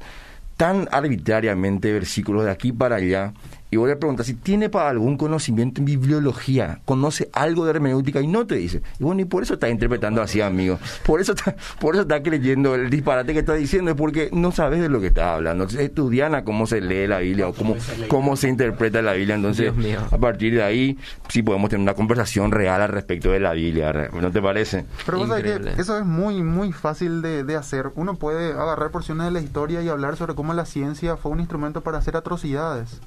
tan 0.57 0.89
arbitrariamente 0.91 1.93
versículos 1.93 2.45
de 2.45 2.51
aquí 2.51 2.71
para 2.71 2.95
allá. 2.95 3.33
Y 3.69 3.75
voy 3.75 3.91
a 3.91 3.99
preguntar 3.99 4.25
si 4.25 4.33
tiene 4.33 4.69
para 4.69 4.89
algún 4.89 5.17
conocimiento 5.17 5.81
en 5.81 5.85
bibliología, 5.85 6.79
conoce 6.85 7.29
algo 7.33 7.65
de 7.65 7.71
hermenéutica 7.71 8.21
y 8.21 8.27
no 8.27 8.47
te 8.47 8.55
dice. 8.55 8.81
Y 8.99 9.03
bueno, 9.03 9.21
y 9.21 9.25
por 9.25 9.43
eso 9.43 9.55
está 9.55 9.67
interpretando 9.67 10.21
así, 10.21 10.39
amigo. 10.39 10.79
Por 11.05 11.19
eso 11.19 11.33
está, 11.33 11.55
por 11.79 11.95
eso 11.95 12.03
está 12.03 12.23
creyendo 12.23 12.75
el 12.75 12.89
disparate 12.89 13.33
que 13.33 13.39
está 13.39 13.55
diciendo, 13.55 13.91
es 13.91 13.97
porque 13.97 14.29
no 14.31 14.53
sabes 14.53 14.79
de 14.79 14.87
lo 14.87 15.01
que 15.01 15.07
está 15.07 15.33
hablando. 15.33 15.65
Entonces, 15.65 15.85
estudiana 15.85 16.45
cómo 16.45 16.65
se 16.65 16.79
lee 16.79 17.07
la 17.07 17.19
Biblia 17.19 17.49
o 17.49 17.53
cómo, 17.53 17.75
cómo 18.07 18.37
se 18.37 18.47
interpreta 18.47 19.01
la 19.01 19.13
Biblia. 19.13 19.35
Entonces, 19.35 19.73
a 20.11 20.17
partir 20.17 20.53
de 20.53 20.63
ahí, 20.63 20.97
sí 21.27 21.43
podemos 21.43 21.69
tener 21.69 21.83
una 21.83 21.93
conversación 21.93 22.51
real 22.51 22.81
al 22.81 22.89
respecto 22.89 23.31
de 23.31 23.41
la 23.41 23.51
Biblia. 23.51 24.09
¿No 24.13 24.31
te 24.31 24.41
parece? 24.41 24.85
Pero 25.05 25.19
vos 25.19 25.41
que 25.41 25.73
eso 25.77 25.97
es 25.97 26.05
muy, 26.05 26.41
muy 26.41 26.71
fácil 26.71 27.21
de, 27.21 27.43
de 27.43 27.55
hacer. 27.57 27.91
Uno 27.95 28.15
puede 28.15 28.53
agarrar 28.53 28.91
porciones 28.91 29.25
de 29.25 29.31
la 29.31 29.41
historia 29.41 29.81
y 29.81 29.89
hablar 29.89 30.15
sobre 30.15 30.35
cómo 30.35 30.53
la 30.53 30.65
ciencia 30.65 31.17
fue 31.17 31.31
un 31.31 31.39
instrumento 31.39 31.81
para 31.81 31.97
hacer 31.97 32.15
atrocidades. 32.15 33.01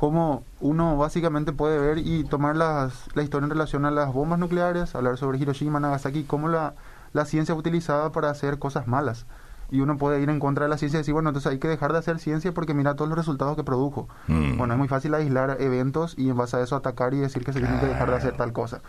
Cómo 0.00 0.44
uno 0.60 0.96
básicamente 0.96 1.52
puede 1.52 1.78
ver 1.78 1.98
y 1.98 2.24
tomar 2.24 2.56
las, 2.56 3.14
la 3.14 3.22
historia 3.22 3.44
en 3.44 3.50
relación 3.50 3.84
a 3.84 3.90
las 3.90 4.14
bombas 4.14 4.38
nucleares, 4.38 4.94
hablar 4.94 5.18
sobre 5.18 5.36
Hiroshima, 5.36 5.78
Nagasaki, 5.78 6.22
cómo 6.22 6.48
la, 6.48 6.72
la 7.12 7.26
ciencia 7.26 7.54
fue 7.54 7.60
utilizada 7.60 8.10
para 8.10 8.30
hacer 8.30 8.58
cosas 8.58 8.88
malas. 8.88 9.26
Y 9.70 9.80
uno 9.80 9.98
puede 9.98 10.22
ir 10.22 10.30
en 10.30 10.40
contra 10.40 10.64
de 10.64 10.70
la 10.70 10.78
ciencia 10.78 10.96
y 10.96 11.00
decir, 11.00 11.12
bueno, 11.12 11.28
entonces 11.28 11.52
hay 11.52 11.58
que 11.58 11.68
dejar 11.68 11.92
de 11.92 11.98
hacer 11.98 12.18
ciencia 12.18 12.54
porque 12.54 12.72
mira 12.72 12.94
todos 12.94 13.10
los 13.10 13.18
resultados 13.18 13.56
que 13.56 13.62
produjo. 13.62 14.08
Mm. 14.26 14.56
Bueno, 14.56 14.72
es 14.72 14.78
muy 14.78 14.88
fácil 14.88 15.12
aislar 15.12 15.58
eventos 15.60 16.14
y 16.16 16.30
en 16.30 16.36
base 16.38 16.56
a 16.56 16.62
eso 16.62 16.76
atacar 16.76 17.12
y 17.12 17.18
decir 17.18 17.44
que 17.44 17.52
se 17.52 17.60
tiene 17.60 17.78
que 17.78 17.86
dejar 17.86 18.08
de 18.08 18.16
hacer 18.16 18.34
tal 18.38 18.54
cosa. 18.54 18.80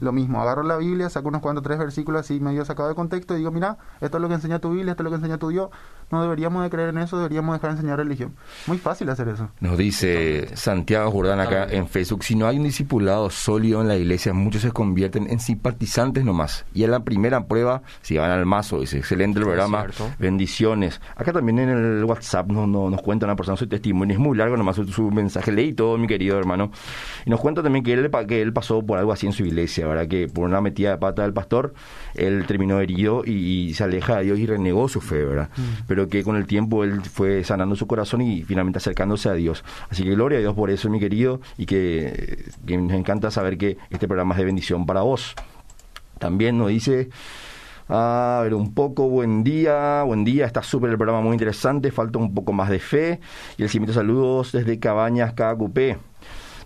Lo 0.00 0.12
mismo, 0.12 0.40
agarro 0.40 0.62
la 0.62 0.76
Biblia, 0.76 1.10
saco 1.10 1.28
unos 1.28 1.40
cuantos 1.40 1.64
tres 1.64 1.78
versículos 1.78 2.20
así 2.20 2.40
medio 2.40 2.64
sacado 2.64 2.88
de 2.88 2.94
contexto 2.94 3.34
y 3.34 3.38
digo, 3.38 3.50
mira, 3.50 3.78
esto 4.00 4.18
es 4.18 4.22
lo 4.22 4.28
que 4.28 4.34
enseña 4.34 4.58
tu 4.58 4.70
Biblia, 4.70 4.92
esto 4.92 5.02
es 5.02 5.04
lo 5.04 5.10
que 5.10 5.16
enseña 5.16 5.38
tu 5.38 5.48
Dios. 5.48 5.70
No 6.10 6.22
deberíamos 6.22 6.62
de 6.62 6.70
creer 6.70 6.88
en 6.90 6.98
eso, 6.98 7.18
deberíamos 7.18 7.54
dejar 7.54 7.70
de 7.70 7.76
enseñar 7.76 7.98
religión. 7.98 8.34
Muy 8.66 8.78
fácil 8.78 9.10
hacer 9.10 9.28
eso. 9.28 9.50
Nos 9.60 9.76
dice 9.76 10.56
Santiago 10.56 11.10
Jordán 11.10 11.40
acá 11.40 11.66
en 11.68 11.86
Facebook, 11.86 12.24
si 12.24 12.34
no 12.34 12.46
hay 12.46 12.56
un 12.56 12.64
discipulado 12.64 13.28
sólido 13.28 13.82
en 13.82 13.88
la 13.88 13.96
iglesia, 13.96 14.32
muchos 14.32 14.62
se 14.62 14.70
convierten 14.70 15.28
en 15.28 15.40
simpatizantes 15.40 16.24
nomás. 16.24 16.64
Y 16.72 16.84
en 16.84 16.92
la 16.92 17.00
primera 17.00 17.46
prueba, 17.46 17.82
si 18.00 18.16
van 18.16 18.30
al 18.30 18.46
mazo, 18.46 18.80
dice, 18.80 18.98
excelente 18.98 19.38
el 19.38 19.44
programa, 19.44 19.84
bendiciones. 20.18 21.00
Acá 21.16 21.32
también 21.32 21.58
en 21.58 21.68
el 21.68 22.04
WhatsApp 22.04 22.48
nos, 22.48 22.68
nos, 22.68 22.90
nos 22.90 23.02
cuenta 23.02 23.26
una 23.26 23.36
persona 23.36 23.56
su 23.56 23.66
testimonio, 23.66 24.14
es 24.14 24.20
muy 24.20 24.36
largo 24.36 24.56
nomás 24.56 24.76
su, 24.76 24.86
su 24.86 25.10
mensaje, 25.10 25.52
leí 25.52 25.72
todo, 25.72 25.98
mi 25.98 26.06
querido 26.06 26.38
hermano. 26.38 26.70
Y 27.26 27.30
nos 27.30 27.40
cuenta 27.40 27.62
también 27.62 27.84
que 27.84 27.92
él, 27.92 28.10
que 28.26 28.40
él 28.40 28.52
pasó 28.52 28.80
por 28.82 28.98
algo 28.98 29.12
así 29.12 29.26
en 29.26 29.32
su 29.32 29.44
iglesia, 29.44 29.86
¿verdad? 29.88 30.08
Que 30.08 30.28
por 30.28 30.44
una 30.44 30.60
metida 30.60 30.90
de 30.90 30.98
pata 30.98 31.22
del 31.22 31.32
pastor, 31.32 31.74
él 32.14 32.44
terminó 32.46 32.80
herido 32.80 33.22
y, 33.24 33.32
y 33.68 33.74
se 33.74 33.84
aleja 33.84 34.18
de 34.18 34.24
Dios 34.24 34.38
y 34.38 34.46
renegó 34.46 34.88
su 34.88 35.00
fe, 35.00 35.24
¿verdad? 35.24 35.48
Pero 35.86 36.08
que 36.08 36.22
con 36.22 36.36
el 36.36 36.46
tiempo 36.46 36.84
él 36.84 37.02
fue 37.02 37.44
sanando 37.44 37.76
su 37.76 37.86
corazón 37.86 38.20
y 38.20 38.42
finalmente 38.42 38.78
acercándose 38.78 39.28
a 39.28 39.34
Dios. 39.34 39.64
Así 39.90 40.04
que 40.04 40.10
gloria 40.10 40.38
a 40.38 40.40
Dios 40.40 40.54
por 40.54 40.70
eso, 40.70 40.88
mi 40.90 41.00
querido, 41.00 41.40
y 41.56 41.66
que, 41.66 42.46
que 42.66 42.76
nos 42.76 42.92
encanta 42.92 43.30
saber 43.30 43.58
que 43.58 43.78
este 43.90 44.06
programa 44.06 44.34
es 44.34 44.38
de 44.38 44.44
bendición 44.44 44.86
para 44.86 45.02
vos. 45.02 45.34
También 46.18 46.58
nos 46.58 46.68
dice 46.68 47.10
A 47.88 48.40
ver, 48.42 48.54
un 48.54 48.74
poco, 48.74 49.08
buen 49.08 49.44
día, 49.44 50.02
buen 50.02 50.24
día, 50.24 50.46
está 50.46 50.62
súper 50.62 50.90
el 50.90 50.96
programa 50.96 51.22
muy 51.22 51.32
interesante, 51.32 51.90
falta 51.90 52.18
un 52.18 52.34
poco 52.34 52.52
más 52.52 52.68
de 52.68 52.78
fe. 52.78 53.20
Y 53.56 53.62
el 53.62 53.68
siguiente 53.68 53.94
saludos 53.94 54.52
desde 54.52 54.78
Cabañas, 54.78 55.32
KQP. 55.32 55.96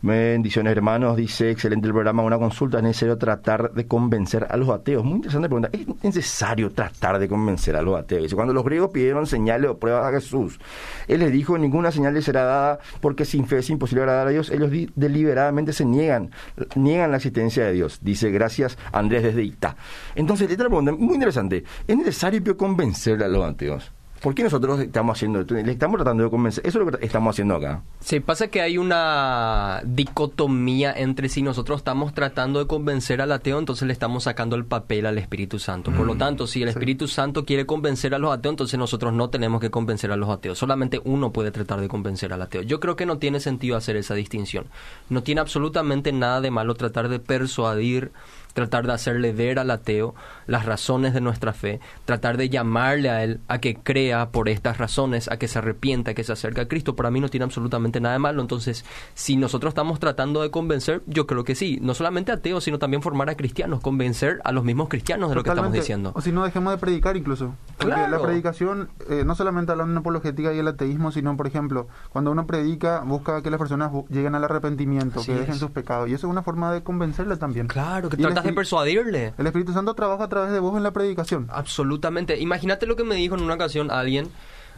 Bendiciones, 0.05 0.73
hermanos. 0.73 1.17
Dice, 1.17 1.53
excelente 1.53 1.87
el 1.87 1.93
programa. 1.93 2.25
Una 2.25 2.37
consulta. 2.37 2.79
¿Es 2.79 2.83
necesario 2.83 3.17
tratar 3.19 3.73
de 3.73 3.87
convencer 3.87 4.49
a 4.51 4.57
los 4.57 4.69
ateos? 4.69 5.05
Muy 5.05 5.15
interesante 5.15 5.49
pregunta. 5.49 5.71
¿Es 5.73 6.03
necesario 6.03 6.73
tratar 6.73 7.21
de 7.21 7.29
convencer 7.29 7.77
a 7.77 7.83
los 7.83 7.97
ateos? 7.97 8.25
Dice, 8.25 8.35
cuando 8.35 8.53
los 8.53 8.65
griegos 8.65 8.91
pidieron 8.91 9.27
señales 9.29 9.71
o 9.71 9.79
pruebas 9.79 10.05
a 10.05 10.11
Jesús, 10.11 10.59
él 11.07 11.21
les 11.21 11.31
dijo, 11.31 11.57
ninguna 11.57 11.93
señal 11.93 12.15
les 12.15 12.25
será 12.25 12.43
dada 12.43 12.81
porque 13.01 13.25
sin 13.25 13.47
fe 13.47 13.59
es 13.59 13.71
imposible 13.71 14.03
agradar 14.03 14.27
a 14.27 14.31
Dios. 14.31 14.51
Ellos 14.51 14.73
deliberadamente 14.97 15.73
se 15.73 15.85
niegan, 15.85 16.33
niegan 16.75 17.13
la 17.13 17.19
existencia 17.19 17.65
de 17.65 17.73
Dios. 17.73 18.01
Dice, 18.03 18.33
gracias, 18.33 18.77
Andrés 18.91 19.23
desde 19.23 19.45
Ita. 19.45 19.77
Entonces, 20.17 20.51
esta 20.51 20.65
pregunta, 20.65 20.91
muy 20.91 21.15
interesante. 21.15 21.63
¿Es 21.87 21.97
necesario 21.97 22.57
convencer 22.57 23.23
a 23.23 23.29
los 23.29 23.45
ateos? 23.45 23.93
¿Por 24.23 24.37
qué 24.37 24.45
nosotros 24.45 24.79
estamos 24.79 25.17
haciendo 25.17 25.43
Le 25.43 25.73
estamos 25.73 25.97
tratando 25.97 26.23
de 26.23 26.31
convencer. 26.31 26.65
Eso 26.65 26.79
es 26.79 26.87
lo 26.87 26.93
que 26.93 27.05
estamos 27.05 27.35
haciendo 27.35 27.57
acá. 27.57 27.83
Sí, 28.01 28.21
pasa 28.21 28.47
que 28.47 28.61
hay 28.61 28.79
una 28.79 29.83
dicotomía 29.85 30.93
entre 30.93 31.29
si 31.29 31.43
nosotros 31.43 31.81
estamos 31.81 32.15
tratando 32.15 32.61
de 32.61 32.69
convencer 32.69 33.21
al 33.21 33.33
ateo, 33.33 33.59
entonces 33.59 33.87
le 33.87 33.93
estamos 33.93 34.25
sacando 34.25 34.55
el 34.55 34.65
papel 34.65 35.07
al 35.07 35.19
Espíritu 35.19 35.59
Santo. 35.59 35.91
Por 35.91 36.07
lo 36.07 36.15
mm, 36.15 36.19
tanto, 36.19 36.47
si 36.47 36.63
el 36.63 36.69
Espíritu 36.69 37.09
Santo 37.09 37.45
quiere 37.45 37.67
convencer 37.67 38.15
a 38.15 38.19
los 38.19 38.33
ateos, 38.33 38.53
entonces 38.53 38.79
nosotros 38.79 39.13
no 39.13 39.29
tenemos 39.29 39.61
que 39.61 39.71
convencer 39.71 40.13
a 40.13 40.17
los 40.17 40.31
ateos. 40.31 40.57
Solamente 40.57 41.01
uno 41.05 41.33
puede 41.33 41.51
tratar 41.51 41.81
de 41.81 41.89
convencer 41.89 42.33
al 42.33 42.43
ateo. 42.43 42.63
Yo 42.63 42.79
creo 42.79 42.95
que 42.95 43.07
no 43.07 43.19
tiene 43.19 43.41
sentido 43.41 43.77
hacer 43.77 43.97
esa 43.97 44.15
distinción. 44.15 44.67
No 45.11 45.25
tiene 45.25 45.41
absolutamente 45.41 46.13
nada 46.13 46.41
de 46.41 46.53
malo 46.53 46.75
tratar 46.75 47.09
de 47.09 47.19
persuadir 47.19 48.13
tratar 48.53 48.87
de 48.87 48.93
hacerle 48.93 49.33
ver 49.33 49.59
al 49.59 49.71
ateo 49.71 50.15
las 50.47 50.67
razones 50.67 51.15
de 51.15 51.21
nuestra 51.21 51.53
fe, 51.53 51.81
tratar 52.05 52.37
de 52.37 52.49
llamarle 52.49 53.11
a 53.11 53.25
él 53.25 53.41
a 53.49 53.59
que 53.59 53.77
crea 53.77 54.31
por 54.31 54.49
estas 54.49 54.79
razones, 54.79 55.31
a 55.31 55.37
que 55.37 55.49
se 55.49 55.59
arrepienta, 55.59 56.13
a 56.13 56.15
que 56.15 56.25
se 56.25 56.33
acerque 56.33 56.61
a 56.61 56.69
Cristo. 56.69 56.97
Para 56.97 57.11
mí 57.11 57.21
no 57.21 57.29
tiene 57.29 57.45
absolutamente 57.45 58.01
nada 58.01 58.15
de 58.15 58.19
malo. 58.19 58.43
Entonces, 58.43 58.85
si 59.15 59.37
nosotros 59.37 59.71
estamos 59.71 60.01
tratando 60.01 60.43
de 60.43 60.51
convencer, 60.51 61.03
yo 61.07 61.27
creo 61.27 61.45
que 61.45 61.55
sí, 61.55 61.79
no 61.81 61.95
solamente 61.95 62.33
ateos, 62.33 62.65
sino 62.65 62.79
también 62.79 63.03
formar 63.03 63.31
a 63.31 63.35
cristianos, 63.35 63.81
convencer 63.81 64.41
a 64.45 64.53
los 64.53 64.65
mismos 64.65 64.89
cristianos 64.89 65.31
de 65.31 65.37
lo 65.37 65.43
que 65.43 65.51
estamos 65.51 65.73
diciendo. 65.73 66.13
O 66.15 66.21
si 66.21 66.33
no, 66.33 66.45
dejemos 66.45 66.73
de 66.73 66.79
predicar 66.79 67.17
incluso. 67.17 67.55
Porque 67.79 67.97
la 67.97 68.21
predicación, 68.21 68.91
eh, 69.09 69.25
no 69.25 69.35
solamente 69.35 69.73
habla 69.73 69.85
de 69.85 69.97
apologética 69.99 70.53
y 70.53 70.59
el 70.59 70.69
ateísmo, 70.69 71.13
sino, 71.13 71.37
por 71.37 71.47
ejemplo, 71.47 71.89
cuando 72.11 72.31
uno 72.31 72.47
predica, 72.47 73.01
busca 73.01 73.43
que 73.43 73.51
las 73.51 73.59
personas 73.59 73.91
lleguen 74.09 74.35
al 74.35 74.45
arrepentimiento, 74.45 75.23
que 75.25 75.35
dejen 75.35 75.57
sus 75.57 75.71
pecados. 75.71 76.09
Y 76.09 76.15
eso 76.15 76.27
es 76.27 76.31
una 76.31 76.43
forma 76.43 76.73
de 76.73 76.83
convencerle 76.83 77.37
también. 77.37 77.67
Claro, 77.67 78.09
que 78.09 78.17
de 78.45 78.53
persuadirle. 78.53 79.35
El 79.39 79.47
Espíritu 79.47 79.73
Santo 79.73 79.95
trabaja 79.95 80.25
a 80.25 80.29
través 80.29 80.53
de 80.53 80.61
vos 80.61 80.77
en 80.77 80.83
la 80.83 80.93
predicación. 80.93 81.49
Absolutamente. 81.51 82.39
Imagínate 82.39 82.87
lo 82.87 82.97
que 82.97 83.05
me 83.05 83.15
dijo 83.15 83.35
en 83.35 83.43
una 83.43 83.55
ocasión 83.55 83.91
alguien 83.91 84.29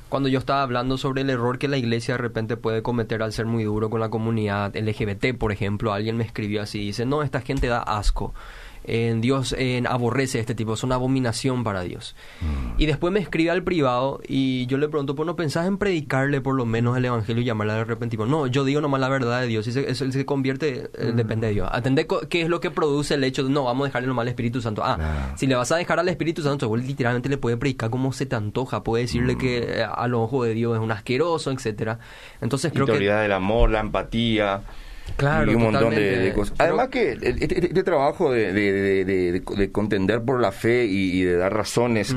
cuando 0.09 0.29
yo 0.29 0.39
estaba 0.39 0.63
hablando 0.63 0.97
sobre 0.97 1.23
el 1.23 1.31
error 1.31 1.59
que 1.59 1.67
la 1.67 1.77
iglesia 1.77 2.15
de 2.15 2.19
repente 2.19 2.57
puede 2.57 2.83
cometer 2.83 3.23
al 3.23 3.33
ser 3.33 3.47
muy 3.47 3.65
duro 3.65 3.91
con 3.91 4.01
la 4.01 4.11
comunidad 4.11 4.77
LGBT, 4.77 5.37
por 5.37 5.51
ejemplo, 5.51 5.93
alguien 5.93 6.17
me 6.17 6.25
escribió 6.25 6.63
así, 6.63 6.79
dice, 6.79 7.05
no, 7.05 7.23
esta 7.23 7.41
gente 7.41 7.67
da 7.67 7.81
asco 7.81 8.33
en 8.85 9.21
Dios 9.21 9.55
en 9.59 9.87
aborrece 9.87 10.39
este 10.39 10.55
tipo, 10.55 10.75
es 10.75 10.83
una 10.85 10.95
abominación 10.97 11.65
para 11.65 11.83
Dios. 11.83 12.15
Mm. 12.41 12.81
Y 12.81 12.87
después 12.87 13.13
me 13.13 13.21
escribe 13.21 13.51
al 13.51 13.65
privado 13.65 14.21
y 14.27 14.67
yo 14.67 14.79
le 14.79 14.89
pregunto, 14.89 15.15
pues 15.15 15.27
no 15.27 15.37
pensás 15.37 15.67
en 15.67 15.79
predicarle 15.79 16.41
por 16.41 16.55
lo 16.55 16.67
menos 16.67 16.97
el 16.97 17.05
evangelio 17.05 17.43
y 17.43 17.45
llamarle 17.47 17.73
al 17.73 17.81
arrepentimiento. 17.81 18.31
No, 18.31 18.47
yo 18.47 18.65
digo 18.65 18.81
nomás 18.81 19.01
la 19.01 19.09
verdad 19.09 19.41
de 19.41 19.47
Dios, 19.47 19.67
y 19.67 19.73
se, 19.73 19.91
eso 19.91 20.11
se 20.11 20.27
convierte, 20.27 20.91
eh, 20.95 21.13
mm. 21.13 21.17
depende 21.17 21.47
de 21.49 21.55
Dios. 21.55 21.69
Atender 21.73 22.07
qué 22.29 22.43
es 22.43 22.49
lo 22.49 22.61
que 22.61 22.71
produce 22.71 23.15
el 23.15 23.25
hecho 23.25 23.45
de, 23.45 23.51
no, 23.51 23.65
vamos 23.65 23.87
a 23.87 23.89
dejarle 23.89 24.09
nomás 24.09 24.23
al 24.23 24.29
Espíritu 24.29 24.61
Santo. 24.61 24.83
Ah, 24.85 25.33
si 25.37 25.47
le 25.47 25.55
vas 25.55 25.73
a 25.73 25.77
dejar 25.77 25.99
al 25.99 26.09
Espíritu 26.09 26.43
Santo, 26.43 26.69
vos 26.69 26.83
literalmente 26.85 27.29
le 27.29 27.39
puede 27.39 27.57
predicar 27.57 27.91
como 27.91 28.13
se 28.13 28.27
te 28.27 28.37
antoja, 28.37 28.83
puede 28.83 29.05
decirle 29.05 29.39
que 29.39 29.61
mm. 29.61 29.81
eh, 29.81 29.87
al 29.95 30.15
ojo 30.15 30.45
de 30.45 30.55
Dios 30.55 30.77
es 30.77 30.83
un 30.83 30.93
asqueroso, 30.93 31.51
etcétera 31.51 31.99
Entonces 32.41 32.73
creo 32.73 32.87
que... 32.87 32.99
del 32.99 33.33
amor, 33.33 33.71
la 33.71 33.81
empatía 33.81 34.63
Claro, 35.17 35.51
y 35.51 35.55
un 35.55 35.63
montón 35.63 35.95
de, 35.95 36.33
cosas. 36.35 36.57
Además 36.59 36.89
que 36.89 37.13
este, 37.13 37.45
este, 37.45 37.67
este 37.67 37.83
trabajo 37.85 38.33
de, 38.33 38.53
de, 38.53 39.71
contender 39.73 40.23
por 40.23 40.41
la 40.41 40.51
fe 40.51 40.87
y, 40.87 41.23
de 41.23 41.37
dar 41.37 41.55
razones 41.55 42.15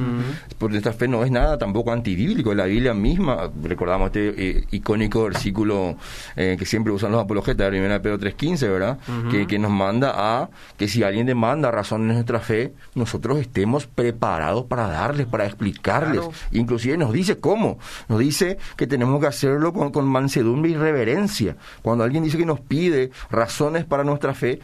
por 0.58 0.74
esta 0.74 0.94
fe 0.94 1.08
no 1.08 1.24
es 1.24 1.32
nada 1.32 1.58
tampoco 1.58 1.92
antibíblico. 1.92 2.54
La 2.56 2.66
Biblia 2.66 2.94
misma, 2.94 3.52
recordamos 3.62 4.08
este 4.08 4.34
eh, 4.38 4.64
icónico 4.72 5.26
versículo 5.26 5.96
eh, 6.36 6.56
que 6.58 6.66
siempre 6.66 6.92
usan 6.92 7.12
los 7.12 7.24
apologetas, 7.24 7.72
de 7.72 7.86
1 7.86 8.02
Pedro 8.02 8.20
3.15, 8.20 8.72
¿verdad? 8.72 8.98
que, 9.30 9.46
que 9.46 9.60
nos 9.60 9.72
manda 9.72 10.14
a 10.16 10.50
que 10.78 10.88
si 10.88 11.04
alguien 11.04 11.28
demanda 11.28 11.70
razones 11.70 12.08
de 12.08 12.14
nuestra 12.16 12.40
fe, 12.40 12.74
nosotros 12.96 13.40
estemos 13.40 13.86
preparados 13.86 14.66
para 14.66 14.88
darles, 14.88 15.28
para 15.28 15.46
explicarles. 15.46 16.22
Inclusive 16.52 16.98
nos 16.98 17.14
dice 17.14 17.40
cómo. 17.40 17.78
Nos 18.08 18.20
dice 18.20 18.58
que 18.76 18.88
tenemos 18.88 19.22
que 19.22 19.28
hacerlo 19.28 19.72
con, 19.74 19.92
con 19.92 20.06
mansedumbre 20.08 20.72
y 20.72 20.76
reverencia. 20.76 21.58
Cuando 21.82 22.04
alguien 22.04 22.24
dice 22.24 22.38
que 22.38 22.46
nos 22.46 22.60
pide 22.60 22.77
pide 22.78 23.10
razones 23.32 23.86
para 23.86 24.04
nuestra 24.04 24.36
fe, 24.36 24.60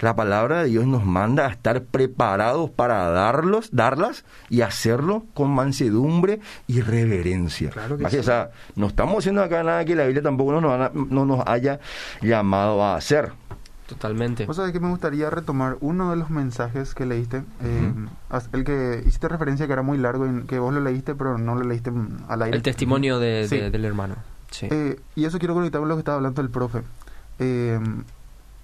la 0.00 0.16
palabra 0.16 0.62
de 0.62 0.70
Dios 0.70 0.86
nos 0.86 1.04
manda 1.04 1.46
a 1.46 1.50
estar 1.50 1.82
preparados 1.82 2.70
para 2.70 3.10
darlos, 3.10 3.68
darlas 3.72 4.24
y 4.48 4.62
hacerlo 4.62 5.26
con 5.34 5.50
mansedumbre 5.50 6.40
y 6.66 6.80
reverencia. 6.80 7.70
o 8.00 8.22
sea, 8.22 8.50
no 8.74 8.86
estamos 8.86 9.18
haciendo 9.18 9.42
acá 9.42 9.62
nada 9.62 9.84
que 9.84 9.94
la 9.94 10.04
Biblia 10.04 10.22
tampoco 10.22 10.60
nos, 10.60 10.94
no 10.94 11.26
nos 11.26 11.46
haya 11.46 11.78
llamado 12.22 12.82
a 12.82 12.96
hacer. 12.96 13.32
Totalmente. 13.86 14.46
Vos 14.46 14.56
sabés 14.56 14.72
que 14.72 14.80
me 14.80 14.88
gustaría 14.88 15.28
retomar 15.30 15.76
uno 15.80 16.10
de 16.10 16.16
los 16.16 16.30
mensajes 16.30 16.94
que 16.94 17.04
leíste, 17.04 17.42
eh, 17.62 17.92
el 18.52 18.64
que 18.64 19.02
hiciste 19.04 19.28
referencia 19.28 19.66
que 19.66 19.72
era 19.72 19.82
muy 19.82 19.98
largo 19.98 20.26
y 20.26 20.46
que 20.46 20.58
vos 20.58 20.72
lo 20.72 20.80
leíste, 20.80 21.14
pero 21.14 21.38
no 21.38 21.54
lo 21.54 21.64
leíste 21.64 21.90
al 22.28 22.42
aire. 22.42 22.56
El 22.56 22.62
testimonio 22.62 23.18
de, 23.18 23.48
del 23.48 23.84
hermano. 23.84 24.16
Sí. 24.50 24.68
Eh, 24.70 25.00
y 25.16 25.24
eso 25.24 25.38
quiero 25.38 25.54
conectar 25.54 25.80
con 25.80 25.88
lo 25.88 25.96
que 25.96 26.00
estaba 26.00 26.16
hablando 26.16 26.40
el 26.40 26.50
profe 26.50 26.82
eh, 27.38 27.80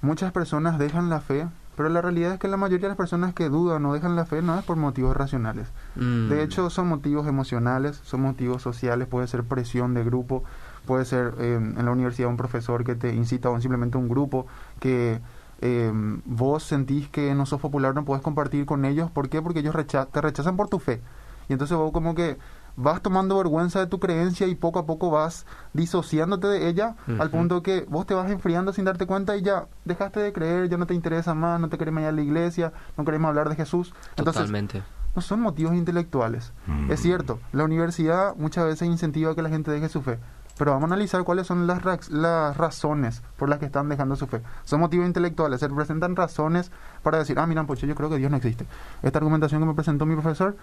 muchas 0.03 0.33
personas 0.33 0.79
dejan 0.79 1.09
la 1.11 1.21
fe, 1.21 1.47
pero 1.77 1.89
la 1.89 2.01
realidad 2.01 2.35
es 2.35 2.39
que 2.39 2.49
la 2.49 2.57
mayoría 2.57 2.85
de 2.85 2.91
las 2.91 2.97
personas 2.97 3.35
que 3.35 3.49
dudan 3.49 3.85
o 3.87 3.95
dejan 3.95 4.15
la 4.17 4.27
fe 4.27 4.43
no 4.43 4.59
es 4.59 4.65
por 4.65 4.77
motivos 4.77 5.17
racionales. 5.17 5.69
Mm. 5.97 6.29
De 6.29 6.43
hecho, 6.43 6.71
son 6.71 6.89
motivos 6.89 7.27
emocionales, 7.27 8.01
son 8.05 8.23
motivos 8.23 8.63
sociales, 8.63 9.09
puede 9.09 9.27
ser 9.27 9.45
presión 9.45 9.95
de 9.95 10.05
grupo, 10.05 10.45
puede 10.87 11.05
ser 11.05 11.35
eh, 11.39 11.55
en 11.55 11.85
la 11.85 11.91
universidad 11.91 12.29
un 12.29 12.37
profesor 12.37 12.85
que 12.85 12.95
te 12.95 13.15
incita 13.15 13.51
o 13.51 13.61
simplemente 13.61 13.99
un 13.99 14.09
grupo 14.09 14.47
que 14.81 15.21
eh, 15.61 15.93
vos 16.27 16.63
sentís 16.63 17.09
que 17.09 17.35
no 17.35 17.47
sos 17.47 17.61
popular, 17.61 17.95
no 17.95 18.05
puedes 18.05 18.23
compartir 18.23 18.67
con 18.67 18.85
ellos. 18.85 19.11
¿Por 19.11 19.29
qué? 19.29 19.43
Porque 19.43 19.61
ellos 19.61 19.75
te 20.13 20.21
rechazan 20.21 20.57
por 20.57 20.69
tu 20.69 20.79
fe. 20.79 21.01
Y 21.49 21.53
entonces 21.53 21.77
vos 21.77 21.93
como 21.93 22.15
que 22.15 22.39
vas 22.77 23.03
tomando 23.03 23.37
vergüenza 23.37 23.81
de 23.81 23.87
tu 23.87 24.01
creencia 24.01 24.47
y 24.47 24.55
poco 24.55 24.79
a 24.79 24.87
poco 24.87 25.11
vas 25.11 25.47
disociándote 25.73 26.47
de 26.49 26.69
ella 26.69 26.97
al 27.19 27.31
punto 27.31 27.63
que 27.63 27.87
vos 27.89 28.07
te 28.07 28.15
vas 28.15 28.31
enfriando 28.31 28.73
sin 28.73 28.85
darte 28.85 29.07
cuenta 29.07 29.37
y 29.37 29.43
ya 29.43 29.67
dejaste 29.85 30.21
de 30.21 30.33
creer, 30.33 30.69
ya 30.69 30.77
no 30.77 30.87
te 30.87 30.95
interesa 30.95 31.35
más, 31.35 31.61
no 31.61 31.69
te 31.69 31.79
queremos 31.79 32.03
ir 32.03 32.09
a 32.09 32.13
la 32.13 32.23
iglesia, 32.23 32.73
no 32.97 33.05
queremos 33.05 33.29
hablar 33.29 33.49
de 33.49 33.57
Jesús. 33.57 33.95
Entonces, 34.17 34.35
Totalmente. 34.35 34.83
No 35.15 35.23
son 35.23 35.41
motivos 35.41 35.75
intelectuales. 35.75 36.53
Es 36.89 37.01
cierto, 37.01 37.39
la 37.53 37.63
universidad 37.63 38.35
muchas 38.37 38.65
veces 38.65 38.89
incentiva 38.89 39.37
que 39.37 39.43
la 39.43 39.49
gente 39.49 39.71
deje 39.71 39.89
su 39.89 40.03
fe, 40.03 40.19
pero 40.59 40.73
vamos 40.73 40.91
a 40.91 40.95
analizar 40.95 41.23
cuáles 41.23 41.47
son 41.47 41.69
las, 41.69 42.11
las 42.11 42.57
razones 42.57 43.23
por 43.37 43.49
las 43.49 43.61
que 43.61 43.67
están 43.67 43.89
dejando 43.89 44.17
su 44.17 44.27
fe. 44.27 44.43
Son 44.65 44.81
motivos 44.81 45.07
intelectuales, 45.07 45.61
se 45.61 45.69
presentan 45.69 46.17
razones 46.17 46.73
para 47.05 47.19
decir, 47.19 47.39
ah, 47.39 47.47
mira, 47.47 47.65
pues 47.65 47.81
yo 47.81 47.95
creo 47.95 48.11
que 48.11 48.19
Dios 48.19 48.31
no 48.31 48.37
existe. 48.37 48.67
Esta 49.03 49.19
argumentación 49.19 49.61
que 49.61 49.67
me 49.67 49.75
presentó 49.75 50.05
mi 50.05 50.15
profesor 50.15 50.57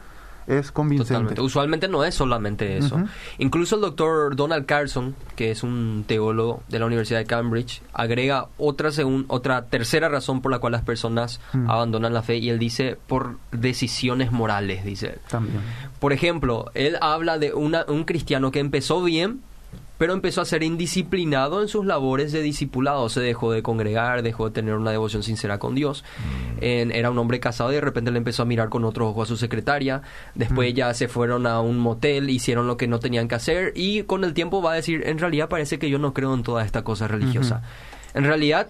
es 0.48 0.72
convincente. 0.72 1.40
Usualmente 1.42 1.88
no 1.88 2.04
es 2.04 2.16
solamente 2.16 2.78
eso. 2.78 3.02
Incluso 3.38 3.76
el 3.76 3.82
doctor 3.82 4.36
Donald 4.36 4.66
Carson, 4.66 5.16
que 5.36 5.52
es 5.52 5.64
un 5.64 6.06
teólogo 6.08 6.64
de 6.70 6.80
la 6.80 6.86
Universidad 6.86 7.20
de 7.20 7.26
Cambridge, 7.26 7.82
agrega 7.94 8.48
otra, 8.58 8.90
otra 9.28 9.66
tercera 9.66 10.10
razón 10.10 10.42
por 10.42 10.52
la 10.52 10.60
cual 10.60 10.74
las 10.74 10.84
personas 10.84 11.40
abandonan 11.68 12.14
la 12.14 12.22
fe 12.22 12.38
y 12.38 12.50
él 12.50 12.60
dice 12.60 12.98
por 13.08 13.38
decisiones 13.52 14.32
morales, 14.32 14.84
dice. 14.84 15.20
También. 15.30 15.62
Por 16.00 16.14
ejemplo, 16.14 16.72
él 16.74 16.98
habla 17.02 17.38
de 17.38 17.54
una, 17.54 17.86
un 17.88 18.04
cristiano 18.06 18.52
que 18.52 18.60
empezó 18.60 19.04
bien, 19.04 19.42
pero 20.02 20.14
empezó 20.14 20.42
a 20.42 20.46
ser 20.46 20.64
indisciplinado 20.64 21.62
en 21.62 21.68
sus 21.68 21.86
labores 21.86 22.32
de 22.32 22.42
discipulado. 22.42 23.08
Se 23.08 23.20
dejó 23.20 23.52
de 23.52 23.62
congregar, 23.62 24.24
dejó 24.24 24.46
de 24.46 24.52
tener 24.52 24.74
una 24.74 24.90
devoción 24.90 25.22
sincera 25.22 25.60
con 25.60 25.76
Dios. 25.76 26.04
Mm. 26.58 26.90
era 26.92 27.12
un 27.12 27.20
hombre 27.20 27.40
casado 27.40 27.72
y 27.72 27.76
de 27.76 27.82
repente 27.82 28.10
le 28.10 28.18
empezó 28.18 28.42
a 28.42 28.48
mirar 28.48 28.70
con 28.70 28.84
otro 28.84 29.08
ojo 29.08 29.22
a 29.22 29.28
su 29.28 29.38
secretaria. 29.38 30.02
Después 30.34 30.74
mm. 30.74 30.76
ya 30.76 30.94
se 30.96 31.08
fueron 31.08 31.46
a 31.46 31.62
un 31.62 31.78
motel, 31.78 32.32
hicieron 32.32 32.66
lo 32.66 32.78
que 32.78 32.88
no 32.88 32.98
tenían 33.00 33.28
que 33.28 33.36
hacer 33.36 33.74
y 33.76 34.02
con 34.02 34.24
el 34.24 34.34
tiempo 34.34 34.60
va 34.60 34.72
a 34.72 34.76
decir, 34.76 35.04
en 35.06 35.20
realidad 35.20 35.50
parece 35.50 35.78
que 35.78 35.88
yo 35.88 36.00
no 36.00 36.16
creo 36.16 36.34
en 36.34 36.42
toda 36.42 36.66
esta 36.66 36.84
cosa 36.84 37.08
religiosa. 37.08 37.62
En 38.16 38.24
realidad, 38.24 38.70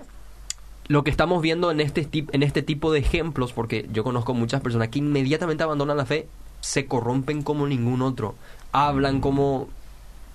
lo 0.90 1.06
que 1.06 1.12
estamos 1.12 1.42
viendo 1.42 1.72
en 1.72 1.80
este, 1.80 2.10
en 2.12 2.44
este 2.44 2.62
tipo 2.62 2.92
de 2.92 3.00
ejemplos, 3.00 3.54
porque 3.54 3.88
yo 3.94 4.04
conozco 4.04 4.34
muchas 4.34 4.60
personas 4.60 4.90
que 4.90 5.00
inmediatamente 5.00 5.64
abandonan 5.64 5.96
la 5.96 6.06
fe, 6.06 6.28
se 6.60 6.88
corrompen 6.88 7.42
como 7.42 7.68
ningún 7.68 8.02
otro. 8.02 8.36
Hablan 8.74 9.20
mm. 9.20 9.22
como 9.22 9.70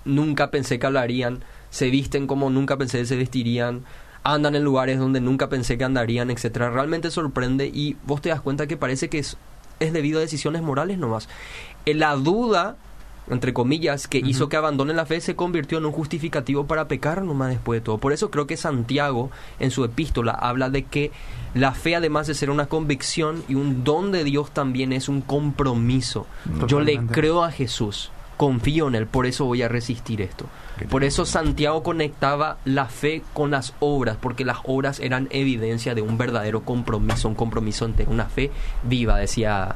nunca 0.05 0.51
pensé 0.51 0.79
que 0.79 0.85
hablarían, 0.85 1.43
se 1.69 1.89
visten 1.89 2.27
como 2.27 2.49
nunca 2.49 2.77
pensé 2.77 2.99
que 2.99 3.05
se 3.05 3.15
vestirían, 3.15 3.83
andan 4.23 4.55
en 4.55 4.63
lugares 4.63 4.99
donde 4.99 5.21
nunca 5.21 5.49
pensé 5.49 5.77
que 5.77 5.83
andarían, 5.83 6.29
etcétera. 6.31 6.69
Realmente 6.69 7.11
sorprende 7.11 7.67
y 7.67 7.95
vos 8.05 8.21
te 8.21 8.29
das 8.29 8.41
cuenta 8.41 8.67
que 8.67 8.77
parece 8.77 9.09
que 9.09 9.19
es 9.19 9.37
es 9.79 9.93
debido 9.93 10.19
a 10.19 10.21
decisiones 10.21 10.61
morales 10.61 10.97
nomás. 10.97 11.29
En 11.85 11.99
la 11.99 12.15
duda, 12.15 12.75
entre 13.29 13.53
comillas, 13.53 14.07
que 14.07 14.19
hizo 14.19 14.49
que 14.49 14.57
abandone 14.57 14.93
la 14.93 15.05
fe 15.05 15.19
se 15.21 15.35
convirtió 15.35 15.77
en 15.77 15.85
un 15.85 15.91
justificativo 15.91 16.65
para 16.65 16.87
pecar 16.87 17.23
nomás 17.23 17.49
después 17.49 17.81
de 17.81 17.85
todo. 17.85 17.97
Por 17.97 18.13
eso 18.13 18.31
creo 18.31 18.47
que 18.47 18.57
Santiago 18.57 19.29
en 19.59 19.71
su 19.71 19.83
epístola 19.83 20.31
habla 20.31 20.69
de 20.69 20.83
que 20.83 21.11
la 21.53 21.73
fe 21.73 21.95
además 21.95 22.27
de 22.27 22.33
ser 22.33 22.49
una 22.49 22.67
convicción 22.67 23.43
y 23.47 23.55
un 23.55 23.83
don 23.83 24.11
de 24.11 24.23
Dios 24.23 24.51
también 24.51 24.93
es 24.93 25.09
un 25.09 25.21
compromiso. 25.21 26.25
Yo 26.67 26.79
le 26.79 26.97
creo 27.07 27.43
a 27.43 27.51
Jesús, 27.51 28.11
confío 28.37 28.87
en 28.87 28.95
Él, 28.95 29.07
por 29.07 29.25
eso 29.25 29.45
voy 29.45 29.63
a 29.63 29.67
resistir 29.67 30.21
esto. 30.21 30.45
Por 30.89 31.03
eso 31.03 31.25
Santiago 31.25 31.81
conectaba 31.81 32.57
la 32.63 32.85
fe 32.85 33.23
con 33.33 33.51
las 33.51 33.73
obras, 33.79 34.17
porque 34.21 34.45
las 34.45 34.59
obras 34.63 34.99
eran 34.99 35.27
evidencia 35.31 35.95
de 35.95 36.03
un 36.03 36.17
verdadero 36.17 36.61
compromiso, 36.61 37.27
un 37.27 37.35
compromiso 37.35 37.85
entero, 37.85 38.11
una 38.11 38.25
fe 38.25 38.51
viva, 38.83 39.17
decía, 39.17 39.75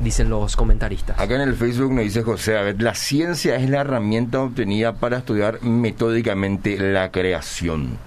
dicen 0.00 0.28
los 0.28 0.56
comentaristas. 0.56 1.18
Acá 1.18 1.36
en 1.36 1.42
el 1.42 1.54
Facebook 1.54 1.92
nos 1.92 2.04
dice 2.04 2.22
José, 2.22 2.58
a 2.58 2.62
ver, 2.62 2.82
la 2.82 2.94
ciencia 2.94 3.56
es 3.56 3.70
la 3.70 3.80
herramienta 3.82 4.40
obtenida 4.40 4.94
para 4.94 5.18
estudiar 5.18 5.62
metódicamente 5.62 6.76
la 6.78 7.10
creación. 7.12 7.98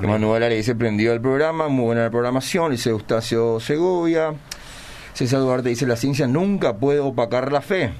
Mm. 0.00 0.06
Manuela 0.06 0.48
le 0.48 0.56
dice, 0.56 0.74
prendido 0.74 1.12
el 1.12 1.20
programa, 1.20 1.68
muy 1.68 1.84
buena 1.84 2.02
la 2.02 2.10
programación, 2.10 2.72
dice 2.72 2.90
Eustacio 2.90 3.60
Segovia. 3.60 4.32
César 5.12 5.40
Duarte 5.40 5.68
dice, 5.68 5.86
la 5.86 5.96
ciencia 5.96 6.26
nunca 6.26 6.76
puede 6.76 7.00
opacar 7.00 7.52
la 7.52 7.60
fe. 7.60 7.92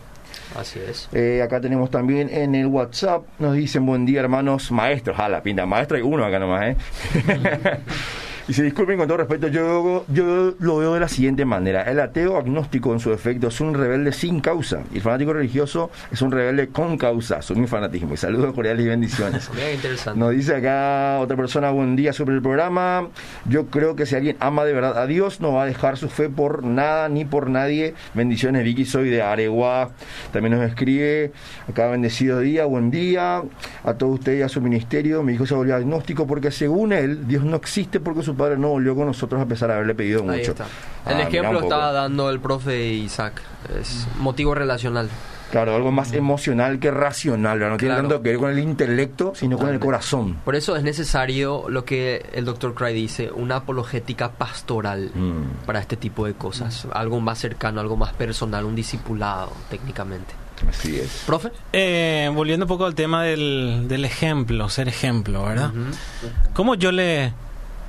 Así 0.56 0.80
es. 0.80 1.08
Eh, 1.12 1.42
acá 1.42 1.60
tenemos 1.60 1.90
también 1.90 2.28
en 2.30 2.54
el 2.54 2.66
WhatsApp, 2.66 3.22
nos 3.38 3.54
dicen 3.54 3.84
buen 3.86 4.06
día 4.06 4.20
hermanos 4.20 4.70
maestros, 4.70 5.18
a 5.18 5.28
la 5.28 5.42
pinta, 5.42 5.66
maestro 5.66 5.96
hay 5.96 6.02
uno 6.02 6.24
acá 6.24 6.38
nomás, 6.38 6.68
¿eh? 6.68 6.76
Dice, 8.48 8.62
disculpen 8.62 8.96
con 8.96 9.06
todo 9.06 9.18
respeto, 9.18 9.48
yo, 9.48 10.06
yo 10.08 10.54
lo 10.58 10.78
veo 10.78 10.94
de 10.94 11.00
la 11.00 11.08
siguiente 11.08 11.44
manera. 11.44 11.82
El 11.82 12.00
ateo 12.00 12.38
agnóstico 12.38 12.94
en 12.94 12.98
su 12.98 13.12
efecto 13.12 13.48
es 13.48 13.60
un 13.60 13.74
rebelde 13.74 14.10
sin 14.10 14.40
causa. 14.40 14.84
Y 14.90 14.96
el 14.96 15.02
fanático 15.02 15.34
religioso 15.34 15.90
es 16.10 16.22
un 16.22 16.32
rebelde 16.32 16.68
con 16.68 16.96
causa. 16.96 17.42
Son 17.42 17.60
mi 17.60 17.66
fanatismo. 17.66 18.14
Y 18.14 18.16
saludos 18.16 18.54
cordiales 18.54 18.86
y 18.86 18.88
bendiciones. 18.88 19.50
Qué 19.54 19.74
interesante. 19.74 20.18
Nos 20.18 20.30
dice 20.30 20.56
acá 20.56 21.18
otra 21.20 21.36
persona, 21.36 21.70
buen 21.72 21.94
día 21.94 22.14
sobre 22.14 22.36
el 22.36 22.40
programa. 22.40 23.08
Yo 23.44 23.66
creo 23.66 23.96
que 23.96 24.06
si 24.06 24.16
alguien 24.16 24.38
ama 24.40 24.64
de 24.64 24.72
verdad 24.72 24.96
a 24.96 25.06
Dios, 25.06 25.42
no 25.42 25.52
va 25.52 25.64
a 25.64 25.66
dejar 25.66 25.98
su 25.98 26.08
fe 26.08 26.30
por 26.30 26.64
nada 26.64 27.10
ni 27.10 27.26
por 27.26 27.50
nadie. 27.50 27.92
Bendiciones, 28.14 28.64
Vicky, 28.64 28.86
soy 28.86 29.10
de 29.10 29.20
Areguá. 29.20 29.90
También 30.32 30.58
nos 30.58 30.66
escribe, 30.66 31.32
acá 31.68 31.88
bendecido 31.88 32.40
día, 32.40 32.64
buen 32.64 32.90
día. 32.90 33.42
A 33.84 33.92
todos 33.92 34.14
ustedes 34.14 34.38
y 34.38 34.42
a 34.42 34.48
su 34.48 34.62
ministerio. 34.62 35.22
Mi 35.22 35.34
hijo 35.34 35.44
se 35.44 35.54
volvió 35.54 35.76
agnóstico 35.76 36.26
porque 36.26 36.50
según 36.50 36.94
él, 36.94 37.28
Dios 37.28 37.44
no 37.44 37.54
existe 37.54 38.00
porque 38.00 38.22
su 38.22 38.37
padre 38.38 38.56
no 38.56 38.68
volvió 38.68 38.94
con 38.96 39.06
nosotros 39.06 39.42
a 39.42 39.44
pesar 39.46 39.68
de 39.68 39.74
haberle 39.74 39.94
pedido 39.94 40.20
Ahí 40.22 40.38
mucho. 40.38 40.52
está. 40.52 40.64
Ah, 41.04 41.10
El 41.10 41.16
mira 41.16 41.28
ejemplo 41.28 41.60
estaba 41.60 41.92
dando 41.92 42.30
el 42.30 42.40
profe 42.40 42.86
Isaac. 42.86 43.42
Es 43.78 44.06
motivo 44.18 44.54
relacional. 44.54 45.10
Claro, 45.50 45.74
algo 45.74 45.90
más 45.90 46.12
emocional 46.12 46.78
que 46.78 46.90
racional, 46.90 47.58
¿verdad? 47.58 47.72
no 47.72 47.76
tiene 47.78 47.94
Claro. 47.94 48.08
tanto 48.08 48.22
que 48.22 48.28
ver 48.30 48.38
con 48.38 48.50
el 48.50 48.58
intelecto, 48.58 49.32
sino 49.34 49.56
con 49.56 49.70
el 49.70 49.78
corazón. 49.80 50.34
Por 50.44 50.54
eso 50.54 50.76
es 50.76 50.82
necesario 50.82 51.64
lo 51.70 51.86
que 51.86 52.26
el 52.34 52.44
doctor 52.44 52.74
Cry 52.74 52.92
dice, 52.92 53.30
una 53.32 53.56
apologética 53.56 54.30
pastoral 54.32 55.10
Mm. 55.14 55.64
para 55.64 55.78
este 55.80 55.96
tipo 55.96 56.26
de 56.26 56.34
cosas. 56.34 56.86
Algo 56.92 57.20
más 57.20 57.38
cercano, 57.38 57.80
algo 57.80 57.96
más 57.96 58.12
personal, 58.12 58.66
un 58.66 58.74
discipulado 58.74 59.50
técnicamente. 59.70 60.34
Así 60.68 60.98
es. 60.98 61.22
¿Profe? 61.24 61.50
Eh, 61.72 62.30
volviendo 62.34 62.66
un 62.66 62.68
poco 62.68 62.84
al 62.84 62.94
tema 62.94 63.22
del, 63.22 63.86
del 63.88 64.04
ejemplo, 64.04 64.68
ser 64.68 64.88
ejemplo, 64.88 65.44
¿verdad? 65.44 65.70
Ujú. 65.70 66.30
¿Cómo 66.52 66.74
yo 66.74 66.92
le... 66.92 67.32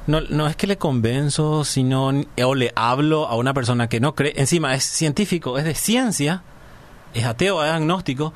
No, 0.09 0.21
no 0.21 0.47
es 0.47 0.55
que 0.55 0.65
le 0.65 0.79
convenzo, 0.79 1.63
sino 1.63 2.07
o 2.43 2.55
le 2.55 2.71
hablo 2.75 3.27
a 3.27 3.35
una 3.35 3.53
persona 3.53 3.87
que 3.89 3.99
no 3.99 4.15
cree, 4.15 4.33
encima 4.37 4.73
es 4.73 4.83
científico, 4.83 5.59
es 5.59 5.65
de 5.65 5.75
ciencia, 5.75 6.41
es 7.13 7.25
ateo, 7.25 7.63
es 7.63 7.69
agnóstico, 7.69 8.33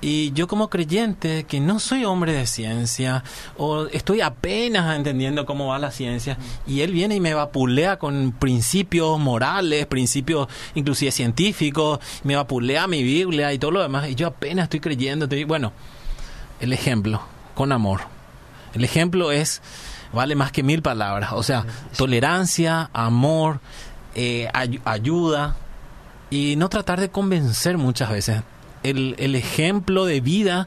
y 0.00 0.32
yo 0.32 0.48
como 0.48 0.68
creyente 0.68 1.44
que 1.44 1.60
no 1.60 1.78
soy 1.78 2.04
hombre 2.04 2.32
de 2.32 2.44
ciencia, 2.48 3.22
o 3.56 3.86
estoy 3.86 4.20
apenas 4.20 4.96
entendiendo 4.96 5.46
cómo 5.46 5.68
va 5.68 5.78
la 5.78 5.92
ciencia, 5.92 6.38
y 6.66 6.80
él 6.80 6.90
viene 6.90 7.14
y 7.14 7.20
me 7.20 7.34
vapulea 7.34 8.00
con 8.00 8.32
principios 8.32 9.20
morales, 9.20 9.86
principios 9.86 10.48
inclusive 10.74 11.12
científicos, 11.12 12.00
me 12.24 12.34
vapulea 12.34 12.88
mi 12.88 13.04
Biblia 13.04 13.52
y 13.52 13.60
todo 13.60 13.70
lo 13.70 13.80
demás, 13.80 14.08
y 14.08 14.16
yo 14.16 14.26
apenas 14.26 14.64
estoy 14.64 14.80
creyendo, 14.80 15.28
bueno, 15.46 15.72
el 16.58 16.72
ejemplo, 16.72 17.22
con 17.54 17.70
amor. 17.70 18.00
El 18.74 18.82
ejemplo 18.82 19.30
es, 19.30 19.62
vale 20.12 20.34
más 20.34 20.52
que 20.52 20.62
mil 20.62 20.82
palabras. 20.82 21.32
O 21.32 21.42
sea, 21.42 21.64
tolerancia, 21.96 22.90
amor, 22.92 23.60
eh, 24.14 24.48
ay- 24.52 24.80
ayuda 24.84 25.56
y 26.30 26.56
no 26.56 26.68
tratar 26.68 27.00
de 27.00 27.10
convencer 27.10 27.78
muchas 27.78 28.10
veces. 28.10 28.42
El, 28.82 29.14
el 29.18 29.36
ejemplo 29.36 30.04
de 30.06 30.20
vida 30.20 30.66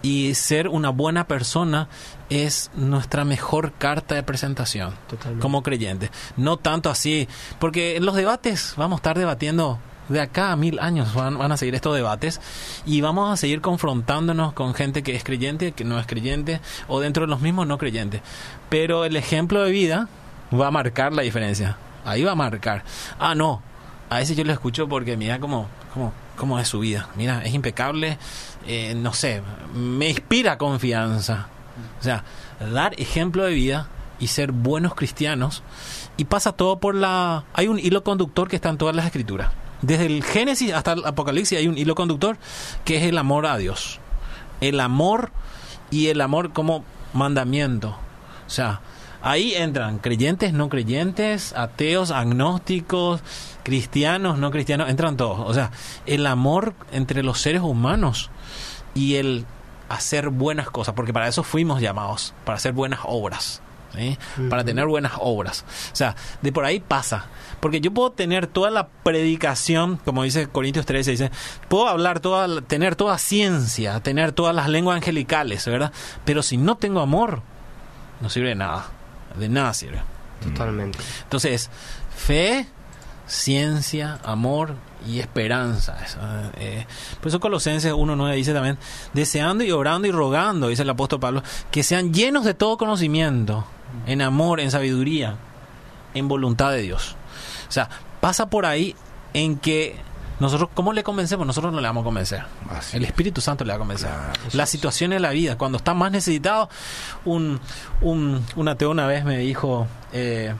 y 0.00 0.34
ser 0.34 0.68
una 0.68 0.90
buena 0.90 1.26
persona 1.26 1.88
es 2.30 2.70
nuestra 2.76 3.24
mejor 3.24 3.72
carta 3.72 4.14
de 4.14 4.22
presentación 4.22 4.94
Totalmente. 5.08 5.42
como 5.42 5.62
creyente. 5.64 6.10
No 6.36 6.58
tanto 6.58 6.90
así, 6.90 7.26
porque 7.58 7.96
en 7.96 8.04
los 8.06 8.14
debates 8.14 8.74
vamos 8.76 8.98
a 8.98 9.00
estar 9.00 9.18
debatiendo 9.18 9.80
de 10.08 10.20
acá 10.20 10.52
a 10.52 10.56
mil 10.56 10.78
años 10.78 11.14
van, 11.14 11.40
a 11.40 11.56
seguir 11.56 11.74
estos 11.74 11.94
debates 11.94 12.40
y 12.84 13.00
vamos 13.00 13.32
a 13.32 13.36
seguir 13.36 13.60
confrontándonos 13.60 14.52
con 14.52 14.74
gente 14.74 15.02
que 15.02 15.14
es 15.14 15.24
creyente, 15.24 15.72
que 15.72 15.84
no 15.84 15.98
es 15.98 16.06
creyente, 16.06 16.60
o 16.88 17.00
dentro 17.00 17.22
de 17.22 17.28
los 17.28 17.40
mismos 17.40 17.66
no 17.66 17.78
creyentes. 17.78 18.20
Pero 18.68 19.04
el 19.04 19.16
ejemplo 19.16 19.62
de 19.62 19.70
vida 19.70 20.08
va 20.52 20.68
a 20.68 20.70
marcar 20.70 21.12
la 21.12 21.22
diferencia. 21.22 21.76
Ahí 22.04 22.22
va 22.22 22.32
a 22.32 22.36
marcar. 22.36 22.84
Ah, 23.18 23.34
no. 23.34 23.62
A 24.08 24.20
ese 24.20 24.36
yo 24.36 24.44
lo 24.44 24.52
escucho 24.52 24.88
porque 24.88 25.16
mira 25.16 25.40
cómo, 25.40 25.66
cómo, 25.92 26.12
cómo 26.36 26.58
es 26.60 26.68
su 26.68 26.78
vida. 26.78 27.08
Mira, 27.16 27.42
es 27.44 27.54
impecable. 27.54 28.18
eh, 28.66 28.94
no 28.96 29.12
sé, 29.12 29.42
me 29.74 30.08
inspira 30.08 30.58
confianza. 30.58 31.48
O 32.00 32.02
sea, 32.02 32.24
dar 32.72 32.98
ejemplo 33.00 33.44
de 33.44 33.54
vida 33.54 33.88
y 34.18 34.28
ser 34.28 34.52
buenos 34.52 34.94
cristianos. 34.94 35.62
Y 36.16 36.24
pasa 36.24 36.52
todo 36.52 36.78
por 36.78 36.94
la... 36.94 37.44
Hay 37.52 37.68
un 37.68 37.78
hilo 37.78 38.02
conductor 38.02 38.48
que 38.48 38.56
está 38.56 38.70
en 38.70 38.78
todas 38.78 38.94
las 38.96 39.06
escrituras. 39.06 39.50
Desde 39.82 40.06
el 40.06 40.24
Génesis 40.24 40.72
hasta 40.72 40.92
el 40.92 41.04
Apocalipsis 41.04 41.58
hay 41.58 41.68
un 41.68 41.76
hilo 41.76 41.94
conductor 41.94 42.38
que 42.84 42.96
es 42.96 43.04
el 43.04 43.18
amor 43.18 43.46
a 43.46 43.56
Dios. 43.56 44.00
El 44.60 44.80
amor 44.80 45.30
y 45.90 46.08
el 46.08 46.20
amor 46.20 46.52
como 46.52 46.84
mandamiento. 47.12 47.90
O 48.46 48.50
sea, 48.50 48.80
ahí 49.22 49.54
entran 49.54 49.98
creyentes, 49.98 50.52
no 50.52 50.68
creyentes, 50.68 51.52
ateos, 51.54 52.10
agnósticos, 52.10 53.22
cristianos, 53.64 54.38
no 54.38 54.50
cristianos, 54.50 54.88
entran 54.88 55.16
todos. 55.16 55.40
O 55.40 55.52
sea, 55.52 55.72
el 56.06 56.26
amor 56.26 56.74
entre 56.92 57.22
los 57.22 57.40
seres 57.40 57.62
humanos 57.62 58.30
y 58.94 59.16
el 59.16 59.44
hacer 59.88 60.30
buenas 60.30 60.70
cosas, 60.70 60.94
porque 60.94 61.12
para 61.12 61.28
eso 61.28 61.42
fuimos 61.42 61.80
llamados, 61.80 62.34
para 62.44 62.56
hacer 62.56 62.72
buenas 62.72 63.00
obras. 63.04 63.62
¿Sí? 63.94 64.18
Para 64.48 64.64
tener 64.64 64.86
buenas 64.86 65.12
obras. 65.18 65.64
O 65.92 65.96
sea, 65.96 66.16
de 66.42 66.52
por 66.52 66.64
ahí 66.64 66.80
pasa. 66.80 67.26
Porque 67.60 67.80
yo 67.80 67.92
puedo 67.92 68.12
tener 68.12 68.46
toda 68.46 68.70
la 68.70 68.88
predicación, 68.88 69.96
como 70.04 70.22
dice 70.22 70.46
Corintios 70.48 70.86
13, 70.86 71.10
dice, 71.12 71.30
puedo 71.68 71.88
hablar 71.88 72.20
toda, 72.20 72.60
tener 72.62 72.96
toda 72.96 73.18
ciencia, 73.18 74.00
tener 74.00 74.32
todas 74.32 74.54
las 74.54 74.68
lenguas 74.68 74.96
angelicales, 74.96 75.64
¿verdad? 75.66 75.92
Pero 76.24 76.42
si 76.42 76.56
no 76.56 76.76
tengo 76.76 77.00
amor, 77.00 77.42
no 78.20 78.30
sirve 78.30 78.50
de 78.50 78.54
nada. 78.56 78.86
De 79.38 79.48
nada 79.48 79.72
sirve. 79.74 80.00
Totalmente. 80.42 80.98
Entonces, 81.24 81.70
fe, 82.16 82.66
ciencia, 83.26 84.18
amor 84.24 84.74
y 85.06 85.20
esperanza. 85.20 85.98
Eso, 86.04 86.18
eh, 86.56 86.86
por 87.20 87.28
eso 87.28 87.40
Colosenses 87.40 87.92
1.9 87.92 88.34
dice 88.34 88.52
también, 88.52 88.78
deseando 89.12 89.64
y 89.64 89.72
orando 89.72 90.06
y 90.06 90.12
rogando, 90.12 90.68
dice 90.68 90.82
el 90.82 90.90
apóstol 90.90 91.20
Pablo, 91.20 91.42
que 91.70 91.82
sean 91.82 92.12
llenos 92.12 92.44
de 92.44 92.54
todo 92.54 92.76
conocimiento, 92.76 93.64
en 94.06 94.22
amor, 94.22 94.60
en 94.60 94.70
sabiduría, 94.70 95.36
en 96.14 96.28
voluntad 96.28 96.70
de 96.70 96.82
Dios. 96.82 97.16
O 97.68 97.72
sea, 97.72 97.88
pasa 98.20 98.46
por 98.46 98.66
ahí 98.66 98.94
en 99.34 99.58
que 99.58 99.96
nosotros, 100.38 100.68
¿cómo 100.74 100.92
le 100.92 101.02
convencemos? 101.02 101.46
Nosotros 101.46 101.72
no 101.72 101.80
le 101.80 101.86
vamos 101.86 102.02
a 102.02 102.04
convencer. 102.04 102.44
Así 102.70 102.96
el 102.96 103.04
es. 103.04 103.08
Espíritu 103.10 103.40
Santo 103.40 103.64
le 103.64 103.70
va 103.70 103.76
a 103.76 103.78
convencer. 103.78 104.10
Claro. 104.10 104.32
Las 104.52 104.68
situaciones 104.68 105.16
de 105.16 105.20
la 105.20 105.30
vida, 105.30 105.56
cuando 105.56 105.78
está 105.78 105.94
más 105.94 106.12
necesitado, 106.12 106.68
un, 107.24 107.58
un, 108.02 108.44
un 108.54 108.68
ateo 108.68 108.90
una 108.90 109.06
vez 109.06 109.24
me 109.24 109.38
dijo, 109.38 109.86
eh, 110.12 110.54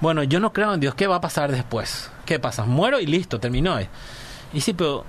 bueno, 0.00 0.22
yo 0.22 0.40
no 0.40 0.52
creo 0.52 0.72
en 0.72 0.80
Dios, 0.80 0.94
¿qué 0.94 1.06
va 1.06 1.16
a 1.16 1.20
pasar 1.20 1.52
después? 1.52 2.10
¿Qué 2.24 2.38
pasa? 2.38 2.64
Muero 2.64 3.00
y 3.00 3.06
listo, 3.06 3.38
terminó. 3.38 3.78
Y 4.52 4.60
sí, 4.60 4.72
pero, 4.72 5.04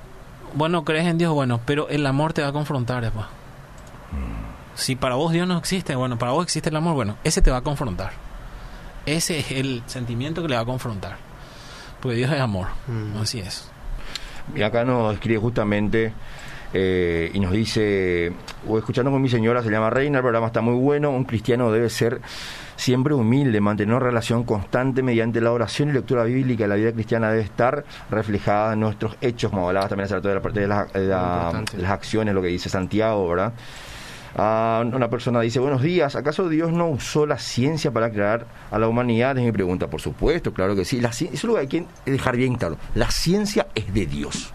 bueno, 0.54 0.84
crees 0.84 1.08
en 1.08 1.18
Dios, 1.18 1.34
bueno, 1.34 1.62
pero 1.66 1.88
el 1.89 2.06
amor 2.06 2.34
te 2.34 2.41
va 2.41 2.49
a 2.49 2.54
confrontar 2.54 3.01
después. 3.01 3.26
Si 4.76 4.95
para 4.95 5.15
vos 5.15 5.32
Dios 5.32 5.47
no 5.47 5.57
existe, 5.57 5.95
bueno, 5.95 6.17
para 6.17 6.32
vos 6.32 6.43
existe 6.43 6.69
el 6.69 6.76
amor, 6.76 6.95
bueno, 6.95 7.17
ese 7.24 7.41
te 7.41 7.51
va 7.51 7.57
a 7.57 7.61
confrontar. 7.61 8.11
Ese 9.05 9.39
es 9.39 9.51
el 9.51 9.84
sentimiento 9.86 10.41
que 10.41 10.47
le 10.47 10.55
va 10.55 10.61
a 10.61 10.65
confrontar. 10.65 11.17
Porque 12.01 12.17
Dios 12.17 12.32
es 12.32 12.39
amor. 12.39 12.67
Mm. 12.88 13.17
Así 13.17 13.39
es. 13.39 13.69
Y 14.55 14.61
acá 14.61 14.84
nos 14.84 15.13
escribe 15.13 15.39
justamente 15.39 16.13
eh, 16.74 17.32
y 17.34 17.39
nos 17.39 17.51
dice, 17.51 18.34
o 18.67 18.78
escuchando 18.78 19.11
con 19.11 19.21
mi 19.21 19.30
señora, 19.30 19.61
se 19.61 19.69
llama 19.69 19.89
Reina, 19.89 20.17
el 20.17 20.24
programa 20.24 20.47
está 20.47 20.61
muy 20.61 20.76
bueno, 20.76 21.11
un 21.11 21.24
cristiano 21.24 21.71
debe 21.71 21.89
ser 21.89 22.19
siempre 22.76 23.13
humilde, 23.13 23.61
mantener 23.61 23.95
una 23.95 24.05
relación 24.05 24.43
constante 24.43 25.03
mediante 25.03 25.39
la 25.39 25.51
oración 25.51 25.89
y 25.89 25.93
lectura 25.93 26.24
bíblica. 26.24 26.65
La 26.67 26.76
vida 26.76 26.91
cristiana 26.91 27.30
debe 27.30 27.43
estar 27.43 27.86
reflejada 28.09 28.74
en 28.74 28.80
nuestros 28.80 29.15
hechos, 29.21 29.51
como 29.51 29.67
hablabas 29.67 29.89
también 29.89 30.05
hace 30.05 30.15
rato 30.15 30.28
de 30.30 30.36
la 30.36 30.41
parte 30.41 30.59
de, 30.61 30.67
de 30.67 31.07
las 31.82 31.91
acciones, 31.91 32.34
lo 32.34 32.41
que 32.41 32.47
dice 32.47 32.69
Santiago, 32.69 33.30
¿verdad? 33.30 33.53
Ah, 34.36 34.84
una 34.84 35.09
persona 35.09 35.41
dice, 35.41 35.59
buenos 35.59 35.81
días, 35.81 36.15
¿acaso 36.15 36.49
Dios 36.49 36.71
no 36.71 36.88
usó 36.89 37.25
la 37.25 37.38
ciencia 37.38 37.91
para 37.91 38.11
crear 38.11 38.47
a 38.71 38.79
la 38.79 38.88
humanidad? 38.88 39.38
Es 39.38 39.43
mi 39.43 39.51
pregunta, 39.51 39.88
por 39.88 40.01
supuesto, 40.01 40.53
claro 40.53 40.75
que 40.75 40.86
sí. 40.86 40.99
La, 40.99 41.09
eso 41.09 41.27
es 41.31 41.43
lo 41.43 41.57
hay 41.57 41.67
que 41.67 41.86
dejar 42.05 42.36
bien 42.36 42.55
claro. 42.55 42.77
La 42.95 43.11
ciencia 43.11 43.67
es 43.75 43.93
de 43.93 44.05
Dios 44.07 44.53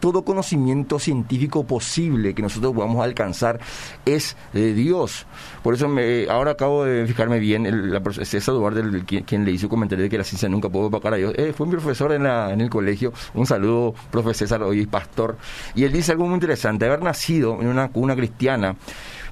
todo, 0.00 0.24
conocimiento 0.24 0.98
científico 0.98 1.64
posible 1.64 2.34
que 2.34 2.42
nosotros 2.42 2.72
podamos 2.72 3.04
alcanzar 3.04 3.60
es 4.04 4.36
de 4.52 4.74
Dios. 4.74 5.26
Por 5.62 5.74
eso 5.74 5.88
me, 5.88 6.26
ahora 6.28 6.52
acabo 6.52 6.84
de 6.84 7.06
fijarme 7.06 7.38
bien, 7.38 7.66
el, 7.66 7.92
la, 7.92 8.02
César 8.24 8.54
Duarte, 8.54 8.82
quien, 9.24 9.44
le 9.44 9.52
hizo 9.52 9.66
un 9.66 9.70
comentario 9.70 10.04
de 10.04 10.10
que 10.10 10.18
la 10.18 10.24
ciencia 10.24 10.48
nunca 10.48 10.68
puede 10.68 10.86
opacar 10.86 11.14
a 11.14 11.16
Dios, 11.16 11.34
eh, 11.36 11.52
fue 11.56 11.66
mi 11.66 11.72
profesor 11.72 12.12
en, 12.12 12.24
la, 12.24 12.52
en 12.52 12.60
el 12.60 12.70
colegio, 12.70 13.12
un 13.34 13.46
saludo, 13.46 13.94
profe 14.10 14.34
César, 14.34 14.62
hoy 14.62 14.86
pastor, 14.86 15.36
y 15.74 15.84
él 15.84 15.92
dice 15.92 16.12
algo 16.12 16.26
muy 16.26 16.34
interesante, 16.34 16.86
haber 16.86 17.02
nacido 17.02 17.60
en 17.60 17.68
una 17.68 17.88
cuna 17.88 18.16
cristiana, 18.16 18.76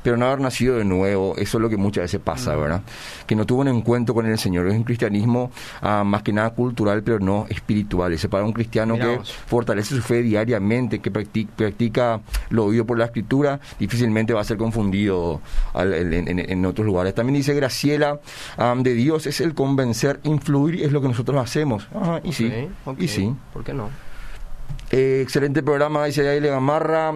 pero 0.03 0.16
no 0.16 0.26
haber 0.26 0.40
nacido 0.40 0.76
de 0.76 0.84
nuevo, 0.84 1.34
eso 1.36 1.59
es 1.59 1.62
lo 1.62 1.68
que 1.68 1.76
muchas 1.76 2.03
veces 2.03 2.20
pasa. 2.20 2.51
¿verdad? 2.57 2.82
Que 3.26 3.34
no 3.34 3.46
tuvo 3.46 3.61
un 3.61 3.68
encuentro 3.68 4.14
con 4.14 4.26
el 4.26 4.38
Señor. 4.38 4.66
Es 4.68 4.74
un 4.74 4.84
cristianismo 4.84 5.51
ah, 5.82 6.05
más 6.05 6.22
que 6.22 6.32
nada 6.32 6.51
cultural, 6.51 7.03
pero 7.03 7.18
no 7.18 7.46
espiritual. 7.48 8.12
Ese 8.12 8.28
para 8.28 8.44
un 8.44 8.53
cristiano 8.53 8.96
que 8.96 9.20
fortalece 9.46 9.94
su 9.94 10.03
fe 10.03 10.22
diariamente, 10.22 11.01
que 11.01 11.11
practica, 11.11 12.20
lo 12.51 12.66
oído 12.66 12.86
por 12.86 12.98
la 12.98 13.07
escritura, 13.07 13.61
difícilmente 13.78 14.32
va 14.32 14.40
a 14.40 14.44
ser 14.44 14.57
confundido 14.57 15.40
en, 15.74 16.64
otros 16.64 16.86
lugares. 16.86 17.14
También 17.14 17.36
dice 17.36 17.55
Graciela, 17.55 18.20
de 18.76 18.94
Dios 18.94 19.26
es 19.26 19.40
el 19.40 19.55
convencer, 19.55 20.20
influir, 20.24 20.82
es 20.82 20.92
lo 20.92 21.01
que 21.01 21.09
nosotros 21.09 21.40
hacemos. 21.40 21.88
y 22.24 22.32
sí, 22.32 22.53
y 22.98 23.09
sí. 23.09 23.34
¿Por 23.53 23.64
qué 23.64 23.74
no? 23.74 24.09
Eh, 24.91 25.21
excelente 25.23 25.62
programa, 25.62 26.05
dice 26.07 26.29
Aile 26.29 26.49
Gamarra. 26.49 27.14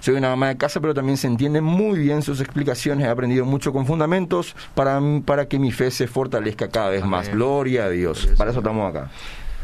Soy 0.00 0.14
una 0.14 0.32
ama 0.32 0.48
de 0.48 0.56
casa, 0.58 0.80
pero 0.80 0.92
también 0.92 1.16
se 1.16 1.26
entienden 1.26 1.64
muy 1.64 1.98
bien 1.98 2.20
sus 2.20 2.40
explicaciones. 2.40 3.06
He 3.06 3.10
aprendido 3.10 3.46
mucho 3.46 3.72
con 3.72 3.86
fundamentos 3.86 4.54
para, 4.74 5.00
para 5.24 5.48
que 5.48 5.58
mi 5.58 5.72
fe 5.72 5.90
se 5.90 6.06
fortalezca 6.06 6.68
cada 6.68 6.90
vez 6.90 7.04
más. 7.06 7.30
Gloria 7.30 7.86
a 7.86 7.88
Dios. 7.88 8.28
Para 8.36 8.50
eso 8.50 8.60
estamos 8.60 8.90
acá. 8.90 9.10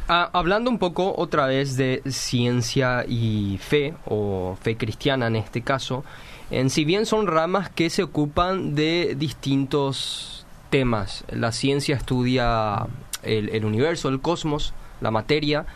Ah, 0.08 0.30
hablando 0.32 0.70
un 0.70 0.78
poco 0.78 1.14
otra 1.16 1.46
vez 1.46 1.76
de 1.76 2.02
ciencia 2.08 3.04
y 3.06 3.58
fe, 3.62 3.94
o 4.06 4.56
fe 4.60 4.76
cristiana 4.76 5.26
en 5.26 5.36
este 5.36 5.60
caso, 5.60 6.04
en 6.50 6.70
si 6.70 6.84
bien 6.84 7.04
son 7.04 7.26
ramas 7.26 7.68
que 7.68 7.90
se 7.90 8.02
ocupan 8.02 8.74
de 8.74 9.14
distintos 9.18 10.46
temas. 10.70 11.24
La 11.28 11.52
ciencia 11.52 11.96
estudia 11.96 12.86
el 13.22 13.64
universo, 13.66 14.08
el 14.08 14.20
cosmos, 14.20 14.72
la 15.00 15.10
materia, 15.10 15.66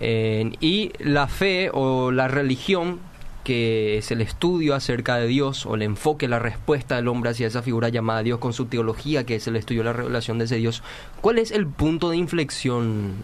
y 0.00 0.92
la 0.98 1.26
fe 1.26 1.70
o 1.72 2.10
la 2.10 2.28
religión, 2.28 3.00
que 3.44 3.98
es 3.98 4.10
el 4.10 4.20
estudio 4.20 4.74
acerca 4.74 5.16
de 5.16 5.26
Dios 5.26 5.64
o 5.64 5.74
el 5.74 5.82
enfoque, 5.82 6.28
la 6.28 6.38
respuesta 6.38 6.96
del 6.96 7.08
hombre 7.08 7.30
hacia 7.30 7.46
esa 7.46 7.62
figura 7.62 7.88
llamada 7.88 8.22
Dios 8.22 8.38
con 8.38 8.52
su 8.52 8.66
teología, 8.66 9.24
que 9.24 9.36
es 9.36 9.46
el 9.48 9.56
estudio 9.56 9.80
de 9.80 9.86
la 9.86 9.92
revelación 9.94 10.38
de 10.38 10.44
ese 10.44 10.56
Dios. 10.56 10.82
¿Cuál 11.20 11.38
es 11.38 11.50
el 11.50 11.66
punto 11.66 12.10
de 12.10 12.18
inflexión, 12.18 13.14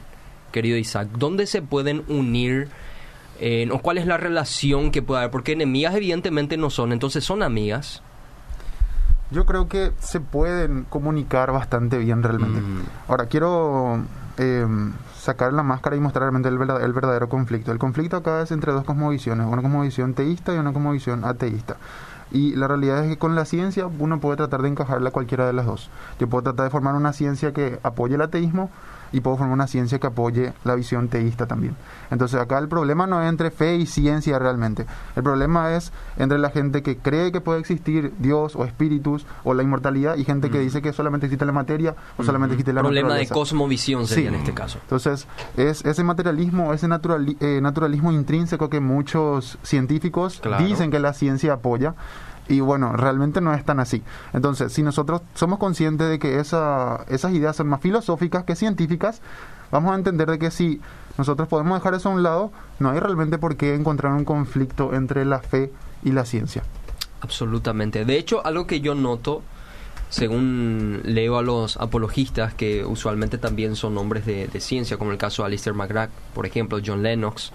querido 0.51 0.77
Isaac? 0.79 1.09
¿Dónde 1.17 1.47
se 1.47 1.63
pueden 1.63 2.05
unir? 2.09 2.69
¿O 3.71 3.79
cuál 3.81 3.99
es 3.99 4.07
la 4.07 4.17
relación 4.17 4.91
que 4.91 5.03
puede 5.03 5.21
haber? 5.21 5.31
Porque 5.31 5.53
enemigas 5.53 5.95
evidentemente 5.95 6.57
no 6.57 6.71
son, 6.71 6.93
entonces 6.93 7.23
son 7.23 7.43
amigas. 7.43 8.03
Yo 9.31 9.45
creo 9.45 9.69
que 9.69 9.93
se 9.99 10.21
pueden 10.21 10.85
comunicar 10.85 11.51
bastante 11.51 11.99
bien 11.99 12.23
realmente. 12.23 12.61
Mm. 12.61 12.83
Ahora, 13.09 13.27
quiero 13.27 14.05
eh, 14.39 14.67
sacar 15.17 15.53
la 15.53 15.63
máscara 15.63 15.97
y 15.97 16.01
mostrar 16.01 16.23
realmente 16.23 16.49
el 16.49 16.59
verdadero, 16.93 17.29
conflicto. 17.29 17.73
El 17.73 17.79
conflicto 17.79 18.17
acá 18.17 18.43
es 18.43 18.51
entre 18.51 18.73
dos 18.73 18.85
cosmovisiones, 18.85 19.47
una 19.47 19.63
cosmovisión 19.63 20.15
teísta 20.15 20.55
y 20.55 20.59
una 20.59 20.73
cosmovisión 20.73 21.25
ateísta. 21.25 21.77
Y 22.31 22.57
la 22.57 22.67
realidad 22.67 23.05
es 23.05 23.11
que 23.11 23.19
con 23.19 23.35
la 23.35 23.45
ciencia 23.45 23.87
uno 23.87 24.19
puede 24.21 24.37
tratar 24.37 24.63
de 24.63 24.69
encajarla 24.69 25.11
a 25.11 25.13
cualquiera 25.13 25.47
de 25.47 25.53
las 25.53 25.67
dos. 25.67 25.91
Yo 26.19 26.29
puedo 26.29 26.43
tratar 26.43 26.65
de 26.65 26.71
formar 26.71 26.95
una 26.95 27.13
ciencia 27.13 27.53
que 27.53 27.79
apoye 27.83 28.17
el 28.17 28.23
ateísmo 28.23 28.71
y 29.15 29.21
puedo 29.21 29.37
formar 29.37 29.55
una 29.55 29.67
ciencia 29.69 30.01
que 30.01 30.09
apoye 30.09 30.53
la 30.65 30.75
visión 30.75 31.09
teísta 31.09 31.47
también. 31.47 31.77
Entonces 32.11 32.41
acá 32.41 32.59
el 32.59 32.69
problema 32.69 33.07
no 33.07 33.23
es 33.23 33.29
entre 33.29 33.53
fe 33.53 33.77
y 33.77 33.87
ciencia 33.87 34.39
realmente. 34.41 34.87
El 35.15 35.23
problema 35.23 35.75
es 35.75 35.93
entre 36.17 36.39
la 36.39 36.51
gente 36.51 36.83
que 36.83 36.97
cree 36.99 37.31
que 37.31 37.41
puede 37.41 37.61
existir 37.61 38.13
Dios 38.19 38.57
o 38.57 38.65
espíritus 38.65 39.25
o 39.45 39.55
la 39.55 39.63
inmortalidad 39.63 40.17
y 40.17 40.25
gente 40.25 40.51
que 40.51 40.59
dice 40.59 40.83
que 40.83 40.93
solamente 40.93 41.27
existe 41.27 41.47
la 41.47 41.53
materia 41.53 41.95
o 42.19 42.25
solamente 42.25 42.55
existe 42.55 42.73
la 42.73 42.83
problema 42.83 43.15
de 43.15 43.29
cosmovisión 43.29 44.07
sería 44.07 44.31
en 44.31 44.35
este 44.35 44.53
caso. 44.53 44.79
Entonces 44.83 45.29
es 45.57 45.85
ese 45.85 46.03
materialismo, 46.03 46.73
ese 46.75 46.87
eh, 46.87 47.61
naturalismo 47.63 48.11
intrínseco 48.11 48.69
que 48.69 48.81
muchos 48.81 49.59
científicos 49.63 50.43
dicen 50.59 50.91
que 50.91 50.99
la 50.99 51.13
ciencia 51.13 51.53
apoya 51.53 51.95
y 52.49 52.61
bueno, 52.61 52.93
realmente 52.93 53.41
no 53.41 53.55
es 53.55 53.65
tan 53.65 53.81
así. 53.81 54.03
Entonces, 54.33 54.73
si 54.73 54.83
nosotros 54.83 55.23
somos 55.35 55.59
conscientes 55.59 56.09
de 56.09 56.19
que 56.19 56.41
esa, 56.41 57.05
esas 57.09 57.33
ideas 57.33 57.57
son 57.57 57.69
más 57.69 57.81
filosóficas 57.81 58.45
que 58.45 58.57
científicas, 58.57 59.21
vamos 59.71 59.93
a 59.93 59.97
entender 59.97 60.31
de 60.31 60.39
que 60.39 60.51
si 60.51 60.81
nosotros 61.17 61.49
podemos 61.49 61.79
dejar 61.79 61.95
eso 61.95 62.09
a 62.09 62.13
un 62.13 62.23
lado, 62.23 62.53
no 62.79 62.91
hay 62.91 63.01
realmente 63.01 63.39
por 63.39 63.57
qué 63.57 63.75
encontrar 63.75 64.13
un 64.13 64.25
conflicto 64.25 64.95
entre 64.95 65.25
la 65.25 65.41
fe 65.41 65.73
y 66.03 66.13
la 66.13 66.25
ciencia. 66.25 66.63
Absolutamente. 67.21 68.05
De 68.05 68.19
hecho, 68.19 68.45
algo 68.45 68.67
que 68.67 68.81
yo 68.81 68.95
noto, 68.95 69.43
según 70.11 71.01
leo 71.05 71.39
a 71.39 71.43
los 71.43 71.77
apologistas, 71.79 72.53
que 72.53 72.85
usualmente 72.85 73.39
también 73.39 73.77
son 73.77 73.97
hombres 73.97 74.27
de, 74.27 74.49
ciencia, 74.61 74.99
como 74.99 75.13
el 75.13 75.19
caso 75.19 75.43
de 75.43 75.47
Alistair 75.47 75.75
McGrath, 75.75 76.11
por 76.35 76.47
ejemplo, 76.47 76.79
John 76.85 77.03
Lennox, 77.03 77.53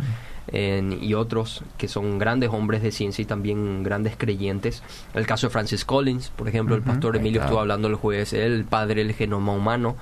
y 0.52 1.14
otros 1.14 1.64
que 1.78 1.88
son 1.88 2.18
grandes 2.18 2.50
hombres 2.50 2.82
de 2.82 2.92
ciencia 2.92 3.22
y 3.22 3.26
también 3.26 3.84
grandes 3.84 4.16
creyentes. 4.18 4.84
El 5.14 5.26
caso 5.26 5.48
de 5.48 5.52
Francis 5.52 5.86
Collins, 5.86 6.30
por 6.30 6.48
ejemplo, 6.48 6.76
el 6.76 6.82
pastor 6.82 7.16
Emilio 7.16 7.42
estuvo 7.42 7.60
hablando 7.60 7.88
el 7.88 7.96
jueves, 7.96 8.34
el 8.34 8.66
padre 8.66 9.04
del 9.04 9.14
genoma 9.14 9.54
humano. 9.54 9.96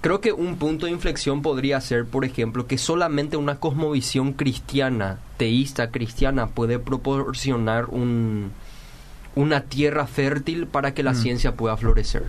creo 0.00 0.20
que 0.20 0.32
un 0.32 0.56
punto 0.56 0.86
de 0.86 0.92
inflexión 0.92 1.42
podría 1.42 1.80
ser, 1.80 2.06
por 2.06 2.24
ejemplo, 2.24 2.66
que 2.66 2.78
solamente 2.78 3.36
una 3.36 3.60
cosmovisión 3.60 4.32
cristiana, 4.32 5.18
teísta 5.36 5.90
cristiana, 5.90 6.48
puede 6.48 6.78
proporcionar 6.78 7.86
un, 7.86 8.52
una 9.34 9.62
tierra 9.62 10.06
fértil 10.06 10.66
para 10.66 10.94
que 10.94 11.02
la 11.02 11.12
mm. 11.12 11.16
ciencia 11.16 11.56
pueda 11.56 11.76
florecer. 11.76 12.24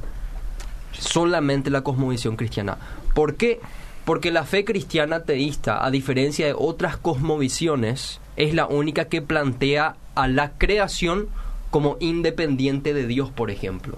Solamente 0.92 1.70
la 1.70 1.82
cosmovisión 1.82 2.36
cristiana. 2.36 2.78
¿Por 3.14 3.36
qué? 3.36 3.60
Porque 4.06 4.32
la 4.32 4.44
fe 4.44 4.64
cristiana 4.64 5.22
teísta, 5.22 5.84
a 5.84 5.92
diferencia 5.92 6.46
de 6.46 6.56
otras 6.58 6.98
cosmovisiones, 6.98 8.22
es 8.38 8.54
la 8.54 8.68
única 8.68 9.06
que 9.06 9.22
plantea 9.22 9.96
a 10.14 10.28
la 10.28 10.52
creación 10.52 11.28
como 11.76 11.98
independiente 12.00 12.94
de 12.94 13.06
Dios, 13.06 13.32
por 13.32 13.52
ejemplo. 13.52 13.98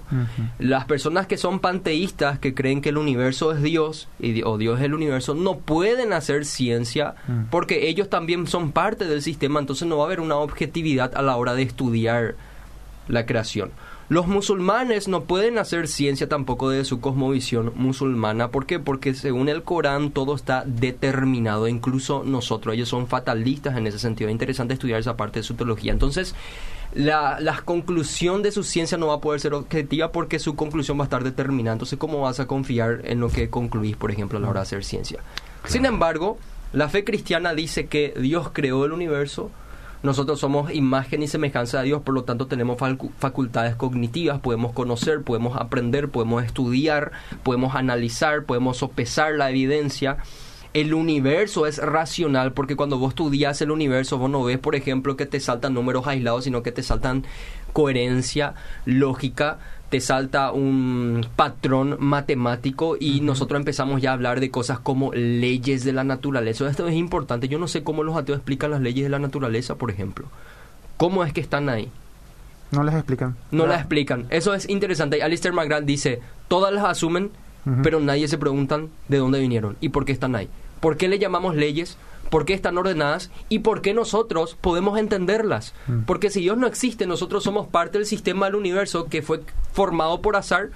Las 0.58 0.86
personas 0.86 1.28
que 1.28 1.38
son 1.38 1.60
panteístas, 1.60 2.40
que 2.40 2.56
creen 2.56 2.82
que 2.82 2.90
el 2.90 2.98
universo 2.98 3.52
es 3.52 3.62
Dios 3.62 4.08
y, 4.20 4.42
o 4.42 4.58
Dios 4.58 4.80
es 4.80 4.86
el 4.86 4.96
universo, 4.96 5.36
no 5.36 5.60
pueden 5.60 6.12
hacer 6.12 6.46
ciencia 6.46 7.14
mm. 7.28 7.50
porque 7.52 7.88
ellos 7.88 8.10
también 8.10 8.48
son 8.48 8.72
parte 8.72 9.06
del 9.06 9.22
sistema, 9.22 9.60
entonces 9.60 9.88
no 9.88 9.98
va 9.98 10.06
a 10.06 10.08
haber 10.08 10.22
una 10.22 10.38
objetividad 10.38 11.16
a 11.16 11.22
la 11.22 11.36
hora 11.36 11.54
de 11.54 11.62
estudiar 11.62 12.34
la 13.08 13.28
creación. 13.28 13.70
Los 14.10 14.26
musulmanes 14.26 15.10
no 15.10 15.26
pueden 15.26 15.58
hacer 15.58 15.90
ciencia 15.90 16.30
tampoco 16.30 16.70
de 16.70 16.86
su 16.86 17.02
cosmovisión 17.02 17.74
musulmana. 17.76 18.52
¿Por 18.52 18.66
qué? 18.66 18.80
Porque 18.80 19.14
según 19.14 19.50
el 19.50 19.64
Corán 19.64 20.12
todo 20.12 20.34
está 20.34 20.64
determinado, 20.66 21.68
incluso 21.68 22.24
nosotros. 22.24 22.76
Ellos 22.76 22.88
son 22.88 23.08
fatalistas 23.08 23.76
en 23.76 23.86
ese 23.86 24.00
sentido. 24.00 24.30
Es 24.30 24.32
interesante 24.32 24.74
estudiar 24.74 25.02
esa 25.02 25.18
parte 25.18 25.40
de 25.40 25.44
su 25.44 25.56
teología. 25.56 25.92
Entonces, 25.92 26.36
la, 26.94 27.42
la, 27.42 27.60
conclusión 27.64 28.44
de 28.44 28.54
su 28.54 28.64
ciencia 28.64 28.98
no 28.98 29.08
va 29.08 29.16
a 29.16 29.20
poder 29.20 29.42
ser 29.42 29.54
objetiva 29.54 30.14
porque 30.14 30.40
su 30.40 30.56
conclusión 30.56 30.98
va 30.98 31.04
a 31.04 31.08
estar 31.08 31.26
determinada. 31.26 31.74
Entonces, 31.74 32.00
¿cómo 32.00 32.22
vas 32.22 32.40
a 32.40 32.48
confiar 32.48 33.02
en 33.04 33.20
lo 33.20 33.28
que 33.28 33.50
concluís, 33.50 33.98
por 33.98 34.12
ejemplo, 34.12 34.38
a 34.38 34.42
la 34.42 34.50
hora 34.50 34.62
de 34.62 34.68
hacer 34.68 34.86
ciencia? 34.86 35.20
Sin 35.66 35.86
embargo, 35.86 36.38
la 36.72 36.88
fe 36.88 37.04
cristiana 37.04 37.54
dice 37.54 37.88
que 37.88 38.14
Dios 38.18 38.52
creó 38.54 38.86
el 38.86 38.94
universo, 38.94 39.52
nosotros 40.04 40.40
somos 40.40 40.74
imagen 40.74 41.24
y 41.24 41.28
semejanza 41.28 41.80
de 41.80 41.86
Dios, 41.86 42.02
por 42.04 42.14
lo 42.14 42.24
tanto 42.24 42.48
tenemos 42.48 42.78
facultades 43.18 43.76
cognitivas, 43.76 44.40
podemos 44.40 44.74
conocer, 44.74 45.24
podemos 45.24 45.58
aprender, 45.58 46.10
podemos 46.10 46.44
estudiar, 46.44 47.12
podemos 47.44 47.76
analizar, 47.76 48.44
podemos 48.46 48.78
sopesar 48.78 49.34
la 49.36 49.50
evidencia. 49.50 50.18
El 50.74 50.94
universo 50.94 51.66
es 51.66 51.80
racional 51.80 52.54
porque 52.54 52.76
cuando 52.76 53.00
vos 53.00 53.10
estudias 53.10 53.62
el 53.62 53.72
universo 53.72 54.20
vos 54.20 54.30
no 54.30 54.44
ves, 54.44 54.60
por 54.60 54.76
ejemplo, 54.76 55.18
que 55.18 55.26
te 55.26 55.40
saltan 55.40 55.74
números 55.74 56.06
aislados, 56.06 56.44
sino 56.44 56.62
que 56.62 56.72
te 56.72 56.84
saltan 56.84 57.26
coherencia, 57.74 58.54
lógica, 58.86 59.60
te 59.90 60.02
salta 60.02 60.52
un 60.52 61.26
patrón 61.36 61.96
matemático 62.00 62.98
y 63.00 63.22
nosotros 63.22 63.60
empezamos 63.60 64.02
ya 64.02 64.10
a 64.10 64.14
hablar 64.14 64.40
de 64.40 64.52
cosas 64.52 64.80
como 64.80 65.14
leyes 65.14 65.86
de 65.86 65.94
la 65.94 66.04
naturaleza. 66.04 66.70
Esto 66.70 66.88
es 66.88 66.96
importante. 66.96 67.48
Yo 67.48 67.58
no 67.58 67.68
sé 67.68 67.84
cómo 67.84 68.04
los 68.04 68.18
ateos 68.18 68.38
explican 68.38 68.72
las 68.72 68.82
leyes 68.82 69.06
de 69.06 69.10
la 69.10 69.20
naturaleza, 69.20 69.76
por 69.76 69.90
ejemplo. 69.90 70.28
¿Cómo 70.98 71.24
es 71.24 71.32
que 71.32 71.42
están 71.42 71.70
ahí? 71.70 71.90
No 72.72 72.84
les 72.84 72.96
explican. 72.96 73.36
No 73.52 73.66
las 73.66 73.80
explican. 73.80 74.26
Eso 74.30 74.54
es 74.54 74.68
interesante. 74.68 75.24
Alistair 75.24 75.54
McGrath 75.54 75.86
dice, 75.86 76.20
todas 76.48 76.74
las 76.74 76.84
asumen, 76.84 77.32
pero 77.84 78.00
nadie 78.00 78.28
se 78.28 78.38
preguntan 78.38 78.90
de 79.08 79.18
dónde 79.18 79.40
vinieron 79.40 79.78
y 79.80 79.90
por 79.90 80.06
qué 80.06 80.12
están 80.12 80.36
ahí. 80.36 80.50
¿Por 80.80 80.98
qué 80.98 81.08
le 81.08 81.20
llamamos 81.20 81.56
leyes? 81.56 81.98
¿Por 82.30 82.46
qué 82.46 82.54
están 82.54 82.78
ordenadas? 82.78 83.32
¿Y 83.50 83.60
por 83.60 83.82
qué 83.82 83.94
nosotros 83.94 84.58
podemos 84.60 85.00
entenderlas? 85.00 85.74
Mm. 85.88 86.02
Porque 86.02 86.30
si 86.30 86.42
Dios 86.42 86.58
no 86.58 86.68
existe, 86.68 87.08
nosotros 87.08 87.44
somos 87.44 87.68
parte 87.68 87.98
del 87.98 88.08
sistema 88.08 88.48
del 88.48 88.56
universo 88.56 89.06
que 89.06 89.22
fue 89.22 89.42
formado 89.72 90.22
por 90.22 90.36
azar. 90.36 90.70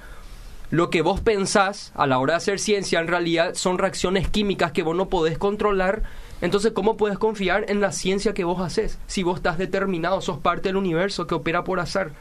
Lo 0.69 0.89
que 0.89 1.01
vos 1.01 1.19
pensás 1.19 1.91
a 1.95 2.07
la 2.07 2.17
hora 2.19 2.33
de 2.33 2.37
hacer 2.37 2.59
ciencia 2.59 3.01
en 3.01 3.07
realidad 3.07 3.55
son 3.55 3.77
reacciones 3.77 4.29
químicas 4.29 4.71
que 4.71 4.83
vos 4.83 4.95
no 4.95 5.09
podés 5.09 5.37
controlar. 5.37 6.03
Entonces, 6.39 6.71
¿cómo 6.71 6.95
puedes 6.95 7.17
confiar 7.17 7.65
en 7.69 7.81
la 7.81 7.91
ciencia 7.91 8.33
que 8.33 8.45
vos 8.45 8.61
haces? 8.61 8.97
Si 9.05 9.21
vos 9.21 9.37
estás 9.37 9.57
determinado, 9.57 10.21
sos 10.21 10.39
parte 10.39 10.69
del 10.69 10.77
universo 10.77 11.27
que 11.27 11.35
opera 11.35 11.65
por 11.65 11.81
azar. 11.81 12.11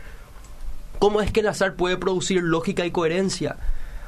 ¿Cómo 0.98 1.20
es 1.20 1.30
que 1.30 1.40
el 1.40 1.48
azar 1.48 1.74
puede 1.76 1.96
producir 1.96 2.42
lógica 2.42 2.84
y 2.84 2.90
coherencia? 2.90 3.56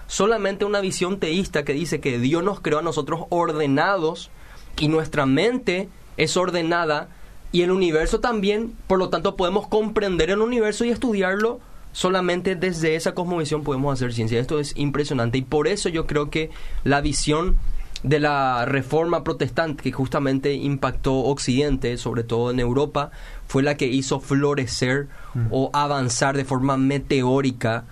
Solamente 0.08 0.64
una 0.64 0.80
visión 0.80 1.20
teísta 1.20 1.64
que 1.64 1.72
dice 1.72 2.00
que 2.00 2.18
Dios 2.18 2.42
nos 2.42 2.60
creó 2.60 2.80
a 2.80 2.82
nosotros 2.82 3.22
ordenados 3.30 4.30
y 4.78 4.88
nuestra 4.88 5.26
mente 5.26 5.88
es 6.16 6.36
ordenada 6.36 7.08
y 7.52 7.62
el 7.62 7.70
universo 7.70 8.20
también, 8.20 8.74
por 8.86 8.98
lo 8.98 9.10
tanto 9.10 9.36
podemos 9.36 9.68
comprender 9.68 10.30
el 10.30 10.40
universo 10.40 10.84
y 10.84 10.90
estudiarlo 10.90 11.60
solamente 11.92 12.56
desde 12.56 12.96
esa 12.96 13.12
cosmovisión 13.12 13.62
podemos 13.62 13.92
hacer 13.92 14.14
ciencia. 14.14 14.40
Esto 14.40 14.58
es 14.58 14.72
impresionante 14.76 15.38
y 15.38 15.42
por 15.42 15.68
eso 15.68 15.88
yo 15.88 16.06
creo 16.06 16.30
que 16.30 16.50
la 16.84 17.00
visión 17.00 17.56
de 18.02 18.18
la 18.18 18.64
reforma 18.64 19.22
protestante 19.22 19.82
que 19.82 19.92
justamente 19.92 20.54
impactó 20.54 21.14
Occidente, 21.14 21.96
sobre 21.98 22.24
todo 22.24 22.50
en 22.50 22.58
Europa, 22.58 23.10
fue 23.46 23.62
la 23.62 23.76
que 23.76 23.86
hizo 23.86 24.18
florecer 24.18 25.08
o 25.50 25.70
avanzar 25.72 26.36
de 26.36 26.44
forma 26.44 26.76
meteórica 26.76 27.84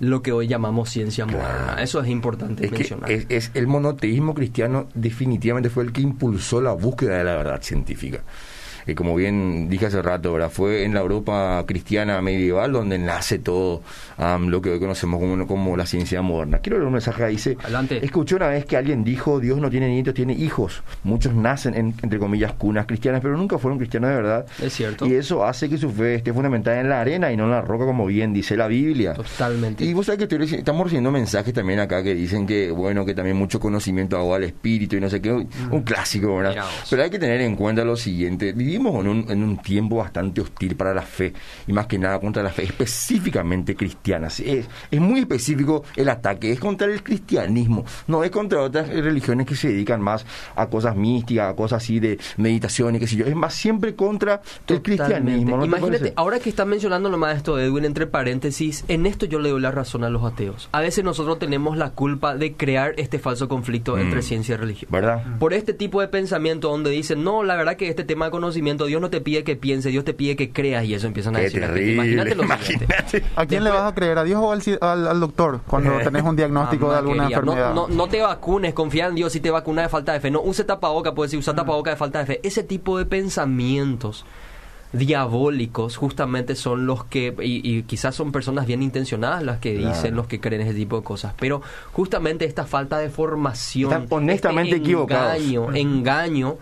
lo 0.00 0.22
que 0.22 0.32
hoy 0.32 0.46
llamamos 0.48 0.90
ciencia 0.90 1.24
moderna. 1.26 1.76
Eso 1.80 2.00
es 2.02 2.08
importante 2.08 2.64
Es 2.66 2.70
que 2.72 2.78
mencionar. 2.78 3.10
es, 3.10 3.26
es- 3.28 3.50
el 3.54 3.66
monoteísmo 3.66 4.34
cristiano 4.34 4.88
definitivamente 4.94 5.70
fue 5.70 5.84
el 5.84 5.92
que 5.92 6.00
impulsó 6.00 6.60
la 6.60 6.72
búsqueda 6.72 7.18
de 7.18 7.24
la 7.24 7.36
verdad 7.36 7.62
científica. 7.62 8.22
Y 8.86 8.94
como 8.94 9.14
bien 9.14 9.68
dije 9.68 9.86
hace 9.86 10.02
rato, 10.02 10.32
¿verdad? 10.32 10.50
fue 10.50 10.84
en 10.84 10.94
la 10.94 11.00
Europa 11.00 11.62
cristiana 11.66 12.20
medieval 12.22 12.72
donde 12.72 12.98
nace 12.98 13.38
todo 13.38 13.82
am, 14.16 14.48
lo 14.48 14.60
que 14.60 14.70
hoy 14.70 14.80
conocemos 14.80 15.20
como, 15.20 15.46
como 15.46 15.76
la 15.76 15.86
ciencia 15.86 16.22
moderna. 16.22 16.58
Quiero 16.58 16.78
leer 16.78 16.86
un 16.86 16.92
mensaje 16.94 17.22
que 17.22 17.28
dice, 17.28 17.56
Adelante. 17.62 18.04
escuché 18.04 18.36
una 18.36 18.48
vez 18.48 18.64
que 18.64 18.76
alguien 18.76 19.04
dijo, 19.04 19.40
Dios 19.40 19.58
no 19.58 19.70
tiene 19.70 19.88
nietos, 19.88 20.14
tiene 20.14 20.34
hijos. 20.34 20.82
Muchos 21.02 21.34
nacen 21.34 21.74
en, 21.74 21.94
entre 22.02 22.18
comillas, 22.18 22.52
cunas 22.54 22.86
cristianas, 22.86 23.20
pero 23.20 23.36
nunca 23.36 23.58
fueron 23.58 23.78
cristianos 23.78 24.10
de 24.10 24.16
verdad. 24.16 24.46
Es 24.62 24.72
cierto. 24.74 25.06
Y 25.06 25.14
eso 25.14 25.44
hace 25.44 25.68
que 25.68 25.78
su 25.78 25.90
fe 25.90 26.16
esté 26.16 26.32
fundamentada 26.32 26.80
en 26.80 26.88
la 26.88 27.00
arena 27.00 27.32
y 27.32 27.36
no 27.36 27.44
en 27.44 27.50
la 27.50 27.62
roca, 27.62 27.84
como 27.84 28.06
bien 28.06 28.32
dice 28.32 28.56
la 28.56 28.66
Biblia. 28.66 29.14
Totalmente. 29.14 29.84
Y 29.84 29.92
vos 29.92 30.06
sabés 30.06 30.18
que 30.18 30.24
estoy 30.24 30.58
estamos 30.58 30.84
recibiendo 30.84 31.10
mensajes 31.10 31.52
también 31.52 31.80
acá 31.80 32.02
que 32.02 32.14
dicen 32.14 32.46
que, 32.46 32.70
bueno, 32.70 33.04
que 33.04 33.14
también 33.14 33.36
mucho 33.36 33.58
conocimiento 33.58 34.16
hago 34.16 34.34
al 34.34 34.44
espíritu 34.44 34.96
y 34.96 35.00
no 35.00 35.08
sé 35.08 35.20
qué, 35.20 35.32
un 35.32 35.48
un 35.70 35.82
clásico, 35.82 36.36
¿verdad? 36.36 36.64
Pero 36.88 37.02
hay 37.02 37.10
que 37.10 37.18
tener 37.18 37.40
en 37.40 37.56
cuenta 37.56 37.84
lo 37.84 37.96
siguiente, 37.96 38.52
vivimos 38.74 39.04
en 39.04 39.08
un, 39.08 39.30
en 39.30 39.42
un 39.42 39.56
tiempo 39.58 39.96
bastante 39.96 40.40
hostil 40.40 40.74
para 40.76 40.92
la 40.92 41.02
fe 41.02 41.32
y 41.66 41.72
más 41.72 41.86
que 41.86 41.98
nada 41.98 42.18
contra 42.18 42.42
la 42.42 42.50
fe 42.50 42.64
específicamente 42.64 43.76
cristiana. 43.76 44.26
Es, 44.28 44.68
es 44.90 45.00
muy 45.00 45.20
específico 45.20 45.84
el 45.96 46.08
ataque, 46.08 46.50
es 46.52 46.58
contra 46.60 46.86
el 46.86 47.02
cristianismo, 47.02 47.84
no 48.06 48.24
es 48.24 48.30
contra 48.30 48.60
otras 48.60 48.88
religiones 48.88 49.46
que 49.46 49.54
se 49.54 49.68
dedican 49.68 50.00
más 50.00 50.26
a 50.56 50.66
cosas 50.68 50.96
místicas, 50.96 51.52
a 51.52 51.56
cosas 51.56 51.82
así 51.82 52.00
de 52.00 52.18
meditación 52.36 52.96
y 52.96 52.98
qué 52.98 53.06
sé 53.06 53.16
yo, 53.16 53.26
es 53.26 53.34
más 53.36 53.54
siempre 53.54 53.94
contra 53.94 54.42
el 54.66 54.82
cristianismo. 54.82 55.56
¿no 55.56 55.62
te 55.62 55.68
Imagínate, 55.68 56.12
ahora 56.16 56.38
que 56.40 56.48
estás 56.48 56.66
mencionando 56.66 57.10
lo 57.10 57.18
más 57.18 57.36
esto 57.36 57.56
de 57.56 57.66
Edwin, 57.66 57.84
entre 57.84 58.06
paréntesis, 58.06 58.84
en 58.88 59.06
esto 59.06 59.26
yo 59.26 59.38
le 59.38 59.50
doy 59.50 59.60
la 59.60 59.70
razón 59.70 60.04
a 60.04 60.10
los 60.10 60.24
ateos. 60.24 60.68
A 60.72 60.80
veces 60.80 61.04
nosotros 61.04 61.38
tenemos 61.38 61.76
la 61.76 61.90
culpa 61.90 62.34
de 62.36 62.54
crear 62.54 62.94
este 62.96 63.18
falso 63.18 63.48
conflicto 63.48 63.98
entre 63.98 64.20
Mm. 64.20 64.22
ciencia 64.22 64.54
y 64.54 64.56
religión. 64.56 64.90
¿Verdad? 64.90 65.22
Por 65.38 65.52
este 65.54 65.74
tipo 65.74 66.00
de 66.00 66.08
pensamiento 66.08 66.68
donde 66.70 66.90
dicen, 66.90 67.24
no, 67.24 67.42
la 67.42 67.56
verdad 67.56 67.76
que 67.76 67.88
este 67.88 68.04
tema 68.04 68.26
de 68.26 68.30
conocimiento, 68.30 68.63
Dios 68.64 69.00
no 69.00 69.10
te 69.10 69.20
pide 69.20 69.44
que 69.44 69.56
pienses, 69.56 69.92
Dios 69.92 70.04
te 70.04 70.14
pide 70.14 70.36
que 70.36 70.50
creas 70.50 70.84
y 70.84 70.94
eso 70.94 71.06
empiezan 71.06 71.36
a 71.36 71.38
Qué 71.38 71.44
decir. 71.44 71.62
Imagínate 71.62 72.34
lo 72.34 72.42
siguiente. 72.44 72.84
imagínate. 72.86 73.24
¿A 73.36 73.46
quién 73.46 73.62
le 73.64 73.70
vas 73.70 73.90
a 73.92 73.94
creer? 73.94 74.18
¿A 74.18 74.24
Dios 74.24 74.40
o 74.42 74.50
al, 74.52 74.60
ci- 74.62 74.78
al- 74.80 75.06
al 75.06 75.20
doctor 75.20 75.60
cuando 75.66 75.90
tenés 76.02 76.22
un 76.22 76.36
diagnóstico 76.36 76.90
de 76.90 76.98
alguna 76.98 77.24
querida, 77.28 77.40
no- 77.42 77.52
enfermedad? 77.52 77.74
No, 77.74 77.88
no 77.88 78.06
te 78.08 78.20
vacunes, 78.22 78.74
confía 78.74 79.06
en 79.06 79.14
Dios 79.14 79.32
si 79.32 79.40
te 79.40 79.50
vacunas 79.50 79.84
de 79.84 79.88
falta 79.88 80.12
de 80.12 80.20
fe. 80.20 80.30
No 80.30 80.40
use 80.42 80.64
tapaboca, 80.64 81.14
puedes 81.14 81.30
decir 81.30 81.40
usa 81.40 81.54
tapaboca 81.54 81.90
de 81.90 81.96
falta 81.96 82.18
de 82.20 82.26
fe. 82.26 82.40
Ese 82.42 82.62
tipo 82.62 82.98
de 82.98 83.06
pensamientos 83.06 84.24
diabólicos 84.92 85.96
justamente 85.96 86.54
son 86.54 86.86
los 86.86 87.04
que, 87.04 87.34
y, 87.42 87.68
y 87.78 87.82
quizás 87.82 88.14
son 88.14 88.30
personas 88.32 88.64
bien 88.66 88.80
intencionadas 88.82 89.42
las 89.42 89.58
que 89.58 89.74
Claro. 89.76 89.94
dicen, 89.94 90.14
los 90.14 90.26
que 90.28 90.38
creen 90.40 90.62
ese 90.62 90.72
tipo 90.74 90.96
de 90.98 91.02
cosas, 91.02 91.34
pero 91.38 91.62
justamente 91.92 92.44
esta 92.44 92.64
falta 92.64 92.98
de 92.98 93.10
formación, 93.10 93.92
Están 93.92 94.06
honestamente 94.10 94.76
este 94.76 94.84
equivocados. 94.84 95.36
engaño, 95.38 95.74
engaño, 95.74 96.56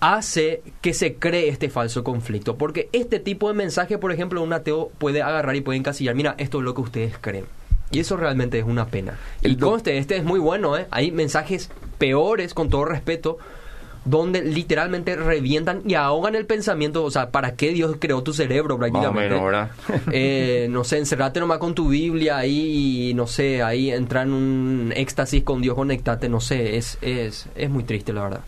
hace 0.00 0.62
que 0.80 0.94
se 0.94 1.14
cree 1.14 1.48
este 1.48 1.70
falso 1.70 2.04
conflicto. 2.04 2.56
Porque 2.56 2.88
este 2.92 3.18
tipo 3.18 3.48
de 3.48 3.54
mensaje, 3.54 3.98
por 3.98 4.12
ejemplo, 4.12 4.42
un 4.42 4.52
ateo 4.52 4.90
puede 4.98 5.22
agarrar 5.22 5.56
y 5.56 5.60
puede 5.60 5.78
encasillar, 5.78 6.14
mira, 6.14 6.34
esto 6.38 6.58
es 6.58 6.64
lo 6.64 6.74
que 6.74 6.80
ustedes 6.82 7.18
creen. 7.20 7.44
Y 7.90 8.00
eso 8.00 8.16
realmente 8.16 8.58
es 8.58 8.64
una 8.64 8.86
pena. 8.86 9.18
El 9.42 9.52
y 9.52 9.56
conste, 9.56 9.98
este 9.98 10.16
es 10.16 10.24
muy 10.24 10.38
bueno, 10.38 10.76
¿eh? 10.76 10.86
Hay 10.90 11.10
mensajes 11.10 11.70
peores, 11.96 12.52
con 12.52 12.68
todo 12.68 12.84
respeto, 12.84 13.38
donde 14.04 14.42
literalmente 14.42 15.16
revientan 15.16 15.82
y 15.86 15.94
ahogan 15.94 16.34
el 16.34 16.44
pensamiento. 16.44 17.02
O 17.02 17.10
sea, 17.10 17.30
¿para 17.30 17.54
qué 17.54 17.72
Dios 17.72 17.96
creó 17.98 18.22
tu 18.22 18.34
cerebro 18.34 18.76
Más 18.76 18.90
o 18.90 18.92
prácticamente? 18.92 19.34
menos, 19.34 19.44
¿verdad? 19.44 19.70
Eh, 20.12 20.68
no 20.70 20.84
sé, 20.84 20.98
encerrate 20.98 21.40
nomás 21.40 21.58
con 21.58 21.74
tu 21.74 21.88
Biblia 21.88 22.36
ahí 22.36 23.10
y 23.10 23.14
no 23.14 23.26
sé, 23.26 23.62
ahí 23.62 23.90
entrar 23.90 24.26
en 24.26 24.32
un 24.34 24.92
éxtasis 24.94 25.42
con 25.42 25.62
Dios, 25.62 25.74
conectate, 25.74 26.28
no 26.28 26.40
sé, 26.40 26.76
es, 26.76 26.98
es, 27.00 27.46
es 27.54 27.70
muy 27.70 27.84
triste 27.84 28.12
la 28.12 28.22
verdad. 28.24 28.40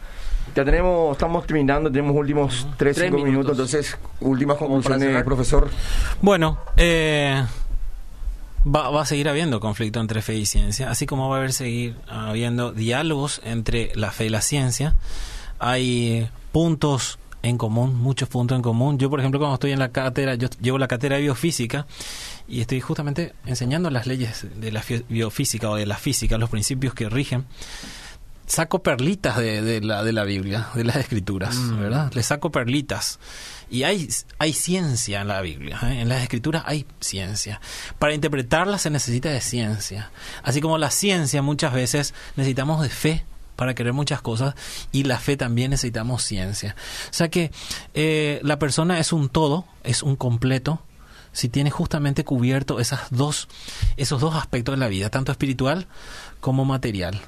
Ya 0.54 0.64
tenemos, 0.64 1.12
estamos 1.12 1.46
terminando, 1.46 1.90
tenemos 1.90 2.16
últimos 2.16 2.66
3, 2.76 2.96
Tres 2.96 3.10
5 3.10 3.16
minutos. 3.18 3.30
minutos. 3.30 3.52
entonces, 3.52 3.98
últimas 4.20 4.56
conclusiones, 4.56 5.22
profesor. 5.24 5.70
Bueno, 6.20 6.58
eh, 6.76 7.44
va, 8.66 8.90
va 8.90 9.02
a 9.02 9.06
seguir 9.06 9.28
habiendo 9.28 9.60
conflicto 9.60 10.00
entre 10.00 10.22
fe 10.22 10.36
y 10.36 10.46
ciencia, 10.46 10.90
así 10.90 11.06
como 11.06 11.28
va 11.28 11.36
a 11.36 11.38
haber 11.38 11.52
seguir 11.52 11.96
habiendo 12.08 12.72
diálogos 12.72 13.40
entre 13.44 13.92
la 13.94 14.10
fe 14.10 14.26
y 14.26 14.28
la 14.28 14.40
ciencia. 14.42 14.94
Hay 15.58 16.28
puntos 16.52 17.18
en 17.42 17.56
común, 17.56 17.96
muchos 17.96 18.28
puntos 18.28 18.56
en 18.56 18.62
común. 18.62 18.98
Yo, 18.98 19.08
por 19.08 19.20
ejemplo, 19.20 19.38
cuando 19.38 19.54
estoy 19.54 19.72
en 19.72 19.78
la 19.78 19.90
cátedra, 19.90 20.34
yo 20.34 20.48
llevo 20.60 20.78
la 20.78 20.88
cátedra 20.88 21.16
de 21.16 21.22
biofísica 21.22 21.86
y 22.48 22.60
estoy 22.60 22.80
justamente 22.80 23.34
enseñando 23.46 23.90
las 23.90 24.06
leyes 24.06 24.46
de 24.56 24.72
la 24.72 24.82
biofísica 25.08 25.70
o 25.70 25.76
de 25.76 25.86
la 25.86 25.96
física, 25.96 26.36
los 26.38 26.50
principios 26.50 26.94
que 26.94 27.08
rigen 27.08 27.46
saco 28.50 28.82
perlitas 28.82 29.36
de, 29.36 29.62
de 29.62 29.80
la, 29.80 30.02
de 30.02 30.12
la 30.12 30.24
Biblia, 30.24 30.68
de 30.74 30.82
las 30.82 30.96
escrituras, 30.96 31.56
¿verdad? 31.78 32.12
Le 32.12 32.22
saco 32.22 32.50
perlitas. 32.50 33.20
Y 33.70 33.84
hay, 33.84 34.08
hay 34.38 34.52
ciencia 34.52 35.20
en 35.20 35.28
la 35.28 35.40
Biblia, 35.40 35.78
¿eh? 35.84 36.00
en 36.00 36.08
las 36.08 36.20
escrituras 36.22 36.64
hay 36.66 36.84
ciencia. 36.98 37.60
Para 38.00 38.12
interpretarla 38.12 38.78
se 38.78 38.90
necesita 38.90 39.28
de 39.28 39.40
ciencia. 39.40 40.10
Así 40.42 40.60
como 40.60 40.78
la 40.78 40.90
ciencia 40.90 41.42
muchas 41.42 41.72
veces 41.72 42.12
necesitamos 42.34 42.82
de 42.82 42.88
fe 42.88 43.24
para 43.54 43.74
querer 43.74 43.92
muchas 43.92 44.20
cosas 44.20 44.56
y 44.90 45.04
la 45.04 45.20
fe 45.20 45.36
también 45.36 45.70
necesitamos 45.70 46.24
ciencia. 46.24 46.74
O 47.08 47.14
sea 47.14 47.28
que 47.28 47.52
eh, 47.94 48.40
la 48.42 48.58
persona 48.58 48.98
es 48.98 49.12
un 49.12 49.28
todo, 49.28 49.64
es 49.84 50.02
un 50.02 50.16
completo, 50.16 50.82
si 51.30 51.48
tiene 51.48 51.70
justamente 51.70 52.24
cubierto 52.24 52.80
esas 52.80 53.02
dos, 53.10 53.46
esos 53.96 54.20
dos 54.20 54.34
aspectos 54.34 54.74
de 54.74 54.80
la 54.80 54.88
vida, 54.88 55.08
tanto 55.08 55.30
espiritual 55.30 55.86
como 56.40 56.64
material. 56.64 57.20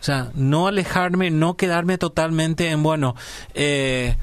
O 0.00 0.02
sea, 0.02 0.30
no 0.34 0.66
alejarme, 0.66 1.30
no 1.30 1.56
quedarme 1.56 1.98
totalmente 1.98 2.70
en, 2.70 2.82
bueno, 2.82 3.14
eh, 3.54 4.16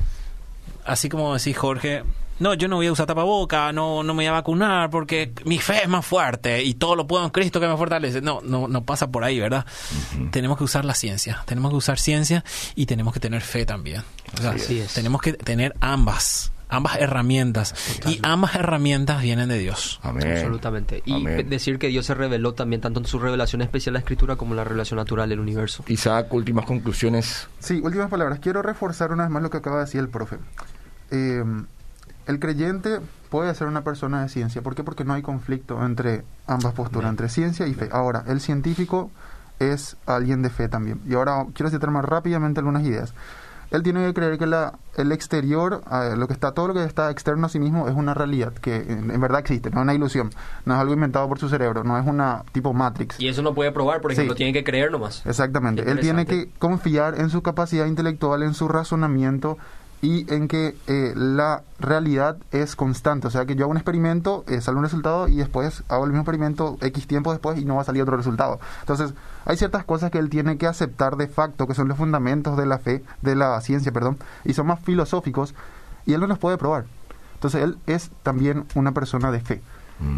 así 0.86 1.08
como 1.08 1.36
decís 1.36 1.56
Jorge, 1.56 2.04
no, 2.40 2.54
yo 2.54 2.68
no 2.68 2.76
voy 2.76 2.88
a 2.88 2.92
usar 2.92 3.06
tapaboca, 3.08 3.72
no, 3.74 4.04
no 4.04 4.14
me 4.14 4.24
voy 4.24 4.26
a 4.28 4.32
vacunar 4.32 4.90
porque 4.90 5.34
mi 5.46 5.58
fe 5.58 5.82
es 5.84 5.88
más 5.90 6.06
fuerte 6.06 6.64
y 6.64 6.76
todo 6.76 6.96
lo 6.96 7.08
puedo 7.08 7.24
en 7.24 7.32
Cristo 7.32 7.60
que 7.60 7.68
me 7.68 7.76
fortalece. 7.78 8.22
No, 8.22 8.42
no, 8.44 8.68
no 8.68 8.84
pasa 8.86 9.08
por 9.10 9.24
ahí, 9.24 9.40
¿verdad? 9.40 9.66
Tenemos 10.32 10.58
que 10.58 10.64
usar 10.64 10.86
la 10.86 10.94
ciencia, 10.94 11.44
tenemos 11.46 11.72
que 11.72 11.78
usar 11.78 11.98
ciencia 12.00 12.44
y 12.76 12.86
tenemos 12.86 13.14
que 13.14 13.20
tener 13.20 13.42
fe 13.42 13.66
también. 13.66 14.04
O 14.38 14.42
sea, 14.42 14.52
Así 14.52 14.80
es. 14.80 14.94
tenemos 14.94 15.22
que 15.22 15.34
tener 15.34 15.76
ambas, 15.80 16.52
ambas 16.70 16.98
herramientas 16.98 17.74
y 18.06 18.20
ambas 18.24 18.56
herramientas 18.56 19.22
vienen 19.22 19.50
de 19.50 19.58
Dios. 19.58 20.00
Amén. 20.04 20.32
Absolutamente. 20.32 21.02
Y 21.06 21.16
Amén. 21.16 21.50
decir 21.50 21.80
que 21.80 21.88
Dios 21.88 22.06
se 22.06 22.14
reveló 22.14 22.54
también 22.54 22.82
tanto 22.82 23.00
en 23.00 23.06
su 23.06 23.20
revelación 23.20 23.62
especial 23.62 23.94
a 23.94 23.96
la 23.96 24.00
escritura 24.00 24.36
como 24.36 24.52
en 24.54 24.58
la 24.58 24.64
revelación 24.64 24.98
natural 24.98 25.30
del 25.30 25.40
universo. 25.40 25.84
Isaac, 25.88 26.34
últimas 26.34 26.66
conclusiones. 26.66 27.48
Sí, 27.60 27.80
últimas 27.84 28.10
palabras. 28.10 28.40
Quiero 28.40 28.62
reforzar 28.62 29.12
una 29.12 29.24
vez 29.24 29.32
más 29.32 29.44
lo 29.44 29.50
que 29.50 29.58
acaba 29.58 29.78
de 29.78 29.86
decir 29.86 30.02
el 30.02 30.10
profe. 30.10 30.38
Eh, 31.12 31.44
el 32.28 32.40
creyente 32.40 33.00
puede 33.30 33.54
ser 33.56 33.68
una 33.68 33.84
persona 33.84 34.22
de 34.22 34.30
ciencia. 34.30 34.62
¿Por 34.62 34.76
qué? 34.76 34.84
Porque 34.84 35.06
no 35.06 35.14
hay 35.14 35.22
conflicto 35.22 35.84
entre 35.86 36.24
ambas 36.46 36.74
posturas, 36.74 37.10
entre 37.10 37.30
ciencia 37.30 37.68
y 37.68 37.74
fe. 37.74 37.90
Ahora, 37.92 38.24
el 38.28 38.42
científico 38.42 39.12
es 39.60 39.98
alguien 40.06 40.42
de 40.42 40.50
fe 40.50 40.68
también. 40.68 41.02
Y 41.08 41.14
ahora 41.14 41.46
quiero 41.54 41.70
citar 41.70 41.90
más 41.92 42.06
rápidamente 42.06 42.60
algunas 42.60 42.84
ideas. 42.84 43.14
Él 43.72 43.84
tiene 43.84 44.06
que 44.08 44.14
creer 44.14 44.38
que 44.38 44.46
la, 44.46 44.74
el 44.96 45.12
exterior, 45.12 45.82
eh, 45.92 46.16
lo 46.18 46.28
que 46.28 46.34
está, 46.34 46.52
todo 46.54 46.70
lo 46.70 46.74
que 46.74 46.84
está 46.84 47.12
externo 47.12 47.46
a 47.46 47.50
sí 47.50 47.60
mismo 47.60 47.88
es 47.88 47.96
una 47.96 48.14
realidad 48.14 48.54
que 48.54 48.76
en, 48.78 49.12
en 49.12 49.22
verdad 49.22 49.40
existe, 49.40 49.70
no 49.70 49.78
es 49.80 49.84
una 49.84 49.94
ilusión, 49.94 50.30
no 50.66 50.74
es 50.76 50.80
algo 50.80 50.94
inventado 50.94 51.28
por 51.28 51.40
su 51.40 51.50
cerebro, 51.50 51.84
no 51.84 51.98
es 51.98 52.06
una 52.08 52.44
tipo 52.52 52.74
Matrix. 52.74 53.20
Y 53.20 53.28
eso 53.28 53.42
no 53.42 53.54
puede 53.54 53.72
probar, 53.72 54.02
por 54.02 54.12
ejemplo, 54.12 54.34
Sí. 54.34 54.38
tiene 54.38 54.54
que 54.54 54.64
creer 54.64 54.92
nomás. 54.92 55.26
Exactamente. 55.26 55.90
Él 55.90 56.00
tiene 56.00 56.26
que 56.26 56.50
confiar 56.60 57.20
en 57.20 57.30
su 57.30 57.42
capacidad 57.42 57.86
intelectual, 57.86 58.44
en 58.44 58.54
su 58.54 58.68
razonamiento 58.68 59.58
y 60.02 60.32
en 60.32 60.48
que 60.48 60.76
eh, 60.88 61.14
la 61.16 61.64
realidad 61.80 62.38
es 62.52 62.76
constante. 62.76 63.28
O 63.28 63.32
sea, 63.32 63.46
que 63.46 63.56
yo 63.56 63.64
hago 63.64 63.72
un 63.72 63.78
experimento, 63.78 64.44
eh, 64.48 64.62
sale 64.62 64.78
un 64.78 64.84
resultado 64.84 65.28
y 65.28 65.38
después 65.38 65.84
hago 65.88 66.06
el 66.06 66.12
mismo 66.12 66.22
experimento 66.22 66.78
X 66.82 67.08
tiempo 67.08 67.32
después 67.32 67.58
y 67.58 67.66
no 67.66 67.76
va 67.76 67.82
a 67.82 67.86
salir 67.86 68.04
otro 68.04 68.18
resultado. 68.18 68.60
Entonces, 68.82 69.14
hay 69.46 69.58
ciertas 69.58 69.86
cosas 69.86 70.12
que 70.12 70.20
él 70.20 70.30
tiene 70.30 70.58
que 70.58 70.68
aceptar 70.68 71.18
de 71.18 71.28
facto, 71.28 71.68
que 71.68 71.74
son 71.74 71.88
los 71.88 71.98
fundamentos 71.98 72.58
de 72.58 72.66
la 72.66 72.78
fe, 72.78 73.04
de 73.22 73.36
la 73.36 73.60
ciencia, 73.62 73.92
perdón, 73.92 74.18
y 74.44 74.54
son 74.54 74.68
más 74.68 74.80
filosóficos 74.82 75.56
y 76.06 76.14
él 76.14 76.22
no 76.22 76.28
los 76.28 76.38
puede 76.38 76.58
probar. 76.58 76.86
Entonces, 77.34 77.64
él 77.64 77.78
es 77.88 78.12
también 78.24 78.66
una 78.76 78.94
persona 78.94 79.32
de 79.32 79.42
fe. 79.42 79.62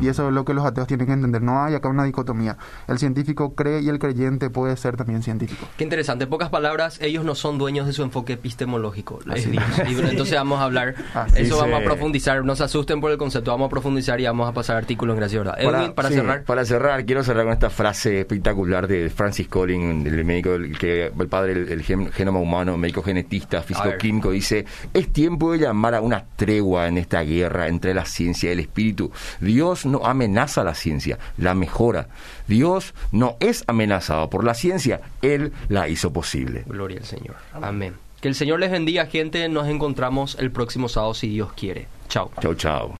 Y 0.01 0.07
eso 0.07 0.27
es 0.27 0.33
lo 0.33 0.43
que 0.45 0.53
los 0.53 0.65
ateos 0.65 0.87
tienen 0.87 1.07
que 1.07 1.13
entender. 1.13 1.41
No 1.41 1.63
hay 1.63 1.73
acá 1.75 1.87
una 1.89 2.03
dicotomía. 2.03 2.57
El 2.87 2.97
científico 2.99 3.55
cree 3.55 3.81
y 3.81 3.89
el 3.89 3.97
creyente 3.99 4.49
puede 4.49 4.75
ser 4.77 4.97
también 4.97 5.23
científico. 5.23 5.67
Qué 5.77 5.83
interesante. 5.83 6.25
En 6.25 6.29
pocas 6.29 6.49
palabras, 6.49 6.99
ellos 7.01 7.23
no 7.23 7.35
son 7.35 7.57
dueños 7.57 7.87
de 7.87 7.93
su 7.93 8.03
enfoque 8.03 8.33
epistemológico. 8.33 9.19
Es 9.33 9.47
bueno, 9.49 10.09
entonces 10.09 10.35
vamos 10.35 10.59
a 10.59 10.63
hablar. 10.63 10.95
Así 11.13 11.41
eso 11.43 11.55
se- 11.55 11.61
vamos 11.61 11.81
a 11.81 11.83
profundizar. 11.85 12.43
No 12.43 12.55
se 12.55 12.63
asusten 12.63 12.99
por 13.01 13.11
el 13.11 13.17
concepto. 13.17 13.51
Vamos 13.51 13.67
a 13.67 13.69
profundizar 13.69 14.19
y 14.19 14.25
vamos 14.25 14.49
a 14.49 14.53
pasar 14.53 14.77
artículos 14.77 15.13
en 15.13 15.19
Gracia, 15.19 15.39
¿verdad? 15.39 15.55
Edwin, 15.59 15.93
para 15.93 16.09
sí, 16.09 16.15
cerrar. 16.15 16.43
Para 16.43 16.65
cerrar, 16.65 17.05
quiero 17.05 17.23
cerrar 17.23 17.43
con 17.45 17.53
esta 17.53 17.69
frase 17.69 18.19
espectacular 18.21 18.87
de 18.87 19.09
Francis 19.09 19.47
Collins, 19.47 20.05
el 20.05 20.25
médico, 20.25 20.53
el, 20.55 20.77
que, 20.77 21.07
el 21.17 21.27
padre 21.27 21.53
del 21.53 21.69
el 21.71 21.81
gen- 21.83 22.11
genoma 22.11 22.39
humano, 22.39 22.77
médico 22.77 23.01
genetista, 23.03 23.61
físico-químico, 23.61 24.31
dice, 24.31 24.65
es 24.93 25.11
tiempo 25.13 25.51
de 25.51 25.59
llamar 25.59 25.95
a 25.95 26.01
una 26.01 26.25
tregua 26.35 26.87
en 26.87 26.97
esta 26.97 27.21
guerra 27.21 27.67
entre 27.67 27.93
la 27.93 28.05
ciencia 28.05 28.49
y 28.49 28.53
el 28.53 28.59
espíritu. 28.59 29.11
Dios 29.39 29.68
no 29.85 30.05
amenaza 30.05 30.63
la 30.63 30.75
ciencia, 30.75 31.19
la 31.37 31.53
mejora. 31.53 32.07
Dios 32.47 32.93
no 33.11 33.37
es 33.39 33.63
amenazado 33.67 34.29
por 34.29 34.43
la 34.43 34.53
ciencia, 34.53 35.01
Él 35.21 35.53
la 35.67 35.87
hizo 35.87 36.11
posible. 36.11 36.63
Gloria 36.67 36.99
al 36.99 37.05
Señor. 37.05 37.35
Amén. 37.53 37.95
Que 38.21 38.27
el 38.27 38.35
Señor 38.35 38.59
les 38.59 38.71
bendiga, 38.71 39.05
gente. 39.05 39.47
Nos 39.47 39.67
encontramos 39.67 40.35
el 40.39 40.51
próximo 40.51 40.89
sábado, 40.89 41.13
si 41.13 41.29
Dios 41.29 41.53
quiere. 41.53 41.87
Chao. 42.09 42.31
Chau, 42.41 42.53
chau. 42.55 42.97